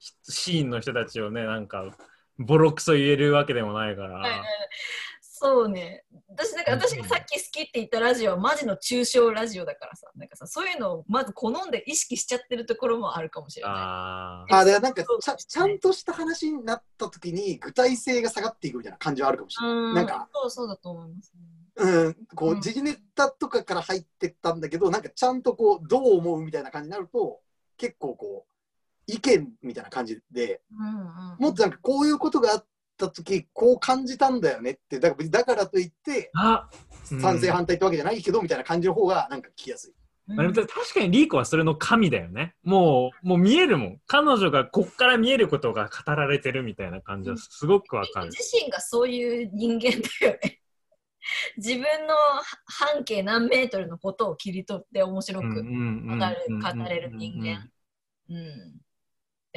[0.00, 1.94] シーンの人たちをねなんか
[2.40, 4.18] ボロクソ言えるわけでもないから。
[4.18, 4.40] はいはい
[5.20, 6.02] そうね。
[6.28, 19.62] 私なんか私がさっき好きって言ったラジオはマジの抽象ラジオだからさ、なんかさそういうのをまず好んで意識しちゃってるところもあるかもしれなああだからなんかそうちゃちゃんとした話になった時に具体性が下がっていくみたいな感じはあるかもしい。
[19.62, 19.76] れない。
[19.76, 21.57] うんなんか、そうそうだと思います、ね。
[21.78, 27.40] うん、こううん時事ネタとかから入ってったんだけど、なんかちゃんとこうどう思うみたいな感じになると
[27.76, 32.66] 結構こう意見みたいな感じでうんうん、もっとなんかこういうことがあっ
[32.98, 36.68] た時こう感じたんだよねってだから別にだからといってあ
[37.10, 39.92] うん賛成反対ってわけじゃないけどみたいな感じの方がなんか聞きやすい。
[40.34, 42.54] まあでも確かにリーコはそれの神だよね。
[42.62, 44.00] もう、もう見えるもん。
[44.06, 48.26] 彼女がこっから見えることが語られてるみたいな感じはすごくわかる。
[48.26, 49.90] 自身がそういう人間
[50.20, 50.60] だよね。
[51.56, 52.14] 自分の
[52.64, 57.70] 半径何メートルのことを切り取って面白く語れる人間。
[58.28, 58.80] うん。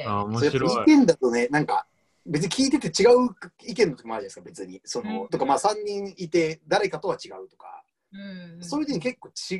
[0.04, 0.82] あ、面白い。
[0.82, 1.86] 意見だとね、なんか
[2.24, 3.30] 別に聞いてて違う
[3.62, 4.80] 意見の時もあるじゃないですか、別に。
[4.84, 9.56] その、うんとか、まあ3人いて誰かとは違うとか、うん、そういう時に結構違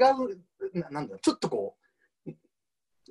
[0.75, 1.77] う、ななんだろう、ちょっとこ
[2.27, 2.33] う、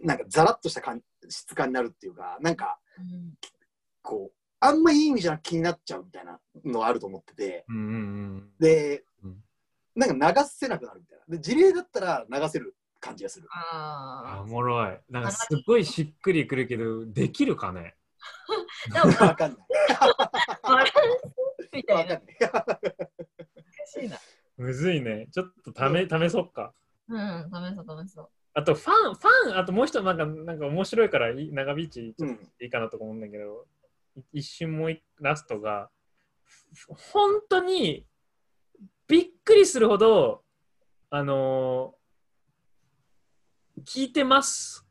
[0.04, 3.34] なんかザラッとした感質感になるっていうか、なんかうん
[4.02, 8.50] こう、あんまいい意味じゃなく気になっちゃうみたいなのはあると思ってて、うんうんうん。
[8.60, 9.44] でうん、
[9.96, 11.38] なんか流せなくなるみたいな。
[11.38, 13.48] で、事例だったら流せる感じがする。
[13.52, 14.98] あ、あおもろい。
[15.10, 17.96] なんかすっごいしっくりくるけど、できるかね？
[18.94, 19.08] あ。
[19.10, 19.60] でも、わかんない。
[21.74, 22.14] みたいな。
[22.14, 22.20] わ
[22.62, 22.82] かんない。
[22.82, 24.18] 難しいな。
[24.58, 25.28] むずいね。
[25.32, 26.74] ちょっとため、試そっか。
[27.08, 28.30] うん、ダメそう、ダメそう。
[28.54, 33.81] あと、ファン、ファン、あともう一つなんか、なんか面白いからいい、長引きちょっといいかなとか思うんだけど、い
[34.34, 35.90] 一瞬もう一ラストが、
[36.74, 38.06] ふ本当に
[39.08, 40.44] びっくりするほど、
[41.10, 42.02] あのー
[43.86, 44.86] 聞いてます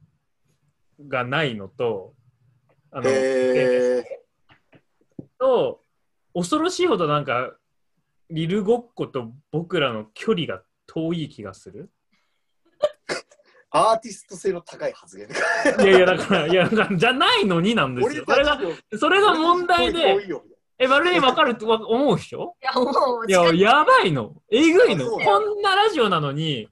[1.09, 2.14] がないのと、
[2.90, 4.05] あの、え
[5.38, 5.82] と、
[6.34, 7.56] 恐ろしいほどなんか、
[8.30, 11.90] リルごっこと僕らの距離が遠い気がする。
[13.70, 15.28] アーティスト性の高い発言。
[15.86, 18.24] いやいや、だから、いや、じゃないのになんです俺よ。
[18.26, 20.16] それが、とそれが問題で、
[20.78, 24.34] え、バルニー分かるっ思うでしょいや、もう、いや、やばいの。
[24.51, 25.10] えぐいの。
[25.10, 26.68] こんなラジオなのに、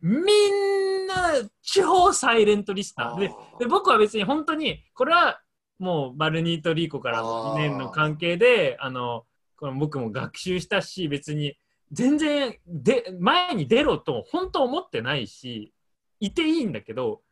[0.00, 1.32] みんな
[1.62, 3.18] 超サイレントリスナー。
[3.20, 5.40] で、で僕は別に本当に、これは
[5.78, 9.24] もうバルニーとリーコからの2年の関係で、あの、
[9.58, 11.58] この僕も学習したし、別に
[11.92, 15.72] 全然で前に出ろと本当思ってないし、
[16.20, 17.22] いていいんだけど、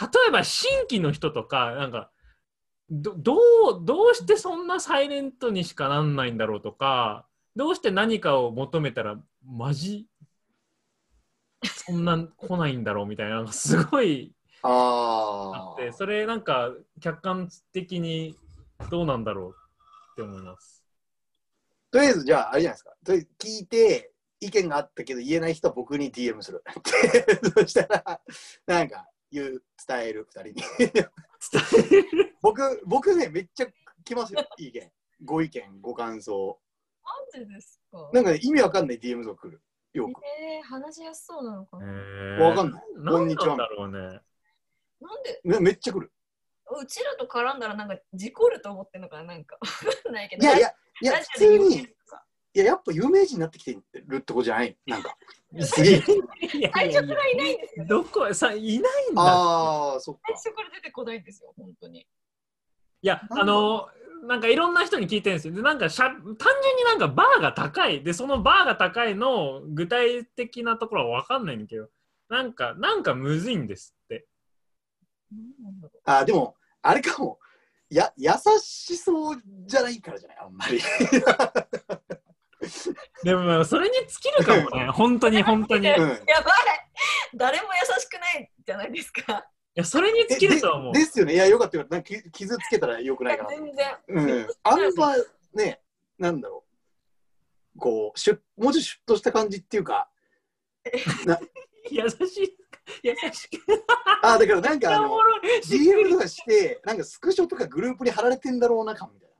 [0.00, 2.10] 例えば新規の人とか、なんか、
[2.90, 3.38] どどう
[3.82, 7.26] どうしてそんなサイレントにしかなんないんだろうとか
[7.56, 10.06] どうして何かを求めたらマジ？
[11.64, 15.72] そんな来ないんだろうみたいなすごいああ。
[15.72, 18.36] って、それなんか客観的に
[18.90, 19.54] どうなんだろう
[20.12, 20.84] って思います。
[21.90, 22.90] とりあえず、じゃあ、あれじゃないですか。
[23.04, 24.12] とりあえず聞いて、
[24.44, 26.62] 意見があったけど言えない人は僕に DM する。
[27.56, 28.20] そしたら、
[28.66, 30.54] なんか、言う、伝える、二人に。
[30.78, 31.02] 伝
[31.88, 33.66] える 僕、僕ね、めっちゃ
[34.04, 34.92] 来ますよ、意見。
[35.24, 36.60] ご意見、ご感想。
[37.32, 38.10] マジですか？
[38.12, 39.62] なんかね、意味わかんない DM が来る。
[39.92, 40.20] よく。
[40.24, 41.86] えー、話しやすそうなのかな、
[42.48, 42.82] わかんない。
[42.96, 43.98] なんこんにちはなんだろうね。
[45.00, 45.40] なんで？
[45.44, 46.12] めめっちゃ来る。
[46.80, 49.24] うちらと絡んだらなんか事故ると思ってんのかな？
[49.34, 49.56] なんか。
[49.60, 49.60] わ
[50.02, 50.42] かんないけど。
[50.46, 51.88] いやいや、いや、ラ普通に、
[52.54, 53.72] いや、やっぱ有名人になってきて
[54.06, 54.76] るってことじゃない？
[54.86, 55.16] なんか。
[55.60, 56.02] すげえ。
[56.56, 57.86] いや最初からいないんですよ。
[57.86, 59.22] どこさいないんだ。
[59.22, 60.38] ああ、そっ最か。
[60.38, 62.00] 初から出てこないんですよ、本当に。
[62.00, 62.06] い
[63.02, 63.88] や、あの、
[64.26, 65.54] なんかいろんな人に聞いてるんですよ。
[65.54, 66.38] で、なんかしゃ、単純に
[66.84, 68.02] なんかバーが高い。
[68.04, 71.88] で、そのバーが高いの具体的なところはわかんないんだけど、
[72.28, 74.26] なんか、なんかむずいんですって。
[76.04, 77.38] あーでも、あれかも。
[77.90, 80.38] や、優しそうじゃないからじゃない？
[80.40, 80.80] あんまり。
[83.24, 84.90] でも、それに尽きるかもね。
[84.90, 85.86] 本当に、本当に。
[85.86, 86.16] やばい
[87.34, 89.46] 誰も優しくないじゃないですか。
[89.74, 91.00] や、それに尽きると思うで。
[91.00, 91.34] ですよね。
[91.34, 91.86] いや、よかったよ。
[91.90, 93.50] なんかき傷つけたらよくないかな。
[93.50, 93.96] 全然。
[94.08, 94.48] うん。
[94.62, 95.14] あんま
[95.54, 95.80] ね、
[96.18, 96.64] なんだろ
[97.76, 97.78] う。
[97.78, 100.08] こう、シュッもうちょいシュッとした感じっていうか、
[101.90, 102.56] 優しい。
[103.02, 103.84] 優しく。
[104.22, 105.18] あーだからなんかあの
[105.64, 109.30] DM とかして、なんかスクショとかグループに貼られてんだろうな感みたい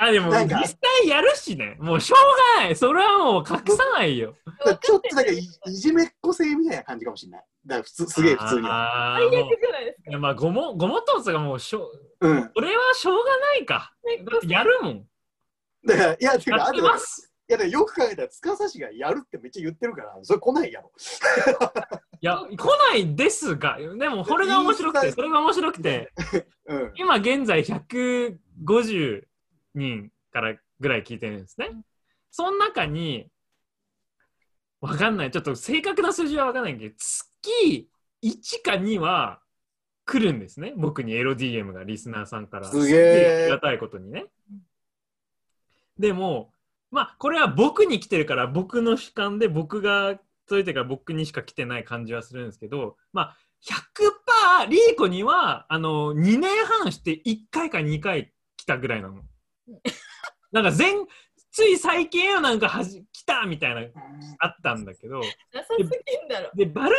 [0.00, 1.76] あ、でも、なんか実際やるしね。
[1.80, 2.76] もうしょうがない。
[2.76, 4.34] それはもう隠さないよ。
[4.80, 7.44] ちょっとなんかいいじめっこ性みたいな感じかもしれない。
[7.66, 9.16] だから普通、すげえ普通には。
[9.16, 10.10] あーもう最悪じゃないですか。
[10.10, 12.50] いやまあ、ごも、ごもとつがもうしょう、うん。
[12.54, 13.92] それはしょうがないか。
[14.30, 15.06] だってやるもん。
[15.84, 17.28] だから、いや、てか、やっています。
[17.48, 20.92] や、だからよく考えたら、司しがやるってめっちゃ言ってるから、それ来ないやろ。
[22.20, 26.12] いや、来ないですが、でも、これが面白くて、それが面白くて、
[26.66, 26.92] うん。
[26.94, 29.24] 今現在150
[29.74, 31.70] 人からぐらい聞いてるんですね。
[32.30, 33.30] その中に、
[34.80, 35.30] わかんない。
[35.30, 37.90] ちょっと正確な数字はわかんないけど、月
[38.22, 39.40] 1か2は
[40.04, 40.72] 来るんですね。
[40.76, 42.70] 僕にエロ DM がリスナーさんから。
[42.70, 44.26] すげえありがたいことにね。
[45.98, 46.52] でも、
[46.90, 59.22] まあ、これは僕に来てるから、僕の主観で僕が届いてから僕にしか来てない感じはするんですけど、まあ、100%リーコにはあの2年半して1回か2回来たぐらいなの。
[60.52, 60.94] なんか前
[61.50, 63.82] つい最近はなんかはじ来たみたいな
[64.38, 66.50] あったんだけど優しすぎんだろ。
[66.54, 66.94] でバルニ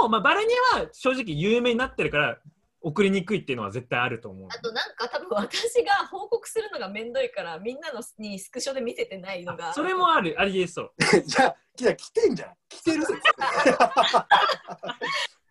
[0.00, 2.38] ーも、まあ、バルニーは正直有名になってるから
[2.82, 4.48] 送りにくいっていうのは絶対あると思う。
[4.50, 10.92] あとなんか多分私が報告するのがめんどいからみんなのにスクショで見せてないのがそれもあるありえそう。
[11.24, 12.54] じゃあ、じゃあ来てんじゃん。
[12.68, 13.14] 来てるぜ。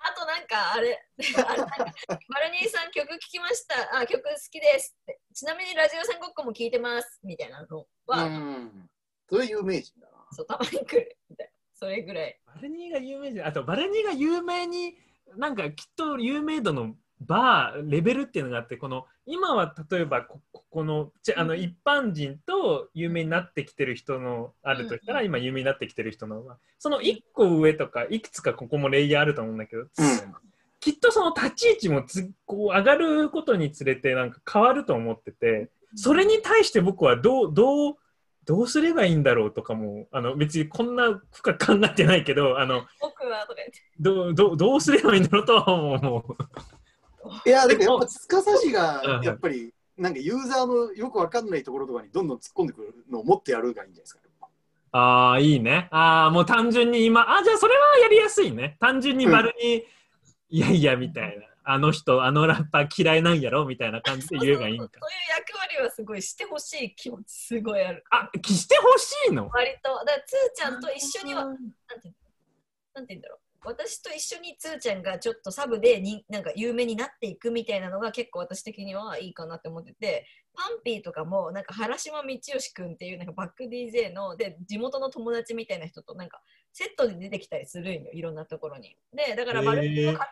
[0.04, 1.94] あとなんかあれ あれなんか
[2.28, 8.90] マルニーさん曲聴きましたあ曲好きですってちなみにラジオさんごっこも聴いてますみたいなのは、うん。
[9.30, 10.14] それ有名人だな。
[10.32, 13.48] そうたまに来るみたいなそれぐらいバルニーが有名じゃん。
[13.48, 14.98] あとバルニーが有名に
[15.36, 16.96] なんかきっと有名度の
[17.26, 26.44] バーレベルっていうのがあってこの今は例えばこここのちあの一般人と有名になってきてる人のあるとしたら、うん今有名になってきてる人の
[26.80, 29.88] その1個上とかいくつかここもレイヤーあると思うんだけど、うん。
[30.80, 37.96] きっとその立ち位置もつこう上がることにつれてなんか変わると思っててそれに対して僕はどうどう
[38.46, 43.46] どうすればいいんだろうとかもあの別にこんな深く考えてないけどあの僕は
[44.00, 46.38] どうどうどうすればいいんだろうとは思う。
[47.46, 54.22] いや、だからやっぱ、司しうんが、やっぱり、なんかユーザーのよくわかんないところとかにどんどん突っ込んでくるのをもっとやるがいいんじゃないですか。
[54.94, 55.88] ああ、いいね。
[55.92, 58.78] ああ、もう単純に今、あじゃあそれはやりやすいね。
[58.80, 59.86] 単純にバルに、
[60.50, 61.46] いやいや、みたいな。
[61.64, 64.90] あの人、あのラッパー嫌いなんやろみたいな感じで言えばいいんか。
[65.00, 69.48] そういう役割はすごいしてほしい気持ちすごいあるあ、してほしいの？
[69.48, 72.14] 割とだからつーちゃんと一緒にはなんていうの？
[72.96, 86.42] なんて言うんだろう私と一緒につーちゃんがちょっとサブでになんか有名になっていくみたいなのが結構私的にはいいかなって思っててパンピーとかもなんか原島道義くんっていうなんかバック DJ ので地元の友達みたいな人となんか
[86.74, 88.96] セットで出てきたりするんよいろんなところに。
[89.14, 90.24] でだからバルニーを語る、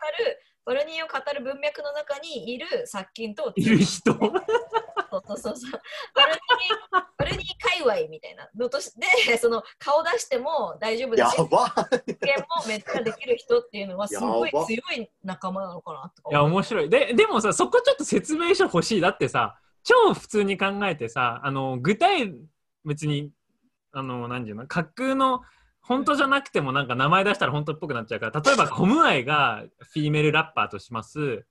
[0.64, 4.12] バルニーを語る文脈の中にいる殺菌といる人
[5.10, 5.80] そうそうそうそう。
[6.14, 8.92] バルニー、バルニー界隈みたいなのとし
[9.26, 11.72] て、その顔出しても大丈夫だし、やば
[12.06, 14.62] 実験もめっちゃできる人っていうのはすごい強
[14.96, 16.42] い仲間なのかなとかいや。
[16.44, 16.88] 面白い。
[16.88, 19.00] で、でもさ、そこちょっと説明書欲しい。
[19.00, 22.34] だってさ、超普通に考えてさ、あの、具体、
[22.84, 23.30] 別に、
[23.92, 25.42] あの、何て言うの、架空の
[25.90, 31.42] 本当じゃなくてもなんか名前出したら本当っぽくなっちゃうから例えばコムアイがフィメールラッパーとしますうんうん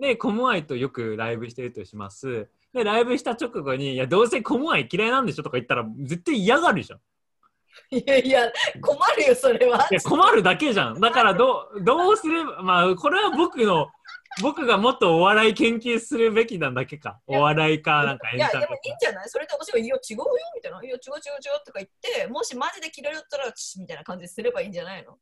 [0.00, 7.00] でコムアイとよくライブしてるとしますでライブした直後に「いやどうせコムアイ嫌いなんでしょ」とか言ったら絶対嫌がるじゃん。
[7.90, 9.86] いやいや、困るよ、それは。
[9.90, 11.00] いや困るだけじゃん。
[11.00, 13.88] だからどうどうすればまあこれは僕の
[14.40, 17.20] 僕がもっとお笑い研究するべきなだけか。
[17.26, 19.28] お笑いかなんかエいや、ンタメでもいいんじゃない？
[19.28, 20.82] それで私が、いや、違うよ、みたいな。
[20.82, 25.18] いや、違う違う違うとか言って、もしマジで嫌いだったら、みたいな感じですればいいんじゃないの？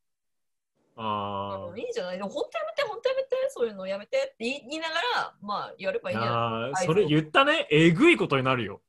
[1.02, 2.18] あうんいいんじゃない？
[2.18, 6.36] でも本当やめて、本当やめて、そういうのやめてって言いながら、まあ、やればいいんじゃな
[6.66, 7.66] あーそれ言ったね。
[7.70, 8.82] えぐいことになるよ。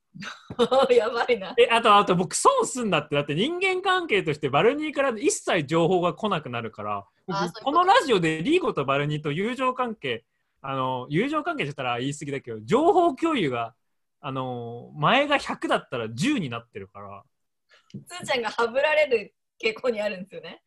[0.90, 1.54] い やばいな。
[1.58, 3.16] えあとあと僕損すんだって。
[3.16, 7.06] だって人間関係としてバルニーから一切情報が来なくなるから。
[7.28, 7.64] こと。
[7.64, 10.26] このラジオでリーゴとバルニーと友情関係
[10.62, 13.74] あの友情関係って言ったら言い過ぎだけど情報共有が
[14.20, 17.24] あの前が100だったら10になってるから。
[18.06, 19.34] つーちゃんがはぶられる
[19.64, 20.62] 傾向にあるんですよね。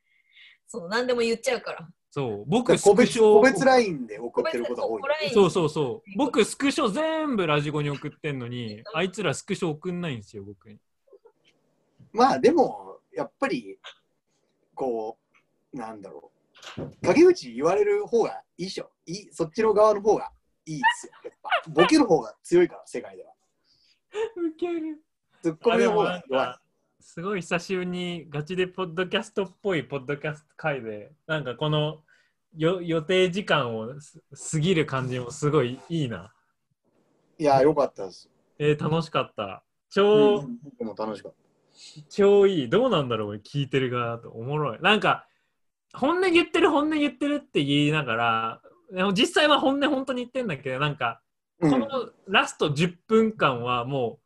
[0.74, 1.88] その何でも言っちゃうから。
[2.10, 5.02] そう僕ス個別クショ個別ラインで送ってることが多い。
[5.32, 10.78] そうそうそう僕スクショ全部ラジゴに送ってんのにあいつらスクショ送んないんですよ僕に
[12.14, 13.76] まあでも、やっぱり、
[14.72, 15.18] こ
[15.72, 16.30] う、なんだろ
[16.78, 16.90] う。
[17.04, 18.90] 陰口言われる方がいいっしょ。
[19.04, 20.30] いいそっちの側の方が
[20.64, 21.12] いいですよ。
[21.70, 23.32] ボケる方が強いから、世界では。
[24.36, 25.02] ウケる
[25.42, 26.60] ツッコミの方が弱いか。
[27.06, 31.98] すごい久しぶりにガチでポッドキャストっぽいポッドキャスト会でなんかこの
[32.56, 34.22] よ予定時間をす
[34.52, 36.32] 過ぎる感じもすごいいいな。
[37.38, 38.30] いや、よかったです。
[38.58, 39.42] えー楽しかった。
[39.44, 41.38] う超、ん、僕も楽しかった。
[42.08, 42.68] 超いい。
[42.70, 44.30] どうなんだろう聞いてる側と。
[44.30, 44.78] おもろい。
[44.80, 45.26] なんか
[45.92, 48.60] 本音言ってる本音言ってるって言いながら
[48.90, 51.20] でも実際は本音本当に言ってんだけどなんか
[51.60, 51.88] うんこの
[52.28, 54.23] ラスト10分間はもう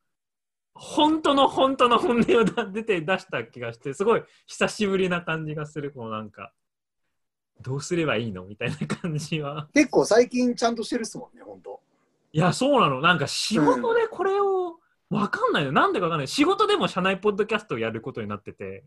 [0.78, 6.52] 本当の本当の本音をだ出て出した気がしてすごい久しぶりな感じがするこうなんか。
[7.60, 9.68] どうすればいいのみたいな感じは。
[9.74, 11.80] 結構最近ちゃんとしてるっすもんね、本当。
[12.32, 13.00] いやそうなの。
[13.00, 14.76] なんか仕事でこれを
[15.10, 15.72] わかんないの。
[15.72, 16.28] なんでかわかんない。
[16.28, 18.84] 仕事でも社内ポッドキャストをやることになってて。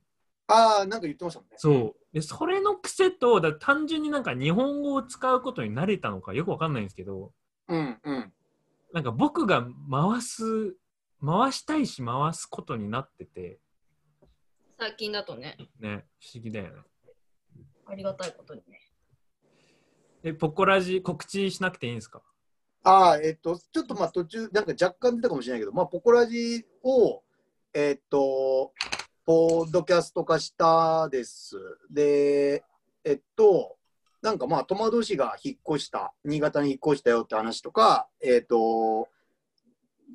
[0.48, 1.56] ああ、なんか言ってましたもんね。
[1.58, 1.96] そう。
[2.14, 7.32] でそれの癖とだ単純になんか日本語を使うことに慣れたのかよくわかんないんですけど。
[7.68, 8.34] うんうん。
[8.94, 10.76] なんか僕が回す
[11.24, 13.60] 回したいし回すことになってて
[14.80, 16.82] 最近だとね、ね不思議だよね
[17.86, 18.80] ありがたいことにね。
[20.24, 22.22] えポコラジ告知しなくていいんですか？
[22.84, 27.22] ああ、えっと、ちょっとまあ途中、なんか若干出たかもしれないけど、まあ、ポコラジを、
[27.74, 28.74] えっと、
[29.26, 31.58] ポッドキャスト化したです。
[31.92, 32.64] で、
[33.04, 33.78] えっと、
[34.22, 39.10] なんかまあ、戸惑市が引っ越した、新潟に引っ越したよって話とか、えっと、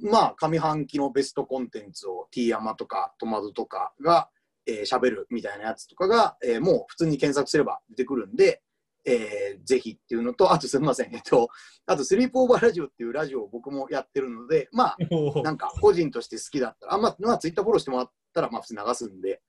[0.02, 4.28] まあ、上半期のベストコンテンツを T 山とか戸惑とかが、
[4.66, 8.62] えー、喋るみたいなやつとかが、えーもう普通に検索すれば出てくるんで、
[9.04, 11.48] えーぜひっていうのと、あとすみません、えっと、
[11.86, 14.96] あと、スリープオーバーラジオっていうラジオを僕もやってるので、まあ、
[15.42, 19.40] なんか個人として好きだったら、あまあ、まあ、ツイッターフォローしてもらったら、まあ、普通に流すんで、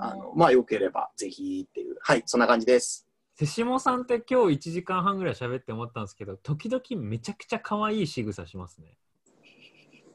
[0.00, 3.06] あの、まあ、よければぜひっていう、はい、そんな感じです。
[3.38, 8.98] 手下さんって今日1時間半ぐらい喋って思ったんですけど時々めちゃくちゃ可愛い仕草しますね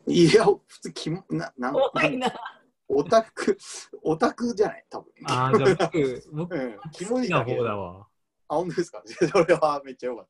[0.08, 2.34] いや、普通、きも、な、な、多いな。
[2.88, 3.58] オタク、
[4.04, 4.86] オタクじゃない？
[4.90, 5.12] 多分。
[5.26, 8.08] ああじゃあ僕僕うん、キモいだけ方だわ
[8.48, 9.04] あ、本当ですか？
[9.06, 10.28] それはめっちゃよかっ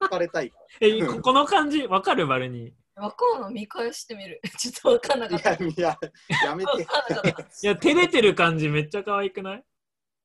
[0.00, 0.06] た。
[0.06, 2.26] 疲れたいかえここの感じわかる？
[2.26, 3.52] バルにわかんない。
[3.52, 4.40] 見返してみる。
[4.58, 5.56] ちょっとわかんなかった。
[5.56, 5.56] ら。
[5.56, 5.98] いや、いや、
[6.46, 6.70] やめて。
[6.82, 6.86] い
[7.66, 9.64] や照れてる感じめっちゃ可愛くない？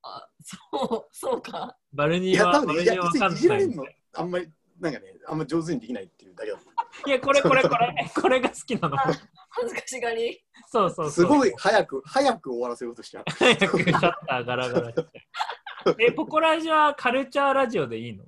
[0.04, 1.78] あ、そう、そうか。
[1.92, 6.72] バルニいや、ーは多分ね、いや、バルニーはわ別かんないにいじられるの、あんまり、なんかね、あんま上手にできないっていうだけだと思
[7.08, 9.04] いやこれこれこれこれが好きなのあ
[9.50, 10.42] 恥ずかしがり？
[10.72, 13.24] そうそうそううすごい早く、早く終わらせようとしちゃう。
[13.28, 18.24] 早くシャッターガラガラしちゃうえポコラジはカルチャーラジオでいいの？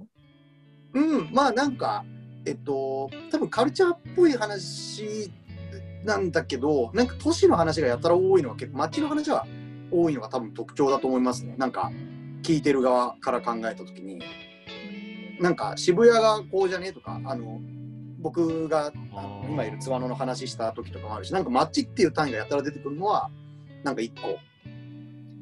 [0.94, 2.04] うん、まあなんか、
[2.46, 5.32] えっと、多分カルチャーっぽい話
[6.04, 9.46] なんだけど、なんか都市の話がやたら多いのは結構街の話が
[9.90, 11.56] 多いのが多分特徴だと思いますね。
[11.58, 11.92] なんか
[12.42, 14.22] 聞いてる側から考えた時に、
[15.42, 17.60] なんか渋谷がこうじゃねえとか、あの、
[18.20, 18.94] 僕が
[19.50, 23.30] 今いる津和野の話した時とかもあるし、なんか街っていう単位がやたら出てくるのは、
[23.84, 24.38] なんか一個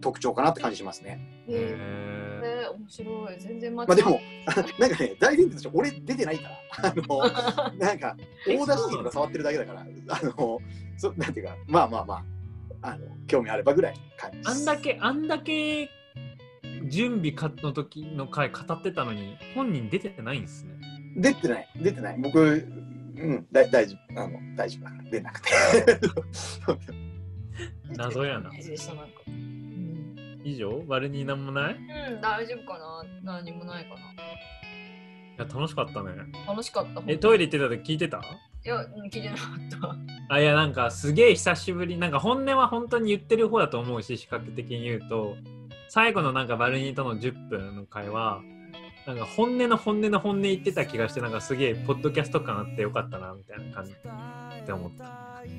[0.02, 1.20] 特徴かなって感じしますね。
[1.50, 3.40] えへー、面白い。
[3.40, 4.22] 全然まあでも、
[4.80, 6.50] なんかね、大前提として俺出てないか
[6.82, 8.16] ら、 あの、 なんか、
[8.48, 9.86] Audacity とか触ってるだけだから、あ
[10.24, 10.60] の、
[10.98, 12.24] そなんていうか、まあまあまあ、
[12.82, 14.40] あの、興味あればぐらい感じ。
[14.46, 15.90] あんだけあんだけ
[16.90, 20.74] 準備かの時の回語ってたのに本人出てないんですね。
[21.16, 22.18] 出てない、出てない。
[22.20, 22.40] 僕、
[23.16, 25.50] うん、だ大丈夫、あの、大丈夫だから、出なくて。
[27.98, 28.52] 謎やな。
[30.44, 30.84] 以上？
[30.88, 31.74] バルニーなんもない？
[31.74, 31.78] い
[32.14, 32.80] うん、大丈夫か
[33.24, 33.34] な？
[33.40, 33.96] 何もないか
[35.38, 36.12] や楽しかったね。
[36.16, 37.02] な楽しかった。
[37.08, 38.20] えトイレ行ってた時聞いてた？
[38.66, 39.96] いや、うん聞いてなかった。
[40.36, 41.98] あいやなんかすげえ久しぶり。
[41.98, 45.36] なんか本音は本当に言ってる方だと思うし視覚的に言うと
[45.90, 48.42] 最後のなんかバルニーとの10分の会話
[49.08, 55.06] なんか本音の本音の本音言ってた気がしてなんかすげえポッドキャスト感あってよかったなみたいな感じって思った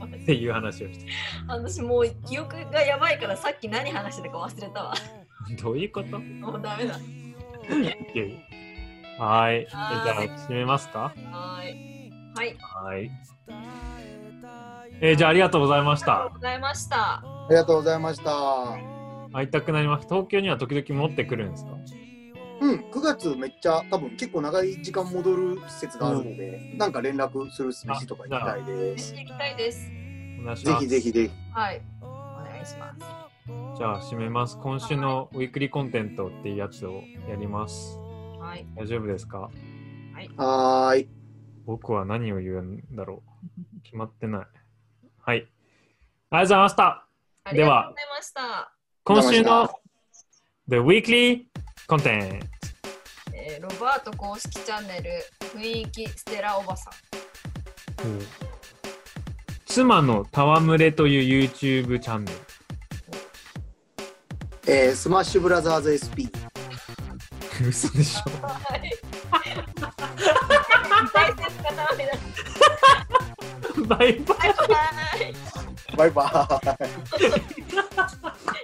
[0.07, 1.07] っていう話をして
[1.49, 4.95] 私もう記憶がやばいからさっき何話してたか忘れたわ。
[5.61, 6.19] どういうこと？
[6.21, 6.95] もうダメだ。
[9.19, 9.57] はい。
[9.63, 9.77] えじゃ
[10.15, 11.13] はあ、締めますか？
[11.33, 12.13] はーい。
[12.37, 12.57] はい。
[12.85, 13.11] はい。
[15.01, 16.39] えーじゃあ、ありがとうございましたありがとう。
[16.39, 16.97] ございました。
[16.97, 18.90] ありがとうございました。
[19.33, 20.07] 会いたくなります。
[20.09, 21.73] 東京には時々持ってくるんですか？
[22.61, 29.15] うん、9月めっちゃ多分結構長い時間戻る施設があるので、なんか連絡する飯とか行きたいです。
[29.15, 29.81] 行きたいです。
[29.81, 30.85] ぜお願いします。
[30.85, 31.31] ひぜひぜひ。
[31.53, 31.83] はい。
[32.03, 32.07] お
[32.45, 33.01] 願いします。
[33.79, 34.59] じゃあ、締めます。
[34.59, 37.99] 今週のウィークリーコンテントっていうやつをやります。
[38.39, 38.67] はい。
[38.77, 39.51] 大丈夫ですか？
[40.37, 41.09] はーい。
[41.65, 43.23] 僕は何を言うんだろ
[43.79, 44.47] う決まってない。
[45.19, 45.39] はい。
[45.39, 47.07] ありがとうございました。
[47.45, 48.73] ありがとうございました。
[49.13, 49.81] 今週のありがと
[50.69, 51.43] The Weekly
[51.89, 52.41] Content。
[53.35, 55.11] えーロバート公式チャンネル
[55.59, 56.93] 雰囲気ステラおばさん。
[59.67, 62.39] 妻の戯れという YouTube チャンネル。
[64.69, 66.31] えー、スマッシュブラザーズ SP。
[67.67, 68.97] 嘘でしょはい。
[71.13, 71.41] 大切
[71.75, 72.13] なためだ。
[73.89, 74.39] バイバイ。
[74.39, 74.51] バイ
[75.97, 75.97] バイ。
[75.97, 76.87] バイバー
[78.57, 78.61] イ。